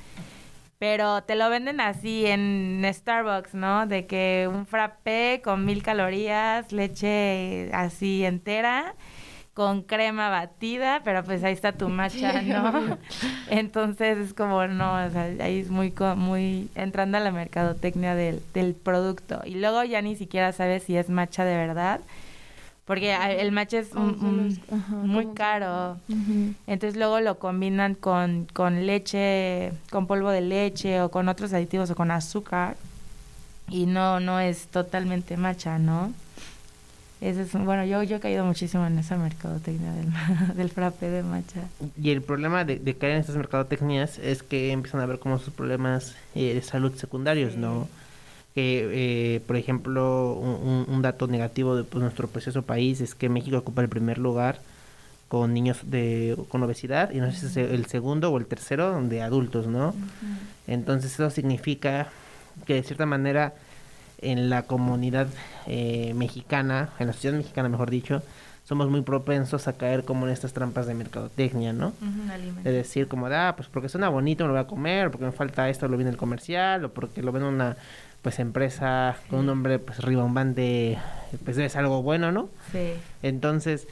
Pero 0.77 1.23
te 1.23 1.35
lo 1.35 1.49
venden 1.49 1.81
así 1.81 2.25
en 2.25 2.85
Starbucks, 2.89 3.53
¿no? 3.53 3.85
De 3.85 4.05
que 4.05 4.49
un 4.49 4.65
frappé 4.65 5.41
con 5.43 5.65
mil 5.65 5.83
calorías, 5.83 6.71
leche 6.71 7.69
así 7.73 8.23
entera 8.23 8.95
con 9.53 9.81
crema 9.81 10.29
batida, 10.29 11.01
pero 11.03 11.23
pues 11.23 11.43
ahí 11.43 11.53
está 11.53 11.73
tu 11.73 11.89
matcha, 11.89 12.41
¿no? 12.41 12.97
Entonces 13.49 14.17
es 14.17 14.33
como, 14.33 14.65
no, 14.67 15.05
o 15.05 15.09
sea, 15.09 15.23
ahí 15.41 15.59
es 15.59 15.69
muy, 15.69 15.93
muy 16.15 16.69
entrando 16.75 17.17
a 17.17 17.21
la 17.21 17.31
mercadotecnia 17.31 18.15
del, 18.15 18.41
del 18.53 18.73
producto. 18.73 19.41
Y 19.45 19.55
luego 19.55 19.83
ya 19.83 20.01
ni 20.01 20.15
siquiera 20.15 20.53
sabes 20.53 20.83
si 20.83 20.95
es 20.95 21.09
matcha 21.09 21.43
de 21.43 21.57
verdad, 21.57 21.99
porque 22.85 23.15
el 23.37 23.51
matcha 23.51 23.77
es 23.77 23.93
muy 23.93 25.27
caro. 25.35 25.97
Entonces 26.65 26.97
luego 26.97 27.19
lo 27.19 27.37
combinan 27.37 27.93
con, 27.93 28.47
con 28.51 28.87
leche, 28.87 29.73
con 29.91 30.07
polvo 30.07 30.31
de 30.31 30.41
leche 30.41 31.01
o 31.01 31.11
con 31.11 31.29
otros 31.29 31.53
aditivos 31.53 31.91
o 31.91 31.95
con 31.95 32.09
azúcar. 32.09 32.77
Y 33.67 33.85
no, 33.85 34.19
no 34.19 34.39
es 34.39 34.67
totalmente 34.69 35.37
matcha, 35.37 35.77
¿no? 35.77 36.11
Ese 37.21 37.41
es, 37.41 37.51
bueno, 37.53 37.83
yo, 37.85 38.01
yo 38.03 38.17
he 38.17 38.19
caído 38.19 38.45
muchísimo 38.45 38.85
en 38.85 38.97
esa 38.97 39.17
mercadotecnia 39.17 39.91
del, 39.93 40.07
del 40.55 40.69
frappé 40.69 41.09
de 41.09 41.23
matcha. 41.23 41.61
Y 42.01 42.11
el 42.11 42.21
problema 42.21 42.63
de, 42.63 42.79
de 42.79 42.95
caer 42.95 43.13
en 43.13 43.19
estas 43.19 43.35
mercadotecnias 43.35 44.19
es 44.19 44.41
que 44.43 44.71
empiezan 44.71 45.01
a 45.01 45.05
ver 45.05 45.19
como 45.19 45.37
sus 45.37 45.53
problemas 45.53 46.15
eh, 46.35 46.53
de 46.53 46.61
salud 46.61 46.93
secundarios, 46.95 47.57
¿no? 47.57 47.87
Que, 48.55 49.35
eh, 49.35 49.39
por 49.41 49.57
ejemplo, 49.57 50.33
un, 50.33 50.85
un 50.87 51.01
dato 51.01 51.27
negativo 51.27 51.75
de 51.75 51.83
pues, 51.83 52.01
nuestro 52.01 52.27
precioso 52.27 52.61
país 52.63 53.01
es 53.01 53.15
que 53.15 53.29
México 53.29 53.57
ocupa 53.57 53.81
el 53.81 53.89
primer 53.89 54.17
lugar 54.17 54.59
con 55.29 55.53
niños 55.53 55.77
de 55.83 56.35
con 56.49 56.63
obesidad 56.63 57.11
y 57.11 57.19
no 57.19 57.31
sé 57.31 57.49
si 57.49 57.59
es 57.59 57.71
el 57.71 57.85
segundo 57.85 58.31
o 58.31 58.37
el 58.39 58.47
tercero 58.47 58.99
de 59.01 59.21
adultos, 59.21 59.67
¿no? 59.67 59.93
Entonces 60.67 61.13
eso 61.13 61.29
significa 61.29 62.09
que 62.65 62.73
de 62.73 62.83
cierta 62.83 63.05
manera 63.05 63.53
en 64.21 64.49
la 64.49 64.63
comunidad 64.63 65.27
eh, 65.67 66.13
mexicana, 66.15 66.89
en 66.99 67.07
la 67.07 67.13
sociedad 67.13 67.37
mexicana 67.37 67.69
mejor 67.69 67.89
dicho, 67.89 68.21
somos 68.69 68.89
muy 68.89 69.01
propensos 69.01 69.67
a 69.67 69.73
caer 69.73 70.03
como 70.03 70.27
en 70.27 70.33
estas 70.33 70.53
trampas 70.53 70.85
de 70.85 70.93
mercadotecnia, 70.93 71.73
¿no? 71.73 71.93
De 72.63 72.71
decir 72.71 73.07
como, 73.07 73.27
de, 73.27 73.35
ah, 73.35 73.53
pues 73.55 73.67
porque 73.67 73.89
suena 73.89 74.09
bonito 74.09 74.43
me 74.43 74.49
lo 74.49 74.53
voy 74.53 74.61
a 74.61 74.67
comer, 74.67 75.09
porque 75.09 75.25
me 75.25 75.31
falta 75.31 75.69
esto, 75.69 75.87
lo 75.87 75.97
viene 75.97 76.11
el 76.11 76.17
comercial, 76.17 76.85
o 76.85 76.93
porque 76.93 77.23
lo 77.23 77.31
ven 77.31 77.43
una 77.43 77.77
pues 78.21 78.37
empresa 78.37 79.17
con 79.29 79.39
un 79.39 79.45
nombre 79.47 79.79
pues 79.79 79.99
ribombante, 79.99 80.99
pues 81.45 81.57
es 81.57 81.75
algo 81.75 82.03
bueno, 82.03 82.31
¿no? 82.31 82.49
Sí. 82.71 82.91
Entonces, 83.23 83.87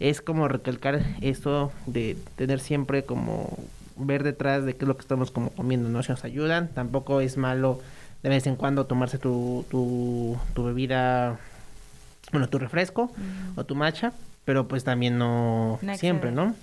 es 0.00 0.22
como 0.22 0.48
recalcar 0.48 1.02
eso 1.20 1.70
de 1.86 2.16
tener 2.36 2.60
siempre 2.60 3.04
como 3.04 3.58
ver 3.96 4.22
detrás 4.22 4.64
de 4.64 4.74
qué 4.74 4.84
es 4.84 4.88
lo 4.88 4.96
que 4.96 5.02
estamos 5.02 5.30
como 5.30 5.50
comiendo, 5.50 5.88
¿no? 5.88 6.02
Si 6.02 6.10
nos 6.10 6.24
ayudan, 6.24 6.68
tampoco 6.68 7.20
es 7.20 7.36
malo 7.36 7.80
de 8.22 8.28
vez 8.28 8.46
en 8.46 8.56
cuando 8.56 8.86
tomarse 8.86 9.18
tu, 9.18 9.64
tu, 9.70 10.38
tu 10.54 10.64
bebida, 10.64 11.38
bueno, 12.30 12.48
tu 12.48 12.58
refresco 12.58 13.10
o 13.56 13.64
tu 13.64 13.74
matcha, 13.74 14.12
pero 14.44 14.68
pues 14.68 14.84
también 14.84 15.18
no, 15.18 15.78
No 15.82 15.96
siempre. 15.96 16.30
¿no? 16.30 16.54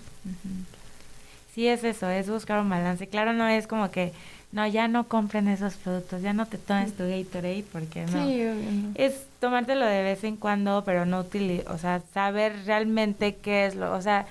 Sí, 1.53 1.67
es 1.67 1.83
eso, 1.83 2.09
es 2.09 2.29
buscar 2.29 2.61
un 2.61 2.69
balance. 2.69 3.07
Claro, 3.07 3.33
no 3.33 3.47
es 3.47 3.67
como 3.67 3.91
que, 3.91 4.13
no, 4.51 4.65
ya 4.67 4.87
no 4.87 5.07
compren 5.07 5.47
esos 5.47 5.73
productos, 5.75 6.21
ya 6.21 6.33
no 6.33 6.45
te 6.45 6.57
tomes 6.57 6.93
tu 6.93 7.03
Gatorade, 7.03 7.65
porque 7.71 8.05
no. 8.05 8.25
Sí, 8.25 8.43
no. 8.43 8.91
Es 8.95 9.25
tomártelo 9.39 9.85
de 9.85 10.01
vez 10.01 10.23
en 10.23 10.37
cuando, 10.37 10.83
pero 10.85 11.05
no 11.05 11.19
utilizar, 11.19 11.73
o 11.73 11.77
sea, 11.77 12.01
saber 12.13 12.53
realmente 12.65 13.35
qué 13.35 13.65
es 13.65 13.75
lo, 13.75 13.93
o 13.93 14.01
sea, 14.01 14.27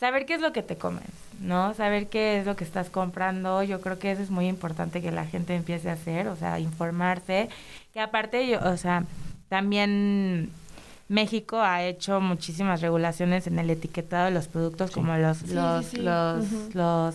saber 0.00 0.26
qué 0.26 0.34
es 0.34 0.40
lo 0.40 0.52
que 0.52 0.62
te 0.62 0.76
comes, 0.76 1.04
¿no? 1.42 1.74
Saber 1.74 2.06
qué 2.08 2.38
es 2.38 2.46
lo 2.46 2.56
que 2.56 2.64
estás 2.64 2.88
comprando. 2.88 3.62
Yo 3.62 3.80
creo 3.80 3.98
que 3.98 4.12
eso 4.12 4.22
es 4.22 4.30
muy 4.30 4.48
importante 4.48 5.02
que 5.02 5.10
la 5.10 5.26
gente 5.26 5.54
empiece 5.54 5.90
a 5.90 5.94
hacer, 5.94 6.28
o 6.28 6.36
sea, 6.36 6.58
informarse. 6.60 7.48
Que 7.92 8.00
aparte, 8.00 8.46
yo, 8.48 8.58
o 8.60 8.76
sea, 8.76 9.04
también 9.48 10.50
México 11.08 11.60
ha 11.60 11.82
hecho 11.82 12.20
muchísimas 12.20 12.80
regulaciones 12.80 13.46
en 13.46 13.58
el 13.58 13.68
etiquetado 13.70 14.24
de 14.26 14.30
los 14.30 14.48
productos, 14.48 14.90
Sí. 14.90 14.94
como 14.94 15.14
los, 15.16 15.38
Sí, 15.38 15.52
los, 15.54 15.84
sí, 15.84 15.96
sí. 15.96 16.02
los, 16.02 16.74
los, 16.74 17.14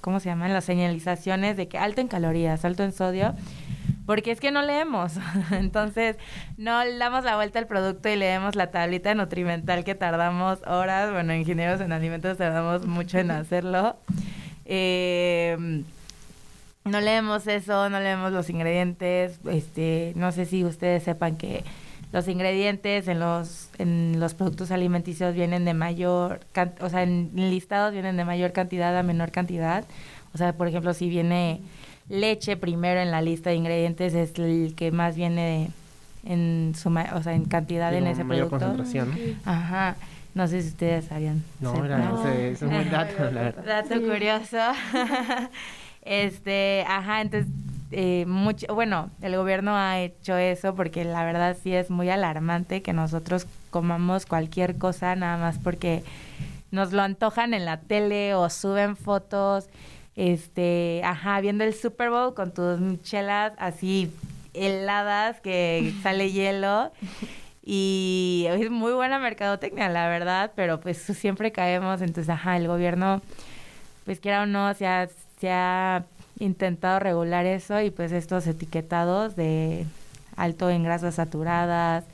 ¿cómo 0.00 0.20
se 0.20 0.28
llaman? 0.28 0.52
Las 0.52 0.64
señalizaciones 0.64 1.56
de 1.56 1.68
que 1.68 1.78
alto 1.78 2.00
en 2.00 2.08
calorías, 2.08 2.64
alto 2.64 2.82
en 2.84 2.92
sodio, 2.92 3.34
porque 4.08 4.30
es 4.30 4.40
que 4.40 4.50
no 4.50 4.62
leemos. 4.62 5.12
Entonces, 5.50 6.16
no 6.56 6.82
le 6.82 6.96
damos 6.96 7.24
la 7.24 7.36
vuelta 7.36 7.58
al 7.58 7.66
producto 7.66 8.08
y 8.08 8.16
leemos 8.16 8.56
la 8.56 8.70
tablita 8.70 9.14
nutrimental 9.14 9.84
que 9.84 9.94
tardamos 9.94 10.60
horas. 10.66 11.12
Bueno, 11.12 11.34
ingenieros 11.34 11.82
en 11.82 11.92
alimentos 11.92 12.38
tardamos 12.38 12.86
mucho 12.86 13.18
en 13.18 13.30
hacerlo. 13.30 13.96
Eh, 14.64 15.82
no 16.84 17.00
leemos 17.02 17.46
eso, 17.48 17.90
no 17.90 18.00
leemos 18.00 18.32
los 18.32 18.48
ingredientes. 18.48 19.40
Este, 19.44 20.14
no 20.16 20.32
sé 20.32 20.46
si 20.46 20.64
ustedes 20.64 21.02
sepan 21.02 21.36
que 21.36 21.62
los 22.10 22.28
ingredientes 22.28 23.08
en 23.08 23.20
los 23.20 23.68
en 23.76 24.18
los 24.20 24.32
productos 24.32 24.70
alimenticios 24.70 25.34
vienen 25.34 25.66
de 25.66 25.74
mayor, 25.74 26.40
o 26.80 26.88
sea, 26.88 27.02
en 27.02 27.30
listados 27.34 27.92
vienen 27.92 28.16
de 28.16 28.24
mayor 28.24 28.52
cantidad 28.52 28.96
a 28.96 29.02
menor 29.02 29.32
cantidad. 29.32 29.84
O 30.32 30.38
sea, 30.38 30.54
por 30.54 30.66
ejemplo, 30.66 30.94
si 30.94 31.10
viene 31.10 31.60
leche 32.08 32.56
primero 32.56 33.00
en 33.00 33.10
la 33.10 33.20
lista 33.22 33.50
de 33.50 33.56
ingredientes 33.56 34.14
es 34.14 34.38
el 34.38 34.74
que 34.76 34.90
más 34.92 35.16
viene 35.16 35.70
en 36.24 36.74
suma, 36.76 37.06
o 37.14 37.22
sea, 37.22 37.34
en 37.34 37.44
cantidad 37.44 37.92
en 37.94 38.06
ese 38.06 38.24
mayor 38.24 38.48
producto. 38.48 38.66
concentración, 38.76 39.10
¿no? 39.44 39.50
Ajá. 39.52 39.96
No 40.34 40.46
sé 40.46 40.62
si 40.62 40.68
ustedes 40.68 41.06
sabían. 41.06 41.42
No, 41.60 41.84
era, 41.84 41.98
ese- 42.20 42.50
ese 42.50 42.52
es 42.52 42.62
un 42.62 42.70
buen 42.70 42.90
dato, 42.90 43.24
la 43.30 43.42
verdad. 43.42 43.64
Dato 43.64 43.94
Sí. 43.94 44.00
curioso. 44.00 44.56
este, 46.02 46.84
ajá, 46.86 47.20
entonces, 47.22 47.50
eh, 47.90 48.24
mucho, 48.26 48.72
bueno, 48.74 49.10
el 49.22 49.36
gobierno 49.36 49.74
ha 49.76 49.98
hecho 50.00 50.36
eso 50.36 50.74
porque 50.74 51.04
la 51.04 51.24
verdad 51.24 51.56
sí 51.62 51.72
es 51.74 51.90
muy 51.90 52.08
alarmante 52.10 52.82
que 52.82 52.92
nosotros 52.92 53.46
comamos 53.70 54.26
cualquier 54.26 54.76
cosa 54.76 55.16
nada 55.16 55.38
más 55.38 55.58
porque 55.58 56.04
nos 56.70 56.92
lo 56.92 57.02
antojan 57.02 57.54
en 57.54 57.64
la 57.64 57.78
tele 57.80 58.34
o 58.34 58.48
suben 58.50 58.96
fotos, 58.96 59.68
este, 60.18 61.00
ajá, 61.04 61.40
viendo 61.40 61.62
el 61.62 61.72
Super 61.72 62.10
Bowl 62.10 62.34
con 62.34 62.50
tus 62.50 62.80
chelas 63.04 63.52
así 63.56 64.10
heladas 64.52 65.40
que 65.40 65.94
sale 66.02 66.32
hielo. 66.32 66.90
Y 67.64 68.46
es 68.48 68.68
muy 68.68 68.92
buena 68.92 69.20
mercadotecnia, 69.20 69.88
la 69.88 70.08
verdad, 70.08 70.52
pero 70.56 70.80
pues 70.80 70.98
siempre 70.98 71.52
caemos, 71.52 72.02
entonces, 72.02 72.30
ajá, 72.30 72.56
el 72.56 72.66
gobierno, 72.66 73.22
pues 74.06 74.18
quiera 74.18 74.42
o 74.42 74.46
no, 74.46 74.74
se 74.74 74.88
ha, 74.88 75.08
se 75.38 75.50
ha 75.52 76.04
intentado 76.40 76.98
regular 76.98 77.46
eso 77.46 77.80
y 77.80 77.90
pues 77.90 78.10
estos 78.10 78.46
etiquetados 78.48 79.36
de 79.36 79.86
alto 80.34 80.68
en 80.70 80.82
grasas 80.82 81.16
saturadas, 81.16 82.04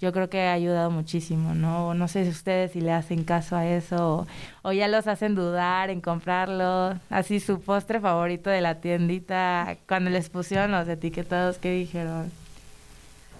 yo 0.00 0.12
creo 0.12 0.30
que 0.30 0.40
ha 0.42 0.52
ayudado 0.54 0.90
muchísimo, 0.90 1.54
¿no? 1.54 1.92
No 1.94 2.08
sé 2.08 2.24
si 2.24 2.30
ustedes 2.30 2.72
si 2.72 2.80
le 2.80 2.92
hacen 2.92 3.24
caso 3.24 3.54
a 3.54 3.66
eso 3.66 4.26
o, 4.62 4.68
o 4.68 4.72
ya 4.72 4.88
los 4.88 5.06
hacen 5.06 5.34
dudar 5.34 5.90
en 5.90 6.00
comprarlo. 6.00 6.98
Así 7.10 7.38
su 7.38 7.60
postre 7.60 8.00
favorito 8.00 8.48
de 8.48 8.62
la 8.62 8.76
tiendita, 8.80 9.76
cuando 9.86 10.08
les 10.10 10.30
pusieron 10.30 10.72
los 10.72 10.88
etiquetados, 10.88 11.58
¿qué 11.58 11.70
dijeron? 11.72 12.32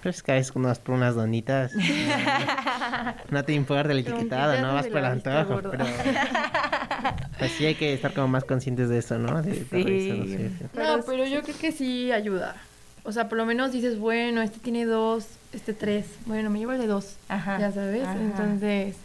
Pero 0.03 0.11
es 0.11 0.23
que 0.23 0.33
veces 0.33 0.55
unas 0.55 0.79
por 0.79 0.95
unas 0.95 1.15
donitas. 1.15 1.73
no, 1.75 1.83
no 3.31 3.45
te 3.45 3.53
importa 3.53 3.93
etiquetada, 3.93 4.57
ya 4.57 4.63
no 4.63 4.75
vas 4.75 4.87
por 4.87 4.99
el 4.99 5.05
antojo. 5.05 5.55
gorda. 5.55 5.71
Pero 5.71 5.85
pues 7.39 7.53
sí 7.53 7.67
hay 7.67 7.75
que 7.75 7.93
estar 7.93 8.13
como 8.15 8.29
más 8.29 8.45
conscientes 8.45 8.89
de 8.89 8.99
eso, 8.99 9.19
¿no? 9.19 9.43
De 9.43 9.55
Sí. 9.55 9.65
sí. 9.65 10.53
No, 10.75 11.01
pero 11.07 11.27
yo 11.27 11.43
creo 11.43 11.57
que 11.59 11.73
sí 11.73 12.13
ayuda. 12.13 12.57
O 13.05 13.13
sea, 13.13 13.29
por 13.29 13.39
lo 13.39 13.47
menos 13.47 13.73
dices, 13.73 13.99
bueno, 13.99 14.43
este 14.43 14.59
tiene 14.59 14.85
dos, 14.85 15.27
este 15.53 15.73
tres. 15.75 16.07
Bueno, 16.27 16.51
me 16.51 16.59
llevo 16.59 16.73
el 16.73 16.81
de 16.81 16.87
dos. 16.87 17.17
Ajá. 17.29 17.59
Ya 17.59 17.73
sabes. 17.73 18.05
Ajá. 18.07 18.19
Entonces, 18.21 18.97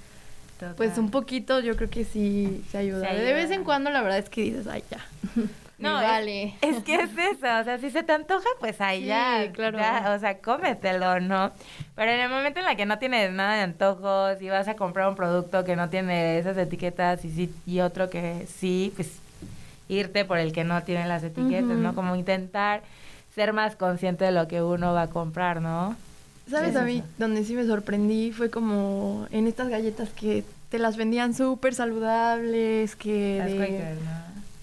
pues 0.78 0.98
un 0.98 1.12
poquito 1.12 1.60
yo 1.60 1.76
creo 1.76 1.90
que 1.90 2.04
sí 2.06 2.64
se 2.72 2.78
ayuda. 2.78 3.10
Se 3.10 3.16
De 3.16 3.34
vez 3.34 3.52
en 3.52 3.64
cuando 3.64 3.90
la 3.90 4.02
verdad 4.02 4.20
es 4.20 4.30
que 4.30 4.42
dices, 4.42 4.68
ay, 4.68 4.84
ya. 4.90 5.00
No, 5.78 6.00
es- 6.00 6.08
vale. 6.08 6.56
Es 6.62 6.82
que 6.86 6.96
es 6.96 7.10
eso, 7.12 7.48
o 7.60 7.64
sea, 7.66 7.78
si 7.80 7.90
se 7.92 8.02
te 8.02 8.14
antoja, 8.14 8.48
pues 8.62 8.80
ahí 8.80 9.02
Sí, 9.02 9.08
ya, 9.08 9.52
claro. 9.52 9.78
ya, 9.78 10.14
o 10.16 10.20
sea, 10.22 10.38
cómetelo, 10.38 11.20
¿no? 11.20 11.52
Pero 11.96 12.12
en 12.12 12.22
el 12.22 12.30
momento 12.30 12.60
en 12.62 12.66
la 12.66 12.76
que 12.78 12.86
no 12.86 12.98
tienes 12.98 13.30
nada 13.34 13.56
de 13.56 13.62
antojos 13.64 14.42
y 14.42 14.48
vas 14.48 14.70
a 14.70 14.76
comprar 14.78 15.10
un 15.10 15.16
producto 15.16 15.66
que 15.66 15.76
no 15.76 15.90
tiene 15.90 16.38
esas 16.40 16.58
etiquetas 16.58 17.26
y 17.26 17.30
sí, 17.30 17.54
y 17.68 17.82
otro 17.82 18.10
que 18.10 18.48
sí, 18.58 18.94
pues 18.96 19.18
irte 19.90 20.24
por 20.24 20.38
el 20.38 20.54
que 20.54 20.64
no 20.64 20.82
tiene 20.84 21.06
las 21.08 21.24
etiquetas. 21.24 21.76
¿no? 21.78 21.94
Como 21.94 22.16
intentar 22.16 22.82
ser 23.36 23.54
más 23.54 23.76
consciente 23.76 24.26
de 24.26 24.32
lo 24.32 24.48
que 24.48 24.64
uno 24.64 24.94
va 24.94 25.04
a 25.04 25.10
comprar, 25.10 25.62
¿no? 25.62 25.96
¿Sabes 26.50 26.70
Es 26.72 26.76
a 26.76 26.84
mí 26.84 26.98
eso. 27.00 27.08
donde 27.18 27.44
sí 27.44 27.54
me 27.54 27.66
sorprendí? 27.66 28.32
Fue 28.32 28.50
como 28.50 29.28
en 29.32 29.48
estas 29.48 29.68
galletas 29.70 30.10
que 30.10 30.44
te 30.70 30.80
las 30.80 30.96
vendían 30.98 31.34
súper 31.34 31.76
saludables, 31.76 32.96
que 32.96 33.38
Las 33.40 33.48
de... 33.52 33.96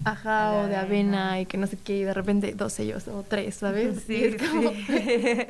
Ajá, 0.05 0.51
De 0.51 0.57
o 0.59 0.67
de 0.67 0.75
avena. 0.77 0.81
avena 1.31 1.41
y 1.41 1.47
que 1.47 1.57
no 1.59 1.69
sé 1.69 1.79
qué, 1.79 1.99
y 1.99 2.03
de 2.03 2.13
repente 2.13 2.55
dos 2.55 2.73
sellos 2.73 3.07
o 3.07 3.23
tres, 3.29 3.55
¿sabes? 3.57 4.03
Sí, 4.05 4.15
Y 4.17 4.25
es 4.25 4.37
como, 4.51 4.71
sí. 4.87 4.87
¿De 4.89 5.47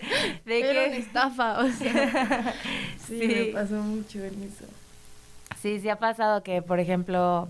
Era 0.61 0.71
una 0.89 0.91
qué? 0.91 0.97
estafa, 0.99 1.59
o 1.61 1.69
sea. 1.71 2.55
sí, 3.07 3.19
Sí. 3.21 3.27
me 3.29 3.45
pasó 3.47 3.77
mucho 3.77 4.19
en 4.19 4.35
eso. 4.43 4.67
Sí, 5.63 5.81
sí 5.81 5.89
ha 5.89 5.97
pasado 5.97 6.43
que, 6.43 6.61
por 6.61 6.81
ejemplo, 6.81 7.49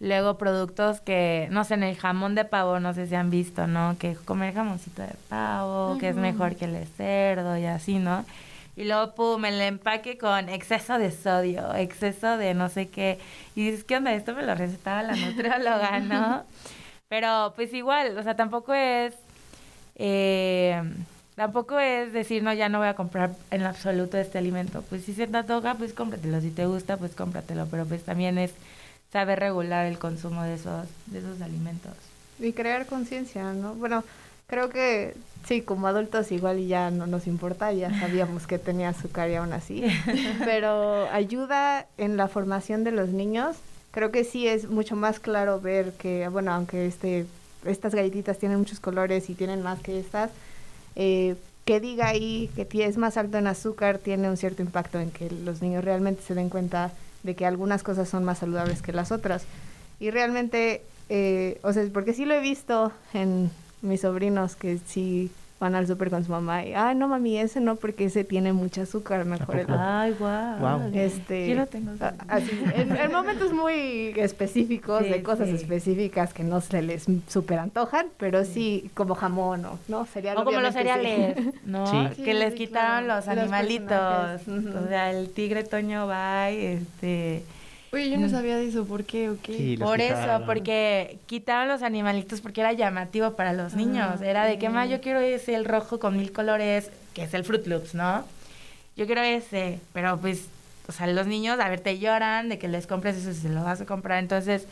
luego 0.00 0.38
productos 0.38 1.00
que, 1.00 1.46
no 1.50 1.64
sé, 1.64 1.74
en 1.74 1.82
el 1.82 1.96
jamón 1.96 2.34
de 2.34 2.46
pavo, 2.46 2.80
no 2.80 2.94
sé 2.94 3.06
si 3.06 3.14
han 3.14 3.30
visto, 3.30 3.66
¿no? 3.66 3.96
Que 3.98 4.14
comer 4.14 4.54
jamoncito 4.54 5.02
de 5.02 5.14
pavo, 5.28 5.98
que 5.98 6.08
es 6.08 6.16
mejor 6.16 6.56
que 6.56 6.64
el 6.64 6.72
de 6.72 6.86
cerdo 6.86 7.56
y 7.58 7.66
así, 7.66 7.98
¿no? 7.98 8.24
Y 8.76 8.84
luego, 8.84 9.14
pum, 9.14 9.44
el 9.44 9.60
empaque 9.60 10.16
con 10.16 10.48
exceso 10.48 10.98
de 10.98 11.10
sodio, 11.10 11.74
exceso 11.74 12.38
de 12.38 12.54
no 12.54 12.70
sé 12.70 12.88
qué. 12.88 13.18
Y 13.54 13.70
dices, 13.70 13.84
¿qué 13.84 13.96
onda? 13.98 14.14
Esto 14.14 14.34
me 14.34 14.42
lo 14.42 14.54
recetaba 14.54 15.02
la 15.02 15.14
nutrióloga, 15.14 16.00
¿no? 16.00 16.44
Pero, 17.08 17.52
pues 17.54 17.74
igual, 17.74 18.16
o 18.16 18.22
sea, 18.22 18.36
tampoco 18.36 18.72
es... 18.72 19.14
Eh, 19.96 20.80
tampoco 21.34 21.78
es 21.78 22.12
decir, 22.14 22.42
no, 22.42 22.54
ya 22.54 22.70
no 22.70 22.78
voy 22.78 22.88
a 22.88 22.94
comprar 22.94 23.32
en 23.50 23.64
absoluto 23.64 24.16
este 24.16 24.38
alimento. 24.38 24.82
Pues 24.88 25.04
si 25.04 25.12
se 25.12 25.26
te 25.26 25.36
antoja, 25.36 25.74
pues 25.74 25.92
cómpratelo. 25.92 26.40
Si 26.40 26.50
te 26.50 26.64
gusta, 26.64 26.96
pues 26.96 27.14
cómpratelo. 27.14 27.66
Pero 27.70 27.84
pues 27.84 28.02
también 28.04 28.38
es 28.38 28.54
saber 29.12 29.40
regular 29.40 29.86
el 29.86 29.98
consumo 29.98 30.42
de 30.42 30.54
esos, 30.54 30.86
de 31.06 31.18
esos 31.18 31.40
alimentos. 31.40 31.92
Y 32.38 32.52
crear 32.52 32.86
conciencia, 32.86 33.52
¿no? 33.52 33.74
Bueno, 33.74 34.04
Creo 34.50 34.68
que 34.68 35.14
sí, 35.46 35.62
como 35.62 35.86
adultos 35.86 36.32
igual 36.32 36.66
ya 36.66 36.90
no 36.90 37.06
nos 37.06 37.28
importa, 37.28 37.72
ya 37.72 37.88
sabíamos 38.00 38.48
que 38.48 38.58
tenía 38.58 38.88
azúcar 38.88 39.30
y 39.30 39.36
aún 39.36 39.52
así, 39.52 39.84
pero 40.44 41.08
ayuda 41.10 41.86
en 41.96 42.16
la 42.16 42.26
formación 42.26 42.82
de 42.82 42.90
los 42.90 43.10
niños. 43.10 43.56
Creo 43.92 44.10
que 44.10 44.24
sí 44.24 44.48
es 44.48 44.68
mucho 44.68 44.96
más 44.96 45.20
claro 45.20 45.60
ver 45.60 45.92
que, 45.92 46.26
bueno, 46.28 46.52
aunque 46.52 46.86
este, 46.86 47.26
estas 47.64 47.94
galletitas 47.94 48.38
tienen 48.38 48.58
muchos 48.58 48.80
colores 48.80 49.30
y 49.30 49.34
tienen 49.34 49.62
más 49.62 49.78
que 49.80 50.00
estas, 50.00 50.30
eh, 50.96 51.36
que 51.64 51.78
diga 51.78 52.08
ahí 52.08 52.50
que 52.56 52.84
es 52.84 52.96
más 52.96 53.16
alto 53.16 53.38
en 53.38 53.46
azúcar 53.46 53.98
tiene 53.98 54.28
un 54.28 54.36
cierto 54.36 54.62
impacto 54.62 54.98
en 54.98 55.12
que 55.12 55.30
los 55.30 55.62
niños 55.62 55.84
realmente 55.84 56.22
se 56.22 56.34
den 56.34 56.48
cuenta 56.48 56.90
de 57.22 57.34
que 57.34 57.46
algunas 57.46 57.82
cosas 57.82 58.08
son 58.08 58.24
más 58.24 58.38
saludables 58.38 58.82
que 58.82 58.92
las 58.92 59.12
otras. 59.12 59.44
Y 59.98 60.10
realmente, 60.10 60.82
eh, 61.08 61.58
o 61.62 61.72
sea, 61.72 61.84
porque 61.92 62.14
sí 62.14 62.24
lo 62.24 62.34
he 62.34 62.40
visto 62.40 62.92
en 63.12 63.50
mis 63.82 64.02
sobrinos 64.02 64.56
que 64.56 64.78
sí 64.86 65.30
van 65.60 65.74
al 65.74 65.86
súper 65.86 66.08
con 66.08 66.24
su 66.24 66.32
mamá 66.32 66.64
y, 66.64 66.72
ay, 66.72 66.94
no 66.94 67.06
mami, 67.06 67.38
ese 67.38 67.60
no, 67.60 67.76
porque 67.76 68.06
ese 68.06 68.24
tiene 68.24 68.54
mucho 68.54 68.80
azúcar, 68.80 69.26
mejor 69.26 69.56
el 69.56 69.66
Ay, 69.68 70.16
guau. 70.18 70.90
Este, 70.94 71.48
Yo 71.50 71.54
lo 71.54 71.66
tengo. 71.66 71.92
Así, 72.28 72.50
en, 72.74 72.96
en, 72.96 73.12
momentos 73.12 73.52
muy 73.52 74.14
específicos, 74.16 75.04
Sí, 75.04 75.10
de 75.10 75.22
cosas 75.22 75.48
sí. 75.50 75.56
específicas 75.56 76.32
que 76.32 76.44
no 76.44 76.62
se 76.62 76.80
les 76.80 77.04
súper 77.28 77.58
antojan, 77.58 78.06
pero 78.16 78.44
sí, 78.44 78.90
como 78.94 79.14
jamón 79.14 79.66
o, 79.66 79.78
¿no? 79.88 80.06
Cereal, 80.06 80.38
O 80.38 80.44
como 80.44 80.60
los 80.60 80.72
cereales, 80.72 81.36
¿no? 81.66 81.86
Sí. 81.86 82.22
Que 82.22 82.32
les 82.32 82.52
sí, 82.54 82.58
quitaron 82.60 83.04
claro. 83.04 83.20
los 83.20 83.28
animalitos. 83.28 84.48
O 84.48 84.88
sea, 84.88 85.10
el 85.12 85.28
tigre 85.30 85.62
Toño 85.62 86.06
va 86.06 86.50
y 86.50 86.64
este... 86.64 87.44
Oye, 87.92 88.08
yo 88.10 88.18
no 88.18 88.26
Mm. 88.28 88.30
sabía 88.30 88.56
de 88.56 88.68
eso, 88.68 88.84
¿por 88.84 89.04
qué 89.04 89.30
o 89.30 89.36
qué? 89.42 89.52
Sí, 89.52 89.76
los 89.76 89.88
Por 89.88 90.00
eso, 90.00 90.42
porque 90.46 91.18
quitaron 91.26 91.66
los 91.68 91.82
animalitos 91.82 92.40
porque 92.40 92.60
era 92.60 92.72
llamativo 92.72 93.32
para 93.32 93.52
los 93.52 93.74
niños. 93.74 94.20
Era 94.22 94.44
de 94.46 94.58
que, 94.58 94.68
más 94.68 94.88
yo 94.88 95.00
quiero 95.00 95.18
ese, 95.20 95.54
el 95.54 95.64
rojo 95.64 95.98
con 95.98 96.16
mil 96.16 96.30
colores, 96.32 96.90
que 97.14 97.24
es 97.24 97.34
el 97.34 97.44
Fruit 97.44 97.66
Loops, 97.66 97.94
¿no? 97.94 98.24
Yo 98.96 99.06
quiero 99.06 99.22
ese, 99.22 99.80
pero 99.92 100.18
pues, 100.18 100.46
o 100.88 100.92
sea, 100.92 101.06
los 101.08 101.26
niños, 101.26 101.58
a 101.58 101.68
ver, 101.68 101.80
te 101.80 101.98
lloran 101.98 102.48
de 102.48 102.58
que 102.58 102.68
les 102.68 102.86
compres 102.86 103.16
eso 103.16 103.32
si 103.32 103.40
se 103.40 103.48
lo 103.48 103.64
vas 103.64 103.80
a 103.80 103.86
comprar. 103.86 104.18
Entonces, 104.20 104.66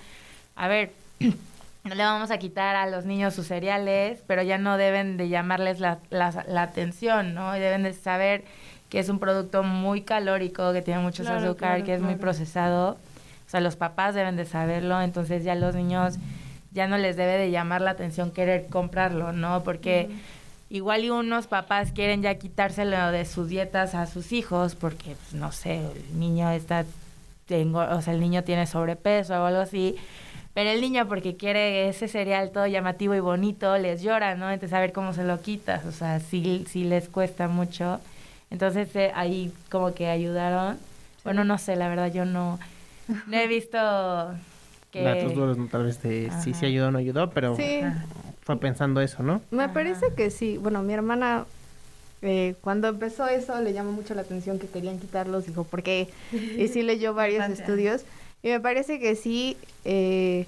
a 0.55 0.69
ver, 0.69 0.93
no 1.85 1.95
le 1.97 2.03
vamos 2.05 2.31
a 2.31 2.39
quitar 2.39 2.77
a 2.77 2.87
los 2.89 3.05
niños 3.05 3.35
sus 3.35 3.49
cereales, 3.49 4.21
pero 4.29 4.43
ya 4.43 4.59
no 4.59 4.77
deben 4.77 5.17
de 5.17 5.29
llamarles 5.29 5.81
la, 5.81 5.99
la, 6.11 6.45
la 6.47 6.63
atención, 6.63 7.35
¿no? 7.35 7.57
Y 7.57 7.61
deben 7.61 7.83
de 7.83 7.95
saber 7.95 8.45
que 8.89 8.99
es 8.99 9.09
un 9.09 9.19
producto 9.19 9.63
muy 9.63 10.03
calórico, 10.03 10.73
que 10.73 10.83
tiene 10.83 11.01
mucho 11.01 11.23
Claro, 11.23 11.39
azúcar, 11.39 11.71
claro, 11.75 11.85
que 11.85 11.95
es 11.95 12.01
muy 12.01 12.17
procesado. 12.17 12.93
O 13.47 13.51
sea, 13.51 13.61
los 13.61 13.77
papás 13.77 14.15
deben 14.15 14.37
de 14.37 14.45
saberlo, 14.45 15.01
entonces 15.01 15.45
ya 15.45 15.55
los 15.55 15.75
niños 15.75 16.17
ya 16.73 16.87
no 16.87 16.99
les 16.99 17.17
debe 17.17 17.39
de 17.39 17.51
llamar 17.51 17.81
la 17.81 17.93
atención 17.93 18.31
querer 18.31 18.67
comprarlo, 18.67 19.33
¿no? 19.33 19.63
Porque 19.65 20.11
igual 20.71 21.05
y 21.05 21.11
unos 21.11 21.47
papás 21.47 21.93
quieren 21.93 22.23
ya 22.23 22.35
quitárselo 22.35 23.11
de 23.11 23.25
sus 23.25 23.49
dietas 23.49 23.95
a 23.95 24.07
sus 24.07 24.33
hijos 24.33 24.75
porque, 24.75 25.17
pues, 25.17 25.35
no 25.35 25.51
sé, 25.53 25.77
el 25.77 26.19
niño 26.19 26.51
está, 26.51 26.85
tengo, 27.47 27.81
o 27.81 28.03
sea, 28.03 28.13
el 28.13 28.21
niño 28.21 28.45
tiene 28.45 28.67
sobrepeso 28.67 29.35
o 29.35 29.47
algo 29.47 29.61
así. 29.61 29.97
Pero 30.55 30.71
el 30.71 30.81
niño 30.81 31.07
porque 31.09 31.37
quiere 31.37 31.89
ese 31.89 32.09
cereal 32.09 32.51
todo 32.51 32.67
llamativo 32.67 33.15
y 33.15 33.21
bonito, 33.21 33.79
les 33.79 34.03
llora, 34.03 34.35
¿no? 34.35 34.51
Entonces 34.51 34.77
a 34.77 34.81
ver 34.81 34.93
cómo 34.93 35.13
se 35.13 35.25
lo 35.25 35.41
quitas, 35.41 35.85
o 35.87 35.93
sea, 35.93 36.21
sí, 36.21 36.65
sí 36.69 36.85
les 36.85 37.09
cuesta 37.09 37.49
mucho. 37.49 38.01
Entonces 38.51 38.95
eh, 38.97 39.13
ahí 39.15 39.53
como 39.71 39.95
que 39.95 40.09
ayudaron. 40.09 40.79
Bueno, 41.25 41.45
no 41.45 41.59
sé, 41.59 41.77
la 41.77 41.89
verdad 41.89 42.13
yo 42.13 42.25
no, 42.25 42.59
no 43.27 43.37
he 43.37 43.47
visto 43.47 43.79
que... 44.91 45.03
¿no? 45.35 45.67
tal 45.69 45.85
vez 45.85 46.03
de 46.03 46.31
sí 46.43 46.55
se 46.55 46.67
ayudó 46.67 46.89
o 46.89 46.91
no 46.91 46.99
ayudó, 46.99 47.31
pero 47.31 47.55
Sí, 47.57 47.81
fue 48.43 48.59
pensando 48.59 49.01
eso, 49.01 49.23
¿no? 49.23 49.43
me 49.51 49.65
Ajá. 49.65 49.73
parece 49.75 50.07
que 50.17 50.31
sí. 50.31 50.57
Bueno, 50.57 50.83
mi 50.83 50.95
hermana, 50.95 51.45
eh, 52.23 52.55
cuando 52.63 52.89
empezó 52.89 53.29
eso, 53.29 53.61
le 53.61 53.73
llamó 53.75 53.93
mucho 53.93 54.15
la 54.15 54.23
atención 54.23 54.59
que 54.59 54.67
querían 54.67 54.99
quitarlos. 54.99 55.47
Dijo, 55.47 55.65
¿por 55.65 55.83
qué? 55.83 56.09
Y 56.33 56.69
sí 56.69 56.83
leyó 56.83 57.13
varios 57.13 57.47
estudios. 57.51 58.03
Y 58.43 58.49
me 58.49 58.61
parece 58.61 58.99
que 58.99 59.15
sí, 59.17 59.57
eh, 59.85 60.47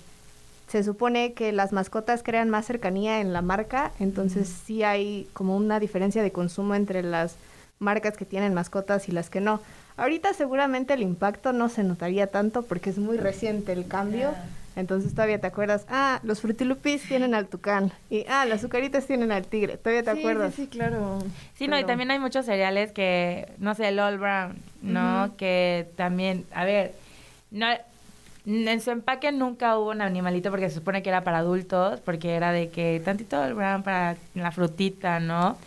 se 0.69 0.83
supone 0.85 1.33
que 1.35 1.53
las 1.53 1.73
mascotas 1.73 2.23
crean 2.23 2.49
más 2.49 2.65
cercanía 2.65 3.21
en 3.21 3.33
la 3.35 3.43
marca. 3.43 3.93
Entonces 3.99 4.49
sí 4.49 4.83
hay 4.85 5.27
como 5.35 5.57
una 5.57 5.81
diferencia 5.81 6.23
de 6.23 6.31
consumo 6.33 6.75
entre 6.75 7.03
las 7.03 7.35
marcas 7.81 8.17
que 8.17 8.27
tienen 8.27 8.55
mascotas 8.55 9.09
y 9.09 9.13
las 9.13 9.31
que 9.31 9.41
no. 9.41 9.61
Ahorita 9.97 10.33
seguramente 10.35 10.95
el 10.95 11.03
impacto 11.03 11.53
no 11.53 11.69
se 11.69 11.83
notaría 11.83 12.27
tanto 12.29 12.63
porque 12.63 12.91
es 12.91 12.99
muy 12.99 13.17
reciente 13.17 13.73
el 13.73 13.89
cambio. 13.89 14.33
Entonces 14.77 15.13
todavía 15.15 15.41
te 15.41 15.47
acuerdas, 15.49 15.85
ah, 15.89 16.21
los 16.23 16.41
frutilupis 16.41 17.03
tienen 17.09 17.35
al 17.35 17.49
tucán 17.49 17.91
y 18.09 18.25
ah, 18.29 18.45
las 18.45 18.59
azucaritas 18.59 19.07
tienen 19.07 19.33
al 19.33 19.47
tigre. 19.47 19.79
Todavía 19.79 20.03
te 20.03 20.13
Sí, 20.13 20.19
acuerdas. 20.21 20.55
Sí, 20.55 20.63
sí, 20.63 20.69
claro. 20.69 21.19
Sí, 21.57 21.69
no, 21.69 21.79
y 21.79 21.85
también 21.85 22.11
hay 22.11 22.19
muchos 22.19 22.47
cereales 22.47 22.93
que, 22.93 23.49
no 23.59 23.75
sé, 23.75 23.89
el 23.89 23.99
All 23.99 24.19
Brown, 24.19 24.57
¿no? 24.83 25.35
Que 25.37 25.89
también, 25.97 26.45
a 26.55 26.65
ver, 26.65 26.95
no, 27.51 27.67
en 28.47 28.81
su 28.81 28.91
empaque 28.91 29.33
nunca 29.33 29.77
hubo 29.79 29.91
un 29.91 30.03
animalito 30.03 30.51
porque 30.51 30.69
se 30.69 30.77
supone 30.77 31.03
que 31.03 31.09
era 31.09 31.25
para 31.25 31.39
adultos, 31.39 32.01
porque 32.01 32.35
era 32.35 32.53
de 32.53 32.69
que 32.69 33.03
tantito 33.05 33.41
All 33.41 33.55
Brown 33.55 33.83
para 33.83 34.17
la 34.35 34.53
frutita, 34.53 35.19
¿no? 35.19 35.59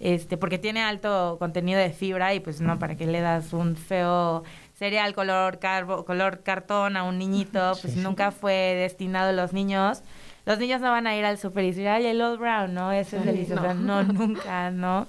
Este, 0.00 0.36
porque 0.36 0.58
tiene 0.58 0.82
alto 0.82 1.36
contenido 1.38 1.80
de 1.80 1.90
fibra 1.90 2.32
y 2.34 2.40
pues 2.40 2.60
no, 2.60 2.78
para 2.78 2.96
que 2.96 3.06
le 3.06 3.20
das 3.20 3.52
un 3.52 3.76
feo 3.76 4.44
cereal 4.74 5.12
color 5.14 5.58
carbo, 5.58 6.04
color 6.04 6.42
cartón 6.42 6.96
a 6.96 7.02
un 7.02 7.18
niñito, 7.18 7.72
pues 7.82 7.96
nunca 7.96 8.30
fue 8.30 8.52
destinado 8.52 9.30
a 9.30 9.32
los 9.32 9.52
niños. 9.52 10.02
Los 10.46 10.58
niños 10.58 10.80
no 10.80 10.90
van 10.90 11.06
a 11.06 11.16
ir 11.16 11.24
al 11.24 11.36
super 11.36 11.64
y 11.64 11.68
decir, 11.68 11.88
ay, 11.88 12.06
el 12.06 12.22
Old 12.22 12.38
Brown, 12.38 12.72
¿no? 12.72 12.90
Eso 12.92 13.18
es 13.18 13.24
delicioso. 13.24 13.74
no. 13.74 14.02
No. 14.02 14.12
nunca, 14.12 14.70
¿no? 14.70 15.06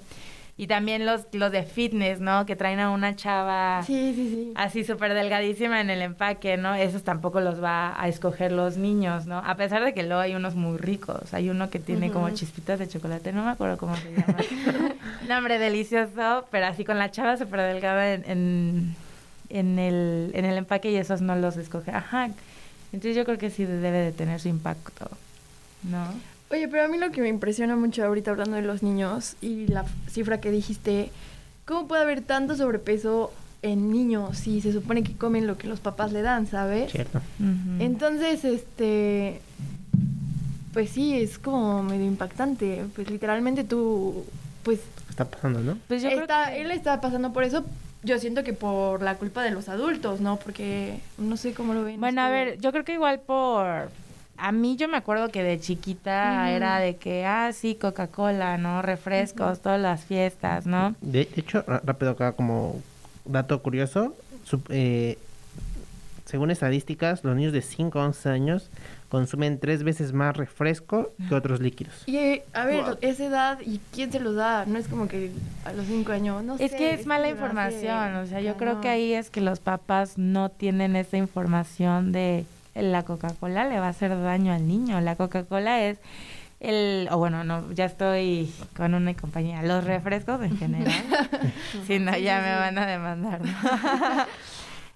Y 0.60 0.66
también 0.66 1.06
los, 1.06 1.22
los 1.32 1.50
de 1.50 1.62
fitness, 1.62 2.20
¿no? 2.20 2.44
Que 2.44 2.54
traen 2.54 2.80
a 2.80 2.90
una 2.90 3.16
chava 3.16 3.82
Sí, 3.82 4.12
sí, 4.14 4.28
sí. 4.28 4.52
así 4.56 4.84
súper 4.84 5.14
delgadísima 5.14 5.80
en 5.80 5.88
el 5.88 6.02
empaque, 6.02 6.58
¿no? 6.58 6.74
Esos 6.74 7.02
tampoco 7.02 7.40
los 7.40 7.62
va 7.64 7.98
a 7.98 8.08
escoger 8.08 8.52
los 8.52 8.76
niños, 8.76 9.24
¿no? 9.24 9.38
A 9.38 9.54
pesar 9.54 9.82
de 9.82 9.94
que 9.94 10.02
luego 10.02 10.20
hay 10.20 10.34
unos 10.34 10.56
muy 10.56 10.76
ricos. 10.76 11.32
Hay 11.32 11.48
uno 11.48 11.70
que 11.70 11.78
tiene 11.78 12.10
como 12.10 12.28
chispitas 12.28 12.78
de 12.78 12.86
chocolate, 12.88 13.32
no 13.32 13.42
me 13.42 13.52
acuerdo 13.52 13.78
cómo 13.78 13.96
se 13.96 14.12
llama. 14.12 14.36
Nombre 15.28 15.58
delicioso, 15.58 16.46
pero 16.50 16.66
así 16.66 16.84
con 16.84 16.98
la 16.98 17.10
chava 17.10 17.38
súper 17.38 17.60
delgada 17.62 18.12
en, 18.12 18.24
en, 18.30 18.96
en 19.48 19.78
el, 19.78 20.30
en 20.34 20.44
el 20.44 20.58
empaque 20.58 20.90
y 20.90 20.96
esos 20.96 21.22
no 21.22 21.36
los 21.36 21.56
escoge. 21.56 21.90
Ajá. 21.90 22.26
Entonces 22.92 23.16
yo 23.16 23.24
creo 23.24 23.38
que 23.38 23.48
sí 23.48 23.64
debe 23.64 23.96
de 23.96 24.12
tener 24.12 24.38
su 24.38 24.48
impacto, 24.48 25.08
¿no? 25.84 26.04
Oye, 26.50 26.66
pero 26.68 26.84
a 26.84 26.88
mí 26.88 26.98
lo 26.98 27.10
que 27.12 27.20
me 27.20 27.28
impresiona 27.28 27.76
mucho 27.76 28.04
ahorita 28.04 28.32
hablando 28.32 28.56
de 28.56 28.62
los 28.62 28.82
niños 28.82 29.36
y 29.40 29.66
la 29.68 29.84
cifra 30.10 30.40
que 30.40 30.50
dijiste, 30.50 31.10
¿cómo 31.64 31.86
puede 31.86 32.02
haber 32.02 32.22
tanto 32.22 32.56
sobrepeso 32.56 33.32
en 33.62 33.90
niños 33.92 34.38
si 34.38 34.60
se 34.60 34.72
supone 34.72 35.02
que 35.04 35.14
comen 35.16 35.46
lo 35.46 35.56
que 35.58 35.68
los 35.68 35.78
papás 35.80 36.12
le 36.12 36.22
dan, 36.22 36.46
¿sabes? 36.46 36.90
Cierto. 36.90 37.20
Entonces, 37.78 38.44
este, 38.44 39.40
pues 40.72 40.90
sí, 40.90 41.14
es 41.20 41.38
como 41.38 41.82
medio 41.84 42.06
impactante. 42.06 42.84
Pues 42.96 43.08
literalmente 43.10 43.62
tú, 43.64 44.24
pues, 44.64 44.80
Está 45.08 45.26
pasando, 45.26 45.60
¿no? 45.60 45.76
pues 45.88 46.02
yo 46.02 46.08
creo 46.08 46.22
está, 46.22 46.50
que- 46.50 46.62
él 46.62 46.70
está 46.72 47.00
pasando 47.00 47.32
por 47.32 47.44
eso. 47.44 47.64
Yo 48.02 48.18
siento 48.18 48.42
que 48.42 48.54
por 48.54 49.02
la 49.02 49.16
culpa 49.16 49.42
de 49.42 49.50
los 49.50 49.68
adultos, 49.68 50.20
¿no? 50.22 50.36
Porque 50.38 50.98
no 51.18 51.36
sé 51.36 51.52
cómo 51.52 51.74
lo 51.74 51.84
ven. 51.84 52.00
Bueno, 52.00 52.22
a 52.22 52.30
ver, 52.30 52.58
yo 52.58 52.72
creo 52.72 52.82
que 52.84 52.94
igual 52.94 53.20
por... 53.20 53.90
A 54.40 54.52
mí 54.52 54.76
yo 54.76 54.88
me 54.88 54.96
acuerdo 54.96 55.28
que 55.30 55.42
de 55.42 55.60
chiquita 55.60 56.50
era 56.50 56.78
de 56.78 56.96
que, 56.96 57.26
ah, 57.26 57.52
sí, 57.52 57.74
Coca-Cola, 57.74 58.56
¿no? 58.58 58.80
Refrescos, 58.82 59.60
todas 59.60 59.80
las 59.80 60.04
fiestas, 60.04 60.66
¿no? 60.66 60.94
De 61.00 61.28
hecho, 61.36 61.62
ra- 61.66 61.82
rápido 61.84 62.12
acá 62.12 62.32
como 62.32 62.80
dato 63.24 63.60
curioso, 63.62 64.16
sup- 64.50 64.66
eh, 64.70 65.18
según 66.24 66.50
estadísticas, 66.52 67.24
los 67.24 67.34
niños 67.36 67.52
de 67.52 67.60
5 67.60 68.00
a 68.00 68.06
11 68.06 68.28
años 68.28 68.70
consumen 69.08 69.58
tres 69.58 69.82
veces 69.82 70.12
más 70.12 70.36
refresco 70.36 71.10
que 71.28 71.34
otros 71.34 71.58
líquidos. 71.60 71.92
Y 72.06 72.16
eh, 72.16 72.44
a 72.52 72.64
ver, 72.64 72.84
Wow. 72.84 72.96
esa 73.00 73.24
edad, 73.24 73.58
¿y 73.66 73.80
quién 73.92 74.12
se 74.12 74.20
los 74.20 74.36
da? 74.36 74.64
No 74.64 74.78
es 74.78 74.86
como 74.86 75.08
que 75.08 75.32
a 75.64 75.72
los 75.72 75.86
cinco 75.86 76.12
años, 76.12 76.44
no 76.44 76.54
Es 76.56 76.70
sé, 76.70 76.76
que 76.76 76.94
es 76.94 77.04
mala 77.06 77.28
información, 77.28 78.14
o 78.14 78.26
sea, 78.26 78.40
yo 78.40 78.56
creo 78.56 78.80
que 78.80 78.88
ahí 78.88 79.12
es 79.12 79.28
que 79.28 79.40
los 79.40 79.58
papás 79.58 80.16
no 80.18 80.48
tienen 80.50 80.94
esa 80.94 81.16
información 81.16 82.12
de 82.12 82.44
la 82.82 83.02
Coca-Cola 83.04 83.64
le 83.68 83.78
va 83.80 83.86
a 83.86 83.90
hacer 83.90 84.10
daño 84.20 84.52
al 84.52 84.66
niño. 84.66 85.00
La 85.00 85.16
Coca-Cola 85.16 85.80
es 85.84 85.98
el, 86.60 87.08
o 87.10 87.16
bueno, 87.18 87.42
no, 87.44 87.72
ya 87.72 87.86
estoy 87.86 88.52
con 88.76 88.94
una 88.94 89.14
compañía, 89.14 89.62
los 89.62 89.84
refrescos 89.84 90.42
en 90.42 90.56
general. 90.58 90.92
si 91.86 91.98
no, 91.98 92.16
ya 92.18 92.40
me 92.40 92.54
van 92.56 92.78
a 92.78 92.86
demandar. 92.86 93.40
¿no? 93.42 93.50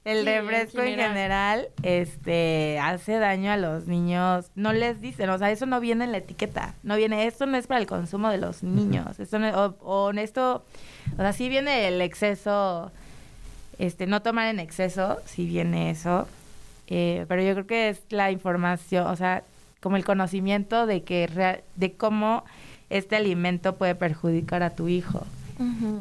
El 0.04 0.18
Sí, 0.18 0.24
refresco 0.26 0.80
en 0.82 0.88
general. 0.88 1.08
general, 1.14 1.68
este, 1.82 2.78
hace 2.78 3.18
daño 3.18 3.50
a 3.50 3.56
los 3.56 3.86
niños. 3.86 4.50
No 4.54 4.74
les 4.74 5.00
dicen, 5.00 5.30
o 5.30 5.38
sea, 5.38 5.50
eso 5.50 5.64
no 5.64 5.80
viene 5.80 6.04
en 6.04 6.12
la 6.12 6.18
etiqueta. 6.18 6.74
No 6.82 6.96
viene, 6.96 7.26
esto 7.26 7.46
no 7.46 7.56
es 7.56 7.66
para 7.66 7.80
el 7.80 7.86
consumo 7.86 8.28
de 8.28 8.36
los 8.36 8.62
niños. 8.62 9.18
Esto 9.18 9.38
no- 9.38 9.48
o, 9.48 9.76
o 9.80 10.10
esto, 10.10 10.62
o 11.14 11.16
sea, 11.16 11.32
sí 11.32 11.48
viene 11.48 11.88
el 11.88 12.02
exceso, 12.02 12.92
este, 13.78 14.06
no 14.06 14.20
tomar 14.20 14.48
en 14.48 14.60
exceso, 14.60 15.16
sí 15.24 15.46
viene 15.46 15.88
eso. 15.88 16.28
Eh, 16.88 17.24
pero 17.28 17.42
yo 17.42 17.52
creo 17.54 17.66
que 17.66 17.88
es 17.90 18.02
la 18.10 18.30
información, 18.30 19.06
o 19.06 19.16
sea, 19.16 19.42
como 19.80 19.96
el 19.96 20.04
conocimiento 20.04 20.86
de 20.86 21.02
que 21.02 21.26
rea- 21.26 21.60
de 21.76 21.92
cómo 21.92 22.44
este 22.90 23.16
alimento 23.16 23.76
puede 23.76 23.94
perjudicar 23.94 24.62
a 24.62 24.70
tu 24.70 24.88
hijo. 24.88 25.26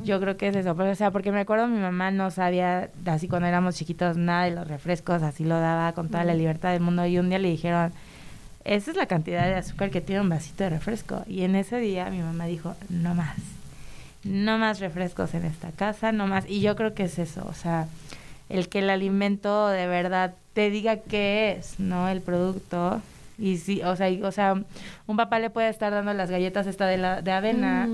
Yo 0.03 0.19
creo 0.19 0.35
que 0.35 0.47
es 0.47 0.55
eso, 0.55 0.71
o 0.77 0.95
sea, 0.95 1.11
porque 1.11 1.31
me 1.31 1.39
acuerdo 1.41 1.67
mi 1.67 1.77
mamá 1.79 2.09
no 2.11 2.31
sabía, 2.31 2.89
así 3.05 3.27
cuando 3.27 3.47
éramos 3.47 3.75
chiquitos, 3.75 4.17
nada 4.17 4.45
de 4.45 4.51
los 4.51 4.67
refrescos, 4.67 5.21
así 5.21 5.43
lo 5.43 5.59
daba 5.59 5.93
con 5.93 6.09
toda 6.09 6.23
la 6.23 6.33
libertad 6.33 6.71
del 6.71 6.81
mundo 6.81 7.05
y 7.05 7.19
un 7.19 7.29
día 7.29 7.37
le 7.39 7.49
dijeron, 7.49 7.91
esa 8.65 8.91
es 8.91 8.97
la 8.97 9.05
cantidad 9.05 9.43
de 9.45 9.55
azúcar 9.55 9.91
que 9.91 10.01
tiene 10.01 10.21
un 10.21 10.29
vasito 10.29 10.63
de 10.63 10.71
refresco. 10.71 11.23
Y 11.27 11.43
en 11.43 11.55
ese 11.55 11.77
día 11.77 12.09
mi 12.09 12.19
mamá 12.19 12.45
dijo, 12.45 12.75
no 12.89 13.13
más, 13.13 13.35
no 14.23 14.57
más 14.57 14.79
refrescos 14.79 15.33
en 15.35 15.45
esta 15.45 15.69
casa, 15.71 16.11
no 16.11 16.25
más. 16.27 16.45
Y 16.49 16.61
yo 16.61 16.75
creo 16.75 16.93
que 16.95 17.03
es 17.03 17.19
eso, 17.19 17.45
o 17.47 17.53
sea, 17.53 17.87
el 18.53 18.69
que 18.69 18.79
el 18.79 18.89
alimento 18.91 19.67
de 19.67 19.87
verdad 19.87 20.35
te 20.53 20.69
diga 20.69 20.97
qué 20.97 21.57
es, 21.57 21.79
¿no? 21.79 22.07
El 22.07 22.21
producto. 22.21 23.01
Y 23.39 23.57
sí, 23.57 23.81
o 23.83 23.95
sea, 23.95 24.07
o 24.23 24.31
sea, 24.31 24.53
un 25.07 25.17
papá 25.17 25.39
le 25.39 25.49
puede 25.49 25.69
estar 25.69 25.91
dando 25.91 26.13
las 26.13 26.29
galletas 26.29 26.67
esta 26.67 26.85
de, 26.85 26.97
la, 26.97 27.23
de 27.23 27.31
avena 27.31 27.89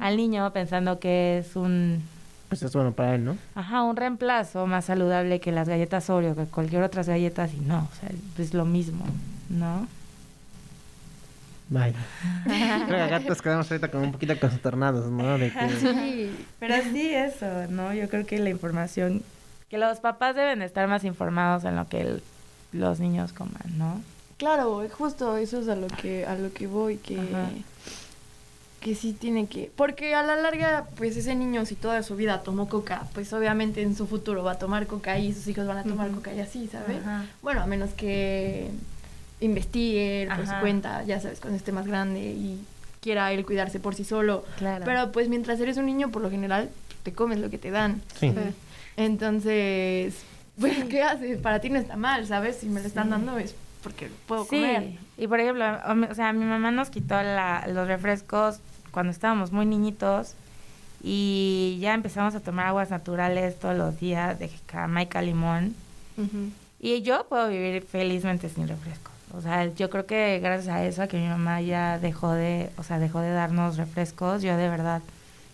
al 0.00 0.16
niño 0.16 0.50
pensando 0.54 0.98
que 0.98 1.38
es 1.38 1.56
un... 1.56 2.02
Pues 2.48 2.62
es 2.62 2.72
bueno 2.72 2.92
para 2.92 3.14
él, 3.14 3.26
¿no? 3.26 3.36
Ajá, 3.54 3.82
un 3.82 3.96
reemplazo 3.96 4.66
más 4.66 4.86
saludable 4.86 5.40
que 5.40 5.52
las 5.52 5.68
galletas 5.68 6.08
Oreo, 6.08 6.34
que 6.34 6.44
cualquier 6.46 6.82
otras 6.82 7.06
galletas 7.06 7.52
y 7.52 7.60
no, 7.60 7.86
o 7.92 8.00
sea, 8.00 8.08
es 8.38 8.54
lo 8.54 8.64
mismo, 8.64 9.04
¿no? 9.50 9.86
Vaya. 11.68 11.98
Creo 12.44 12.86
que 12.88 13.02
acá 13.02 13.20
todos 13.20 13.42
quedamos 13.42 13.70
ahorita 13.70 13.90
como 13.90 14.04
un 14.04 14.12
poquito 14.12 14.40
consternados, 14.40 15.10
¿no? 15.10 15.36
De 15.36 15.52
que... 15.52 15.68
Sí, 15.80 16.46
pero 16.58 16.76
sí 16.90 17.14
eso, 17.14 17.66
¿no? 17.68 17.92
Yo 17.92 18.08
creo 18.08 18.24
que 18.24 18.38
la 18.38 18.48
información, 18.48 19.22
que 19.68 19.78
los 19.78 19.98
papás 20.00 20.34
deben 20.34 20.62
estar 20.62 20.88
más 20.88 21.04
informados 21.04 21.64
en 21.64 21.76
lo 21.76 21.88
que 21.88 22.00
el, 22.00 22.22
los 22.72 23.00
niños 23.00 23.32
coman, 23.32 23.76
¿no? 23.76 24.00
Claro, 24.38 24.86
justo 24.96 25.36
eso 25.36 25.60
es 25.60 25.68
a 25.68 25.76
lo 25.76 25.88
que 25.88 26.24
a 26.24 26.34
lo 26.36 26.52
que 26.52 26.66
voy 26.66 26.96
que 26.96 27.18
que 28.80 28.94
sí 28.94 29.12
tiene 29.12 29.48
que 29.48 29.72
porque 29.74 30.14
a 30.14 30.22
la 30.22 30.36
larga 30.36 30.86
pues 30.96 31.16
ese 31.16 31.34
niño 31.34 31.66
si 31.66 31.74
toda 31.74 32.02
su 32.04 32.14
vida 32.14 32.42
tomó 32.42 32.68
coca, 32.68 33.02
pues 33.14 33.32
obviamente 33.32 33.82
en 33.82 33.96
su 33.96 34.06
futuro 34.06 34.44
va 34.44 34.52
a 34.52 34.58
tomar 34.58 34.86
coca 34.86 35.18
y 35.18 35.32
sus 35.34 35.48
hijos 35.48 35.66
van 35.66 35.78
a 35.78 35.82
tomar 35.82 36.10
coca 36.12 36.32
y 36.32 36.40
así, 36.40 36.68
¿sabes? 36.68 36.98
Bueno, 37.42 37.62
a 37.62 37.66
menos 37.66 37.90
que 37.90 38.70
investigue 39.40 40.28
por 40.34 40.46
su 40.46 40.54
cuenta, 40.60 41.02
ya 41.04 41.20
sabes, 41.20 41.40
cuando 41.40 41.56
esté 41.56 41.72
más 41.72 41.86
grande 41.86 42.20
y 42.20 42.64
quiera 43.00 43.32
él 43.32 43.44
cuidarse 43.44 43.80
por 43.80 43.94
sí 43.94 44.04
solo. 44.04 44.44
Claro. 44.58 44.84
Pero 44.84 45.12
pues 45.12 45.28
mientras 45.28 45.60
eres 45.60 45.76
un 45.76 45.86
niño, 45.86 46.10
por 46.10 46.22
lo 46.22 46.30
general, 46.30 46.70
te 47.02 47.12
comes 47.12 47.38
lo 47.38 47.50
que 47.50 47.58
te 47.58 47.70
dan. 47.70 48.02
Sí. 48.18 48.32
Entonces, 48.98 50.14
pues, 50.60 50.84
¿qué 50.86 51.02
haces? 51.02 51.38
Para 51.38 51.60
ti 51.60 51.70
no 51.70 51.78
está 51.78 51.96
mal, 51.96 52.26
¿sabes? 52.26 52.56
Si 52.56 52.66
me 52.68 52.80
lo 52.80 52.86
están 52.86 53.10
dando 53.10 53.38
es 53.38 53.54
porque 53.82 54.10
puedo 54.26 54.42
Sí, 54.44 54.56
comer. 54.56 54.92
y 55.16 55.26
por 55.28 55.38
ejemplo, 55.38 55.64
o 56.10 56.14
sea, 56.14 56.32
mi 56.32 56.44
mamá 56.44 56.72
nos 56.72 56.90
quitó 56.90 57.14
la, 57.22 57.64
los 57.72 57.86
refrescos 57.86 58.58
cuando 58.90 59.12
estábamos 59.12 59.52
muy 59.52 59.66
niñitos 59.66 60.34
y 61.02 61.78
ya 61.80 61.94
empezamos 61.94 62.34
a 62.34 62.40
tomar 62.40 62.66
aguas 62.66 62.90
naturales 62.90 63.56
todos 63.60 63.76
los 63.76 64.00
días 64.00 64.38
de 64.40 64.50
Jamaica 64.70 65.22
limón. 65.22 65.74
Y 66.80 67.02
yo 67.02 67.26
puedo 67.28 67.48
vivir 67.48 67.82
felizmente 67.82 68.48
sin 68.48 68.66
refrescos. 68.66 69.12
O 69.32 69.40
sea, 69.40 69.72
yo 69.74 69.90
creo 69.90 70.06
que 70.06 70.40
gracias 70.42 70.74
a 70.74 70.84
eso, 70.84 71.02
a 71.02 71.06
que 71.06 71.18
mi 71.18 71.28
mamá 71.28 71.60
ya 71.60 71.98
dejó 72.00 72.32
de, 72.32 72.70
o 72.78 72.82
sea, 72.82 72.98
dejó 72.98 73.20
de 73.20 73.30
darnos 73.30 73.76
refrescos, 73.76 74.42
yo 74.42 74.56
de 74.56 74.68
verdad, 74.68 75.02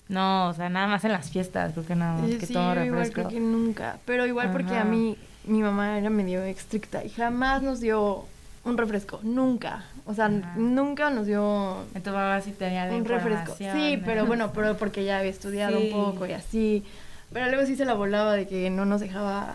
no, 0.08 0.48
o 0.48 0.54
sea, 0.54 0.68
nada 0.68 0.86
más 0.86 1.04
en 1.04 1.12
las 1.12 1.30
fiestas, 1.30 1.72
creo 1.72 1.86
que 1.86 1.94
nada 1.94 2.20
más 2.20 2.30
Eh, 2.30 2.38
que 2.38 2.46
sí, 2.46 2.52
tomo 2.52 2.74
yo 2.74 2.84
igual 2.84 2.98
refresco. 3.00 3.14
creo 3.14 3.28
que 3.28 3.40
nunca. 3.40 3.96
Pero 4.04 4.26
igual 4.26 4.50
porque 4.52 4.76
a 4.76 4.84
mí, 4.84 5.16
mi 5.44 5.60
mamá 5.62 5.98
era 5.98 6.10
medio 6.10 6.42
estricta 6.42 7.04
y 7.04 7.08
jamás 7.10 7.62
nos 7.62 7.80
dio 7.80 8.24
un 8.64 8.76
refresco. 8.78 9.20
Nunca. 9.22 9.84
O 10.06 10.14
sea, 10.14 10.26
Ajá. 10.26 10.54
nunca 10.56 11.10
nos 11.10 11.26
dio 11.26 11.84
Tu 12.02 12.10
mamá 12.10 12.40
sí 12.42 12.52
tenía 12.52 12.86
la 12.86 12.94
un 12.96 13.04
refresco. 13.04 13.54
Sí, 13.56 13.96
¿no? 13.96 14.02
pero 14.04 14.26
bueno, 14.26 14.52
pero 14.54 14.76
porque 14.76 15.04
ya 15.04 15.18
había 15.18 15.30
estudiado 15.30 15.78
Sí. 15.78 15.90
un 15.92 16.04
poco 16.04 16.26
y 16.26 16.32
así. 16.32 16.84
Pero 17.32 17.48
luego 17.48 17.66
sí 17.66 17.74
se 17.74 17.84
la 17.84 17.94
volaba 17.94 18.34
de 18.34 18.46
que 18.46 18.70
no 18.70 18.84
nos 18.84 19.00
dejaba. 19.00 19.54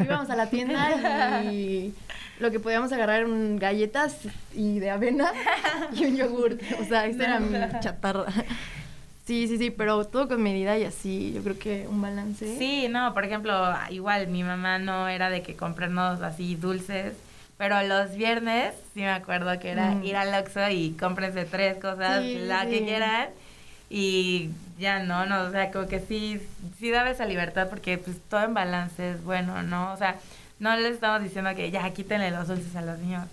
Íbamos 0.00 0.28
a 0.30 0.36
la 0.36 0.46
tienda 0.50 1.42
y 1.44 1.94
lo 2.40 2.50
que 2.50 2.60
podíamos 2.60 2.92
agarrar 2.92 3.20
eran 3.20 3.56
galletas 3.58 4.16
y 4.54 4.80
de 4.80 4.90
avena 4.90 5.32
y 5.94 6.04
un 6.06 6.16
yogur. 6.16 6.58
O 6.80 6.84
sea, 6.84 7.06
esa 7.06 7.24
era 7.24 7.40
mi 7.40 7.56
chatarra. 7.80 8.26
Sí, 9.26 9.48
sí, 9.48 9.58
sí, 9.58 9.70
pero 9.70 10.04
todo 10.04 10.28
con 10.28 10.42
medida 10.42 10.78
y 10.78 10.84
así. 10.84 11.32
Yo 11.34 11.42
creo 11.42 11.58
que 11.58 11.86
un 11.88 12.00
balance. 12.00 12.56
Sí, 12.58 12.86
no, 12.88 13.12
por 13.12 13.24
ejemplo, 13.24 13.52
igual 13.90 14.28
mi 14.28 14.44
mamá 14.44 14.78
no 14.78 15.08
era 15.08 15.30
de 15.30 15.42
que 15.42 15.56
comprarnos 15.56 16.22
así 16.22 16.54
dulces, 16.54 17.14
pero 17.58 17.82
los 17.82 18.14
viernes 18.14 18.74
sí 18.94 19.00
me 19.00 19.10
acuerdo 19.10 19.58
que 19.58 19.70
era 19.70 19.90
Mm. 19.96 20.04
ir 20.04 20.16
al 20.16 20.34
Oxxo 20.42 20.68
y 20.70 20.92
cómprense 20.98 21.44
tres 21.44 21.76
cosas, 21.78 22.22
Sí, 22.22 22.34
la 22.38 22.62
sí. 22.64 22.70
que 22.70 22.84
quieran, 22.84 23.28
y 23.90 24.50
ya 24.78 25.00
no, 25.02 25.26
no, 25.26 25.42
o 25.42 25.50
sea, 25.50 25.72
como 25.72 25.86
que 25.88 25.98
sí, 26.00 26.40
sí 26.78 26.90
daba 26.90 27.10
esa 27.10 27.24
libertad 27.24 27.68
porque 27.68 27.98
pues 27.98 28.18
todo 28.28 28.44
en 28.44 28.54
balance 28.54 29.10
es 29.12 29.24
bueno, 29.24 29.62
¿no? 29.64 29.92
O 29.92 29.96
sea, 29.96 30.16
no 30.60 30.76
les 30.76 30.92
estamos 30.94 31.22
diciendo 31.22 31.52
que 31.56 31.70
ya 31.72 31.88
quítenle 31.90 32.30
los 32.30 32.46
dulces 32.46 32.76
a 32.76 32.82
los 32.82 32.98
niños. 33.00 33.24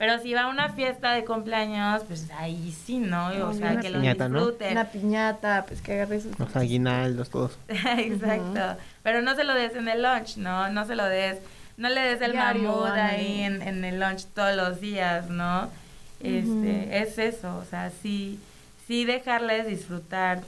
Pero 0.00 0.18
si 0.18 0.32
va 0.32 0.44
a 0.44 0.46
una 0.46 0.70
fiesta 0.70 1.12
de 1.12 1.26
cumpleaños, 1.26 2.04
pues 2.04 2.26
ahí 2.30 2.74
sí, 2.86 2.96
¿no? 2.96 3.26
O 3.26 3.52
sea, 3.52 3.72
una 3.72 3.80
que 3.82 3.90
los 3.90 4.00
piñata, 4.00 4.30
¿no? 4.30 4.38
disfruten. 4.38 4.72
Una 4.72 4.84
piñata, 4.86 5.66
pues 5.68 5.82
que 5.82 5.92
agarres 5.92 6.22
sus 6.22 6.38
Los 6.38 6.56
aguinaldos, 6.56 7.28
todos. 7.28 7.58
Exacto. 7.68 8.80
Pero 9.02 9.20
no 9.20 9.36
se 9.36 9.44
lo 9.44 9.52
des 9.52 9.76
en 9.76 9.88
el 9.88 10.02
lunch, 10.02 10.38
¿no? 10.38 10.70
No 10.70 10.86
se 10.86 10.96
lo 10.96 11.04
des, 11.04 11.36
no 11.76 11.90
le 11.90 12.00
des 12.00 12.22
el 12.22 12.32
Diario, 12.32 12.62
mamut 12.62 12.96
ahí 12.96 13.42
en, 13.42 13.60
en 13.60 13.84
el 13.84 14.00
lunch 14.00 14.24
todos 14.34 14.56
los 14.56 14.80
días, 14.80 15.28
¿no? 15.28 15.68
Este, 16.20 17.02
es 17.02 17.18
eso, 17.18 17.58
o 17.58 17.66
sea, 17.66 17.90
sí, 18.02 18.40
sí 18.86 19.04
dejarles 19.04 19.66
disfrutar, 19.66 20.40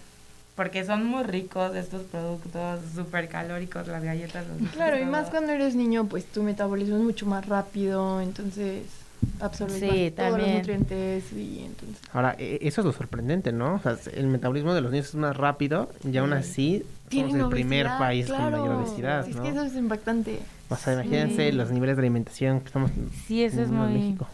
porque 0.57 0.87
son 0.87 1.05
muy 1.05 1.25
ricos 1.25 1.77
estos 1.77 2.05
productos, 2.05 2.81
súper 2.95 3.29
calóricos, 3.29 3.87
las 3.87 4.03
galletas. 4.03 4.47
los 4.47 4.71
Claro, 4.71 4.97
y 4.97 5.01
todo. 5.01 5.11
más 5.11 5.29
cuando 5.29 5.53
eres 5.53 5.75
niño, 5.75 6.07
pues 6.07 6.25
tu 6.25 6.43
metabolismo 6.43 6.97
es 6.97 7.03
mucho 7.03 7.27
más 7.27 7.45
rápido, 7.45 8.23
entonces 8.23 9.02
absorbes 9.41 9.79
Sí, 9.81 9.87
más 9.87 9.95
todos 10.15 10.29
los 10.31 10.39
también. 10.39 10.57
nutrientes 10.59 11.33
y 11.33 11.65
entonces... 11.65 11.99
Ahora, 12.13 12.37
e- 12.39 12.59
eso 12.63 12.81
es 12.81 12.85
lo 12.85 12.93
sorprendente, 12.93 13.53
¿no? 13.53 13.75
O 13.75 13.79
sea, 13.81 13.97
el 14.15 14.27
metabolismo 14.27 14.75
de 14.75 14.81
los 14.81 14.91
niños 14.93 15.09
es 15.09 15.15
más 15.15 15.37
rápido 15.37 15.91
y 16.11 16.17
aún 16.17 16.33
así 16.33 16.85
somos 17.11 17.35
el 17.35 17.49
primer 17.49 17.87
país 17.99 18.27
con 18.29 18.39
mayor 18.41 18.61
claro. 18.67 18.79
obesidad, 18.79 19.29
Es 19.29 19.37
¿no? 19.37 19.43
que 19.43 19.49
eso 19.51 19.63
es 19.63 19.75
impactante. 19.75 20.39
O 20.69 20.77
sea, 20.77 20.95
imagínense 20.95 21.51
Sí. 21.51 21.57
los 21.57 21.71
niveles 21.71 21.97
de 21.97 22.01
alimentación 22.03 22.61
que 22.61 22.67
estamos 22.67 22.91
Sí, 23.27 23.43
eso 23.43 23.61
es 23.63 23.69
en 23.69 23.75
muy... 23.75 23.93
México. 23.93 24.27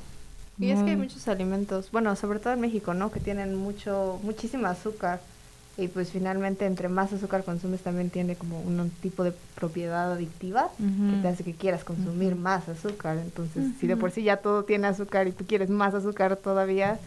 Y 0.61 0.71
es 0.71 0.83
que 0.83 0.91
hay 0.91 0.97
muchos 0.97 1.29
alimentos, 1.29 1.91
bueno, 1.93 2.17
sobre 2.17 2.41
todo 2.41 2.53
en 2.53 2.61
México, 2.61 2.93
¿no? 2.93 3.13
Que 3.13 3.21
tienen 3.21 3.55
mucho, 3.55 4.19
muchísima 4.25 4.71
azúcar. 4.71 5.21
Y 5.79 5.87
pues 5.87 6.11
finalmente 6.11 6.67
entre 6.67 6.89
más 6.89 7.13
azúcar 7.13 7.45
consumes 7.45 7.81
también 7.83 8.11
tiene 8.11 8.35
como 8.35 8.61
un 8.61 8.91
tipo 9.01 9.23
de 9.23 9.33
propiedad 9.55 10.13
adictiva 10.13 10.71
que 10.77 11.17
te 11.23 11.29
hace 11.29 11.45
que 11.45 11.55
quieras 11.55 11.85
consumir 11.85 12.35
más 12.35 12.69
azúcar. 12.69 13.17
Entonces, 13.19 13.65
si 13.79 13.87
de 13.87 13.97
por 13.97 14.11
sí 14.11 14.25
ya 14.25 14.39
todo 14.39 14.65
tiene 14.65 14.89
azúcar 14.89 15.29
y 15.29 15.33
tú 15.33 15.45
quieres 15.47 15.71
más 15.71 15.95
azúcar 15.95 16.35
todavía, 16.37 16.99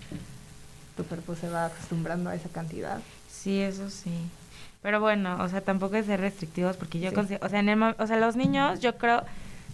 tu 0.96 1.04
cuerpo 1.04 1.36
se 1.36 1.50
va 1.50 1.66
acostumbrando 1.66 2.30
a 2.30 2.36
esa 2.36 2.48
cantidad. 2.48 3.00
Sí, 3.30 3.60
eso 3.60 3.90
sí. 3.90 4.14
Pero 4.82 5.02
bueno, 5.02 5.38
o 5.44 5.50
sea, 5.50 5.60
tampoco 5.60 5.98
es 5.98 6.06
ser 6.06 6.22
restrictivos 6.22 6.78
porque 6.78 7.00
yo 7.02 7.10
Sí. 7.10 7.16
considero, 7.16 7.46
o 7.46 7.50
sea, 7.50 7.60
en 7.60 7.68
el, 7.70 7.84
o 7.84 8.08
sea, 8.08 8.18
los 8.18 8.38
niños, 8.38 8.80
yo 8.80 8.96
creo, 8.98 9.24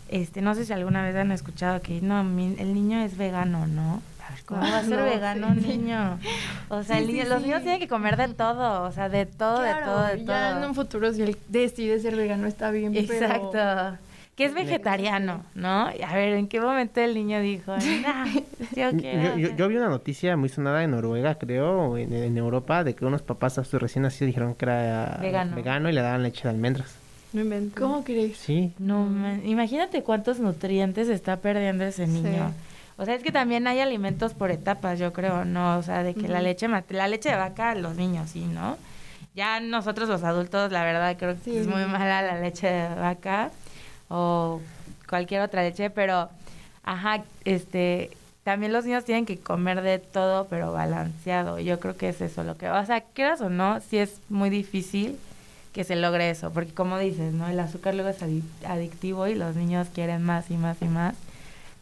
este, 0.10 0.42
no 0.42 0.56
sé 0.56 0.66
si 0.66 0.74
alguna 0.74 1.04
vez 1.04 1.16
han 1.16 1.32
escuchado 1.32 1.82
que 1.82 2.02
no, 2.02 2.24
mi- 2.24 2.56
el 2.58 2.74
niño 2.74 3.00
es 3.02 3.16
vegano, 3.16 3.68
¿no? 3.68 4.02
¿Cómo 4.46 4.62
va 4.62 4.78
a 4.80 4.84
ser 4.84 4.98
No, 5.00 5.06
vegano 5.06 5.48
sí, 5.48 5.54
un 5.58 5.62
sí. 5.64 5.68
niño? 5.78 6.20
O 6.70 6.84
sea, 6.84 6.98
Sí, 6.98 7.02
el 7.04 7.08
niño- 7.08 7.24
sí, 7.24 7.30
los 7.30 7.40
sí. 7.40 7.46
niños 7.46 7.62
tienen 7.62 7.80
que 7.80 7.88
comer 7.88 8.18
de 8.18 8.28
todo, 8.30 8.84
o 8.84 8.92
sea, 8.92 9.10
de 9.10 9.26
todo, 9.26 9.62
de 9.62 9.74
todo, 9.84 10.04
de 10.04 10.24
ya 10.26 10.50
en 10.52 10.58
todo. 10.58 10.68
un 10.70 10.76
futuro 10.76 11.14
si 11.14 11.22
él 11.22 11.38
decide 11.50 12.00
ser 12.00 12.16
vegano 12.16 12.48
está 12.48 12.72
bien, 12.72 12.94
pero... 12.94 13.14
Exacto. 13.14 13.98
Que 14.36 14.46
es 14.46 14.54
vegetariano, 14.54 15.44
¿no? 15.56 15.90
Y 15.98 16.04
A 16.04 16.14
ver, 16.14 16.34
¿en 16.34 16.48
qué 16.48 16.62
momento 16.62 17.02
el 17.02 17.16
niño 17.16 17.40
dijo, 17.42 17.76
nah, 17.76 18.28
yo 18.76 18.92
quiero 18.92 19.32
Yo, 19.36 19.38
yo, 19.38 19.48
ser-". 19.48 19.56
yo 19.56 19.68
vi 19.68 19.78
una 19.78 19.90
noticia 19.90 20.38
muy 20.38 20.48
sonada 20.50 20.84
en 20.84 20.92
Noruega, 20.92 21.36
creo, 21.40 21.72
o 21.90 21.98
en, 21.98 22.14
en 22.14 22.38
Europa, 22.38 22.84
de 22.84 22.94
que 22.94 23.04
unos 23.04 23.24
papás 23.24 23.58
a 23.58 23.64
su 23.64 23.80
recién 23.80 24.04
nacido 24.04 24.28
dijeron 24.28 24.54
que 24.54 24.66
era 24.66 25.18
Vegano. 25.56 25.90
y 25.90 25.94
le 25.94 26.02
daban 26.02 26.22
leche 26.22 26.44
de 26.44 26.50
almendras. 26.50 26.94
No. 27.34 27.44
¿Cómo 27.76 28.04
crees? 28.04 28.38
Sí. 28.38 28.72
No, 28.78 29.06
man, 29.06 29.42
imagínate 29.44 30.04
cuántos 30.04 30.40
nutrientes 30.40 31.10
está 31.10 31.38
perdiendo 31.38 31.84
ese 31.84 32.06
Sí. 32.06 32.22
O 32.98 33.06
sea, 33.06 33.14
es 33.16 33.22
que 33.24 33.32
también 33.32 33.68
hay 33.68 33.80
alimentos 33.80 34.34
por 34.34 34.50
etapas, 34.52 34.98
yo 34.98 35.14
creo, 35.14 35.46
¿no? 35.46 35.78
O 35.78 35.84
sea, 35.84 36.02
de 36.04 36.16
que 36.16 36.28
la 36.28 36.42
leche 36.42 36.68
la 36.90 37.08
leche 37.08 37.30
de 37.30 37.36
vaca, 37.36 37.76
los 37.76 37.96
niños, 37.96 38.32
sí, 38.32 38.46
¿no? 38.46 38.78
Ya 39.36 39.60
nosotros 39.60 40.10
los 40.10 40.24
adultos, 40.24 40.72
la 40.72 40.84
verdad, 40.84 41.16
creo 41.18 41.36
que 41.36 41.42
Sí. 41.44 41.58
es 41.58 41.68
muy 41.68 41.86
mala 41.86 42.24
la 42.24 42.40
leche 42.40 42.68
de 42.68 42.96
vaca 42.96 43.52
o 44.10 44.62
cualquier 45.08 45.42
otra 45.42 45.62
leche, 45.62 45.90
pero, 45.92 46.30
ajá, 46.84 47.24
este, 47.46 48.10
también 48.44 48.74
los 48.74 48.86
niños 48.86 49.06
tienen 49.06 49.26
que 49.28 49.38
comer 49.38 49.82
de 49.82 50.00
todo, 50.00 50.48
pero 50.50 50.72
balanceado. 50.72 51.60
Yo 51.60 51.80
creo 51.80 51.96
que 51.98 52.10
es 52.10 52.20
eso 52.22 52.44
lo 52.44 52.58
que, 52.58 52.68
o 52.70 52.86
sea, 52.86 53.02
quieras 53.02 53.42
o 53.42 53.50
no, 53.50 53.80
sí 53.82 53.98
es 54.00 54.20
muy 54.30 54.50
difícil 54.50 55.18
que 55.72 55.84
se 55.84 55.96
logre 55.96 56.32
eso, 56.32 56.50
porque 56.52 56.74
como 56.74 56.98
dices, 56.98 57.32
¿no? 57.34 57.48
El 57.48 57.60
azúcar 57.60 57.94
luego 57.94 58.10
es 58.10 58.22
adi- 58.24 58.42
adictivo 58.66 59.28
y 59.28 59.36
los 59.36 59.56
niños 59.56 59.88
quieren 59.94 60.24
más 60.24 60.50
y 60.50 60.58
más 60.58 60.78
y 60.82 60.86
más, 60.86 61.14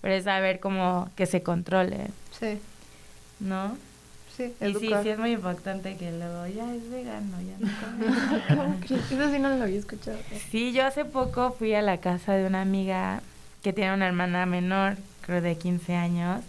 pero 0.06 0.14
es 0.18 0.26
saber 0.26 0.60
cómo 0.60 1.10
que 1.16 1.26
se 1.26 1.41
controle, 1.41 1.97
Sí, 2.39 2.60
¿no? 3.39 3.76
sí, 4.38 4.53
Y 4.62 4.66
sí, 4.66 4.70
educar. 4.86 5.01
sí 5.01 5.10
es 5.10 5.18
muy 5.18 5.32
importante 5.32 5.97
que 5.97 6.12
luego 6.12 6.45
ya 6.45 6.72
es 6.76 6.91
vegano, 6.91 7.38
ya 7.41 7.56
no 7.58 7.72
come. 7.82 8.86
Eso 8.86 9.32
sí 9.32 9.39
no 9.39 9.49
lo 9.49 9.64
había 9.64 9.80
escuchado. 9.80 10.20
Sí, 10.51 10.74
yo 10.74 10.86
hace 10.86 11.06
poco 11.06 11.53
fui 11.58 11.74
a 11.74 11.82
la 11.82 11.97
casa 11.97 12.34
de 12.34 12.45
una 12.45 12.62
amiga 12.62 13.24
que 13.64 13.74
tiene 13.74 13.95
una 13.95 14.06
hermana 14.06 14.45
menor, 14.45 14.95
creo 15.22 15.41
de 15.41 15.58
15 15.58 15.95
años, 15.95 16.41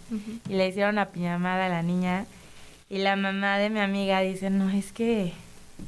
y 0.47 0.53
le 0.53 0.67
hicieron 0.67 0.91
una 0.93 1.07
piñamada 1.07 1.65
a 1.65 1.69
la 1.69 1.81
niña. 1.81 2.27
Y 2.91 2.99
la 2.99 3.15
mamá 3.15 3.57
de 3.57 3.71
mi 3.71 3.79
amiga 3.79 4.19
dice, 4.19 4.51
no, 4.51 4.69
es 4.69 4.91
que 4.91 5.33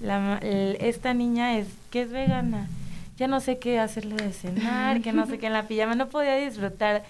la 0.01 0.39
el- 0.41 0.76
esta 0.82 1.13
niña 1.13 1.59
es 1.59 1.67
que 1.91 2.01
es 2.01 2.09
vegana. 2.09 2.67
Ya 3.20 3.28
no 3.28 3.41
sé 3.41 3.59
qué 3.59 3.78
hacerle 3.80 4.15
de 4.15 4.32
cenar, 4.34 5.01
que 5.01 5.13
no 5.13 5.28
sé 5.28 5.38
qué 5.38 5.45
en 5.47 5.53
la 5.53 5.67
pijama. 5.67 5.93
No 5.93 6.07
podía 6.07 6.36
disfrutar 6.38 7.03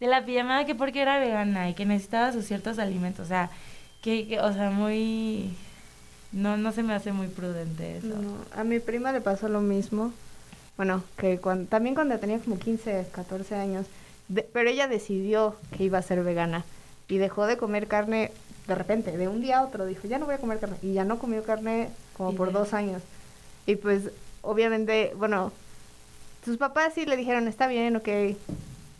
de 0.00 0.06
la 0.06 0.24
pijamada 0.24 0.64
que 0.66 0.74
porque 0.74 1.02
era 1.02 1.18
vegana 1.18 1.68
y 1.70 1.74
que 1.74 1.84
necesitaba 1.86 2.32
sus 2.32 2.44
ciertos 2.46 2.78
alimentos. 2.78 3.24
O 3.26 3.28
sea, 3.28 3.50
que, 4.02 4.26
que- 4.28 4.40
o 4.40 4.52
sea, 4.52 4.70
muy... 4.70 5.50
No, 6.32 6.56
no 6.56 6.72
se 6.72 6.82
me 6.82 6.94
hace 6.94 7.12
muy 7.12 7.28
prudente 7.28 7.98
eso. 7.98 8.08
No, 8.08 8.36
a 8.58 8.64
mi 8.64 8.80
prima 8.80 9.12
le 9.12 9.20
pasó 9.20 9.48
lo 9.48 9.60
mismo. 9.60 10.12
Bueno, 10.76 11.04
que 11.16 11.38
cuan- 11.38 11.66
también 11.66 11.94
cuando 11.94 12.18
tenía 12.18 12.38
como 12.40 12.58
15, 12.58 13.06
14 13.12 13.54
años, 13.54 13.86
de- 14.28 14.42
pero 14.42 14.68
ella 14.68 14.88
decidió 14.88 15.54
que 15.76 15.84
iba 15.84 15.98
a 15.98 16.02
ser 16.02 16.22
vegana 16.24 16.64
y 17.08 17.18
dejó 17.18 17.46
de 17.46 17.56
comer 17.56 17.86
carne 17.86 18.32
de 18.66 18.74
repente, 18.74 19.16
de 19.16 19.28
un 19.28 19.42
día 19.42 19.58
a 19.58 19.62
otro, 19.64 19.84
dijo, 19.86 20.08
ya 20.08 20.18
no 20.18 20.24
voy 20.26 20.34
a 20.34 20.38
comer 20.38 20.58
carne. 20.58 20.76
Y 20.82 20.94
ya 20.94 21.04
no 21.04 21.18
comió 21.18 21.44
carne 21.44 21.90
como 22.16 22.34
por 22.34 22.48
ya. 22.50 22.58
dos 22.58 22.72
años. 22.74 23.02
Y 23.66 23.76
pues, 23.76 24.10
obviamente, 24.42 25.12
bueno, 25.16 25.52
sus 26.44 26.56
papás 26.56 26.94
sí 26.94 27.04
le 27.06 27.16
dijeron, 27.16 27.46
está 27.46 27.66
bien, 27.68 27.94
ok, 27.96 28.08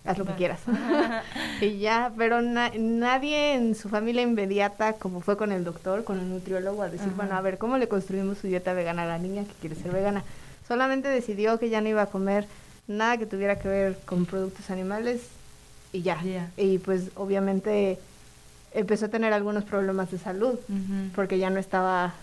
haz 0.04 0.18
lo 0.18 0.24
que 0.26 0.34
quieras. 0.34 0.60
y 1.60 1.78
ya, 1.78 2.12
pero 2.16 2.42
na- 2.42 2.70
nadie 2.78 3.54
en 3.54 3.74
su 3.74 3.88
familia 3.88 4.22
inmediata, 4.22 4.94
como 4.94 5.20
fue 5.20 5.36
con 5.36 5.52
el 5.52 5.64
doctor, 5.64 6.04
con 6.04 6.18
el 6.20 6.28
nutriólogo, 6.28 6.82
a 6.82 6.88
decir, 6.88 7.08
Ajá. 7.08 7.16
bueno, 7.16 7.34
a 7.36 7.40
ver, 7.40 7.58
¿cómo 7.58 7.78
le 7.78 7.88
construimos 7.88 8.38
su 8.38 8.46
dieta 8.46 8.72
vegana 8.74 9.04
a 9.04 9.06
la 9.06 9.18
niña 9.18 9.44
que 9.44 9.52
quiere 9.60 9.76
ser 9.76 9.92
vegana? 9.92 10.22
Solamente 10.68 11.08
decidió 11.08 11.58
que 11.58 11.68
ya 11.70 11.80
no 11.80 11.88
iba 11.88 12.02
a 12.02 12.06
comer 12.06 12.46
nada 12.86 13.16
que 13.16 13.26
tuviera 13.26 13.58
que 13.58 13.68
ver 13.68 13.98
con 14.04 14.26
productos 14.26 14.70
animales 14.70 15.22
y 15.92 16.02
ya. 16.02 16.18
Y 16.56 16.78
pues 16.78 17.10
obviamente 17.16 17.98
empezó 18.72 19.06
a 19.06 19.08
tener 19.08 19.32
algunos 19.32 19.64
problemas 19.64 20.10
de 20.10 20.18
salud 20.18 20.58
porque 21.14 21.38
ya 21.38 21.48
no 21.50 21.58
estaba 21.60 22.14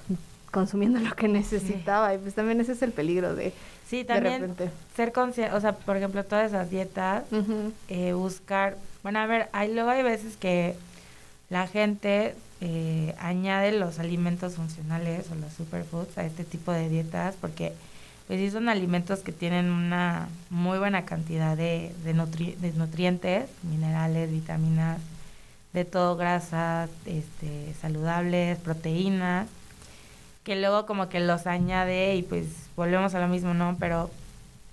consumiendo 0.51 0.99
lo 0.99 1.15
que 1.15 1.27
necesitaba. 1.27 2.13
Y 2.13 2.17
pues 2.17 2.33
también 2.35 2.59
ese 2.61 2.73
es 2.73 2.81
el 2.81 2.91
peligro 2.91 3.35
de, 3.35 3.53
Sí, 3.87 3.97
de 3.97 4.05
también 4.05 4.41
repente. 4.41 4.69
ser 4.95 5.11
consciente, 5.11 5.55
o 5.55 5.61
sea, 5.61 5.73
por 5.73 5.97
ejemplo, 5.97 6.23
todas 6.23 6.47
esas 6.49 6.69
dietas, 6.69 7.23
eh, 7.89 8.13
buscar, 8.13 8.77
bueno, 9.03 9.19
a 9.19 9.25
ver, 9.25 9.49
hay, 9.53 9.73
luego 9.73 9.89
hay 9.89 10.03
veces 10.03 10.37
que 10.37 10.75
la 11.49 11.67
gente 11.67 12.35
eh, 12.61 13.15
añade 13.19 13.71
los 13.71 13.99
alimentos 13.99 14.55
funcionales 14.55 15.25
o 15.31 15.35
los 15.35 15.51
superfoods 15.53 16.17
a 16.17 16.25
este 16.25 16.43
tipo 16.43 16.71
de 16.71 16.87
dietas 16.89 17.35
porque 17.41 17.73
pues 18.27 18.39
sí 18.39 18.49
son 18.51 18.69
alimentos 18.69 19.19
que 19.19 19.31
tienen 19.33 19.69
una 19.71 20.29
muy 20.49 20.77
buena 20.77 21.03
cantidad 21.03 21.57
de, 21.57 21.91
de, 22.05 22.15
nutri- 22.15 22.55
de 22.55 22.71
nutrientes, 22.73 23.49
minerales, 23.63 24.31
vitaminas, 24.31 24.99
de 25.73 25.83
todo, 25.83 26.15
grasas, 26.15 26.89
este, 27.05 27.73
saludables, 27.81 28.57
proteínas, 28.59 29.47
que 30.43 30.55
luego 30.55 30.85
como 30.85 31.09
que 31.09 31.19
los 31.19 31.47
añade 31.47 32.15
y 32.15 32.23
pues 32.23 32.45
volvemos 32.75 33.13
a 33.15 33.19
lo 33.19 33.27
mismo, 33.27 33.53
¿no? 33.53 33.77
Pero 33.79 34.09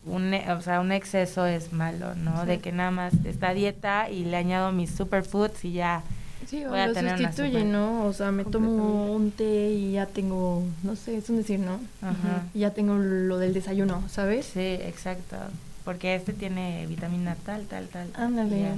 un, 0.07 0.33
e- 0.33 0.51
o 0.53 0.61
sea, 0.63 0.81
un 0.81 0.93
exceso 0.93 1.47
es 1.47 1.73
malo, 1.73 2.15
¿no? 2.15 2.47
De 2.47 2.59
que 2.61 2.73
nada 2.73 2.91
más 2.91 3.13
esta 3.25 3.53
dieta 3.53 4.09
y 4.11 4.25
le 4.25 4.37
añado 4.37 4.73
mis 4.73 4.91
superfoods 4.91 5.65
y 5.65 5.73
ya 5.73 6.03
Sí, 6.47 6.65
Voy 6.65 6.79
a 6.79 6.87
lo 6.87 6.95
tener 6.95 7.19
sustituye, 7.19 7.63
¿no? 7.65 8.07
O 8.07 8.13
sea, 8.15 8.33
me 8.33 8.43
tomo 8.43 9.13
un 9.13 9.31
té 9.33 9.71
y 9.71 9.93
ya 9.93 10.07
tengo, 10.07 10.65
no 10.83 10.97
sé, 10.97 11.19
es 11.19 11.29
un 11.29 11.37
decir, 11.37 11.61
¿no? 11.61 11.79
Ajá. 12.01 12.47
Y 12.55 12.61
ya 12.61 12.71
tengo 12.71 12.95
lo 12.97 13.37
del 13.37 13.53
desayuno, 13.53 14.03
¿sabes? 14.09 14.47
Sí, 14.47 14.61
exacto. 14.61 15.37
Porque 15.85 16.15
este 16.15 16.33
tiene 16.33 16.87
vitamina 16.87 17.37
tal, 17.45 17.67
tal, 17.67 17.89
tal. 17.89 18.09
Ándale. 18.15 18.61
Ya. 18.63 18.77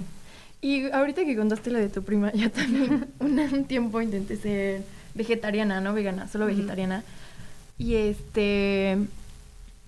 Y 0.63 0.91
ahorita 0.91 1.25
que 1.25 1.37
contaste 1.37 1.71
la 1.71 1.79
de 1.79 1.89
tu 1.89 2.03
prima, 2.03 2.33
yo 2.33 2.51
también 2.51 3.07
un 3.21 3.65
tiempo 3.67 4.01
intenté 4.03 4.37
ser 4.37 4.83
vegetariana, 5.15 5.81
no 5.81 5.95
vegana, 5.95 6.29
solo 6.29 6.47
vegetariana. 6.47 7.03
Y 7.79 7.95
este 7.95 8.99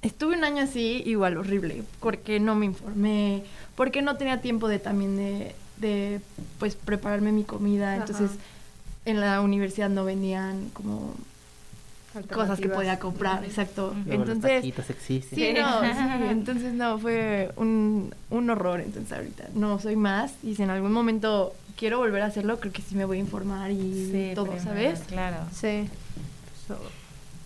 estuve 0.02 0.36
un 0.36 0.44
año 0.44 0.64
así, 0.64 1.02
igual 1.06 1.36
horrible, 1.36 1.84
porque 2.00 2.40
no 2.40 2.54
me 2.54 2.66
informé, 2.66 3.44
porque 3.76 4.02
no 4.02 4.16
tenía 4.16 4.40
tiempo 4.40 4.68
de 4.68 4.78
también 4.78 5.16
de, 5.16 5.54
de 5.78 6.20
pues 6.58 6.74
prepararme 6.74 7.32
mi 7.32 7.44
comida. 7.44 7.96
Entonces, 7.96 8.32
en 9.04 9.20
la 9.20 9.40
universidad 9.40 9.88
no 9.88 10.04
vendían 10.04 10.70
como 10.72 11.14
cosas 12.32 12.60
que 12.60 12.68
podía 12.68 12.98
comprar, 12.98 13.44
exacto. 13.44 13.94
Luego 14.06 14.24
los 14.24 14.34
Entonces, 14.36 14.60
taquitos 14.60 14.90
existen. 14.90 15.38
Sí, 15.38 15.52
no, 15.58 15.80
sí, 15.82 15.88
entonces 16.30 16.72
no, 16.74 16.98
fue 16.98 17.52
un, 17.56 18.14
un 18.30 18.50
horror, 18.50 18.80
entonces 18.80 19.12
ahorita 19.12 19.44
no 19.54 19.78
soy 19.78 19.96
más 19.96 20.32
y 20.42 20.54
si 20.54 20.62
en 20.62 20.70
algún 20.70 20.92
momento 20.92 21.54
quiero 21.76 21.98
volver 21.98 22.22
a 22.22 22.26
hacerlo, 22.26 22.60
creo 22.60 22.72
que 22.72 22.82
sí 22.82 22.94
me 22.94 23.04
voy 23.04 23.16
a 23.18 23.20
informar 23.20 23.70
y 23.70 24.10
Sí, 24.12 24.32
todo, 24.34 24.46
primero, 24.46 24.64
¿sabes? 24.64 25.00
Claro. 25.00 25.36
Sí. 25.52 25.88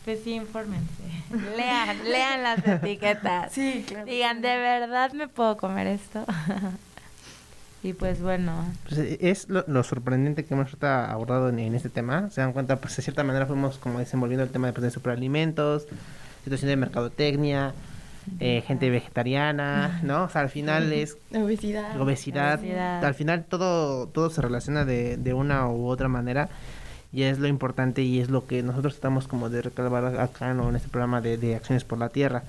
Pues 0.04 0.20
sí, 0.22 0.34
infórmense. 0.34 0.86
lean, 1.56 2.04
lean 2.04 2.42
las 2.42 2.66
etiquetas. 2.66 3.52
Sí, 3.52 3.84
claro. 3.86 4.06
Digan, 4.06 4.40
¿de 4.40 4.56
verdad 4.56 5.12
me 5.12 5.26
puedo 5.28 5.56
comer 5.56 5.86
esto? 5.88 6.24
y 7.86 7.92
pues 7.92 8.20
bueno, 8.20 8.52
Pues, 8.88 8.98
eh, 9.00 9.18
es 9.20 9.48
lo, 9.48 9.64
lo 9.66 9.82
sorprendente 9.82 10.44
que 10.44 10.54
hemos 10.54 10.68
abordado 10.82 11.48
en, 11.48 11.58
en 11.58 11.74
este 11.74 11.88
tema. 11.88 12.28
Se 12.30 12.40
dan 12.40 12.52
cuenta, 12.52 12.76
pues 12.76 12.96
de 12.96 13.02
cierta 13.02 13.24
manera 13.24 13.46
fuimos 13.46 13.78
como 13.78 13.98
desenvolviendo 13.98 14.42
el 14.44 14.50
tema 14.50 14.66
de, 14.66 14.72
pues, 14.72 14.82
de 14.82 14.90
superalimentos, 14.90 15.86
situación 16.44 16.68
de 16.68 16.76
mercadotecnia, 16.76 17.72
eh, 18.40 18.62
gente 18.66 18.90
vegetariana, 18.90 20.00
¿no? 20.02 20.24
O 20.24 20.28
sea, 20.28 20.42
al 20.42 20.48
final 20.50 20.92
es 20.92 21.16
Obesidad. 21.32 22.00
obesidad. 22.00 22.58
Obesidad. 22.58 23.04
Al 23.04 23.14
final 23.14 23.44
todo, 23.44 24.08
todo 24.08 24.30
se 24.30 24.42
relaciona 24.42 24.84
de, 24.84 25.16
de 25.16 25.32
una 25.32 25.68
u 25.68 25.86
otra 25.86 26.08
manera. 26.08 26.48
Y 27.12 27.22
es 27.22 27.38
lo 27.38 27.46
importante 27.46 28.02
y 28.02 28.18
es 28.20 28.28
lo 28.28 28.46
que 28.46 28.62
nosotros 28.62 28.94
estamos 28.94 29.26
como 29.28 29.48
de 29.48 29.62
recalcar 29.62 30.18
acá 30.20 30.52
¿no? 30.54 30.68
en 30.68 30.76
este 30.76 30.88
programa 30.88 31.20
de, 31.20 31.38
de 31.38 31.54
Acciones 31.54 31.84
por 31.84 31.98
la 31.98 32.08
Tierra. 32.10 32.42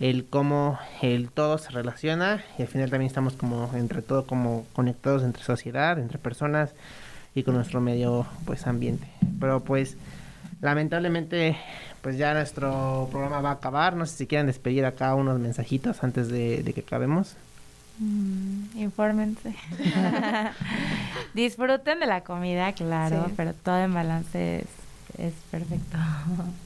El 0.00 0.24
cómo 0.26 0.78
el 1.02 1.30
todo 1.30 1.58
se 1.58 1.70
relaciona 1.70 2.42
y 2.58 2.62
al 2.62 2.68
final 2.68 2.90
también 2.90 3.06
estamos 3.08 3.34
como 3.34 3.70
entre 3.74 4.02
todo 4.02 4.26
como 4.26 4.66
conectados 4.72 5.22
entre 5.22 5.42
sociedad, 5.42 5.98
entre 5.98 6.18
personas 6.18 6.72
y 7.34 7.42
con 7.42 7.54
nuestro 7.54 7.80
medio 7.80 8.26
pues 8.44 8.66
ambiente. 8.66 9.06
Pero 9.40 9.60
pues 9.64 9.96
lamentablemente 10.60 11.56
pues 12.02 12.16
ya 12.18 12.34
nuestro 12.34 13.08
programa 13.10 13.40
va 13.40 13.50
a 13.50 13.54
acabar. 13.54 13.96
No 13.96 14.04
sé 14.06 14.16
si 14.16 14.26
quieren 14.26 14.46
despedir 14.46 14.84
acá 14.84 15.14
unos 15.14 15.38
mensajitos 15.40 16.02
antes 16.04 16.28
de, 16.28 16.62
de 16.62 16.72
que 16.72 16.80
acabemos. 16.80 17.36
Mm, 17.98 18.76
infórmense. 18.78 19.54
Disfruten 21.34 22.00
de 22.00 22.06
la 22.06 22.22
comida, 22.22 22.72
claro, 22.72 23.24
Sí. 23.28 23.34
pero 23.36 23.54
todo 23.54 23.78
en 23.78 23.94
balance 23.94 24.58
es, 24.60 24.66
es 25.18 25.32
perfecto. 25.50 25.96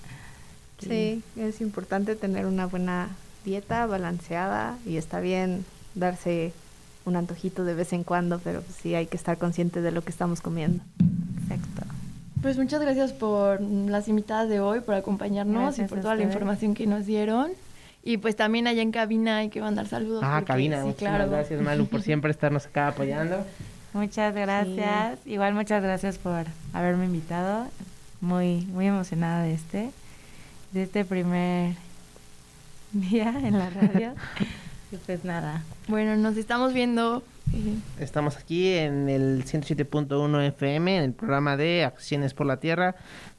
Sí, 0.79 1.22
es 1.37 1.61
importante 1.61 2.14
tener 2.14 2.47
una 2.47 2.66
buena 2.66 3.09
dieta 3.45 3.87
balanceada 3.87 4.79
y 4.87 4.97
está 4.97 5.20
bien 5.20 5.64
darse 5.95 6.53
un 7.05 7.16
antojito 7.16 7.64
de 7.64 7.74
vez 7.74 7.93
en 7.93 8.05
cuando, 8.05 8.39
pero 8.39 8.62
sí 8.81 8.95
hay 8.95 9.07
que 9.07 9.16
estar 9.16 9.39
consciente 9.39 9.81
de 9.81 9.91
lo 9.91 10.03
que 10.03 10.11
estamos 10.11 10.41
comiendo. 10.41 10.83
Exacto. 11.43 11.83
Pues 12.43 12.57
muchas 12.57 12.81
gracias 12.81 13.12
por 13.12 13.61
las 13.61 14.07
invitadas 14.07 14.49
de 14.49 14.61
hoy, 14.61 14.81
por 14.81 14.95
acompañarnos 14.95 15.62
Gracias 15.62 15.87
y 15.87 15.89
por 15.89 16.01
toda 16.01 16.14
la 16.14 16.22
información 16.22 16.74
que 16.74 16.87
nos 16.87 17.07
dieron. 17.07 17.51
Y 18.05 18.18
pues 18.18 18.37
también 18.37 18.66
allá 18.68 18.83
en 18.83 18.93
cabina 18.93 19.39
hay 19.39 19.49
que 19.49 19.61
mandar 19.61 19.89
saludos. 19.89 20.22
Ah, 20.24 20.37
porque- 20.37 20.53
cabina, 20.53 20.85
sí, 20.85 20.93
claro. 20.97 21.29
gracias 21.29 21.61
Malu 21.61 21.87
por 21.87 22.03
siempre 22.03 22.31
estarnos 22.31 22.66
acá 22.66 22.89
apoyando. 22.89 23.45
Muchas 23.93 24.35
gracias. 24.35 25.18
Igual 25.26 25.55
muchas 25.55 25.83
gracias 25.83 26.18
por 26.18 26.45
haberme 26.72 27.07
invitado. 27.07 27.66
Muy, 28.20 28.66
muy 28.72 28.87
emocionada 28.87 29.43
de 29.43 29.55
este, 29.55 29.91
de 30.73 30.83
este 30.83 31.05
primer 31.05 31.75
día 32.93 33.35
en 33.43 33.59
la 33.59 33.71
radio. 33.71 34.14
y 34.93 34.97
pues 34.97 35.25
nada. 35.25 35.62
Bueno, 35.89 36.16
nos 36.16 36.37
estamos 36.37 36.73
viendo. 36.73 37.23
Estamos 37.99 38.37
aquí 38.37 38.75
en 38.75 39.09
el 39.09 39.45
107.1 39.47 40.43
FM 40.49 40.99
en 40.99 41.05
el 41.05 41.12
programa 41.14 41.57
de 41.57 41.85
Acciones 41.85 42.35
por 42.35 42.47
la 42.47 42.59
Tierra. 42.61 42.95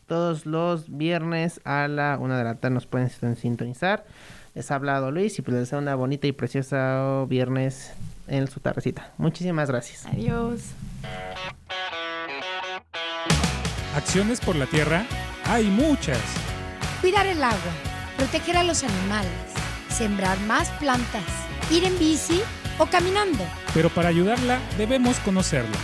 Todos 0.07 0.47
los 0.47 0.97
viernes 0.97 1.61
a 1.65 1.87
la 1.87 2.17
una 2.19 2.37
de 2.39 2.43
la 2.43 2.55
tarde 2.55 2.73
nos 2.73 2.87
pueden 2.87 3.09
sin- 3.11 3.35
sintonizar. 3.35 4.05
Les 4.55 4.71
ha 4.71 4.75
hablado 4.75 5.11
Luis 5.11 5.37
y 5.37 5.43
pues 5.43 5.53
les 5.53 5.61
deseo 5.65 5.77
una 5.77 5.93
bonita 5.93 6.25
y 6.25 6.31
preciosa 6.31 7.23
viernes 7.27 7.91
en 8.27 8.47
su 8.47 8.59
tardecita. 8.59 9.11
Muchísimas 9.19 9.69
gracias. 9.69 10.07
Adiós. 10.07 10.61
Acciones 13.95 14.39
por 14.41 14.55
la 14.55 14.65
tierra 14.65 15.05
hay 15.45 15.65
muchas. 15.67 16.19
Cuidar 17.01 17.27
el 17.27 17.41
agua, 17.41 17.71
proteger 18.17 18.57
a 18.57 18.63
los 18.63 18.83
animales, 18.83 19.31
sembrar 19.89 20.37
más 20.41 20.69
plantas, 20.71 21.23
ir 21.71 21.85
en 21.85 21.97
bici 21.97 22.41
o 22.77 22.85
caminando. 22.87 23.45
Pero 23.73 23.89
para 23.89 24.09
ayudarla 24.09 24.59
debemos 24.77 25.17
conocerla. 25.19 25.77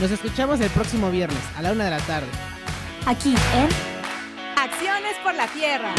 Nos 0.00 0.10
escuchamos 0.10 0.60
el 0.60 0.70
próximo 0.70 1.10
viernes 1.10 1.38
a 1.56 1.62
la 1.62 1.70
una 1.72 1.84
de 1.84 1.90
la 1.90 2.00
tarde. 2.00 2.28
aquí 3.06 3.34
en 3.54 3.68
Acciones 4.56 5.16
por 5.22 5.34
la 5.34 5.46
Tierra. 5.46 5.94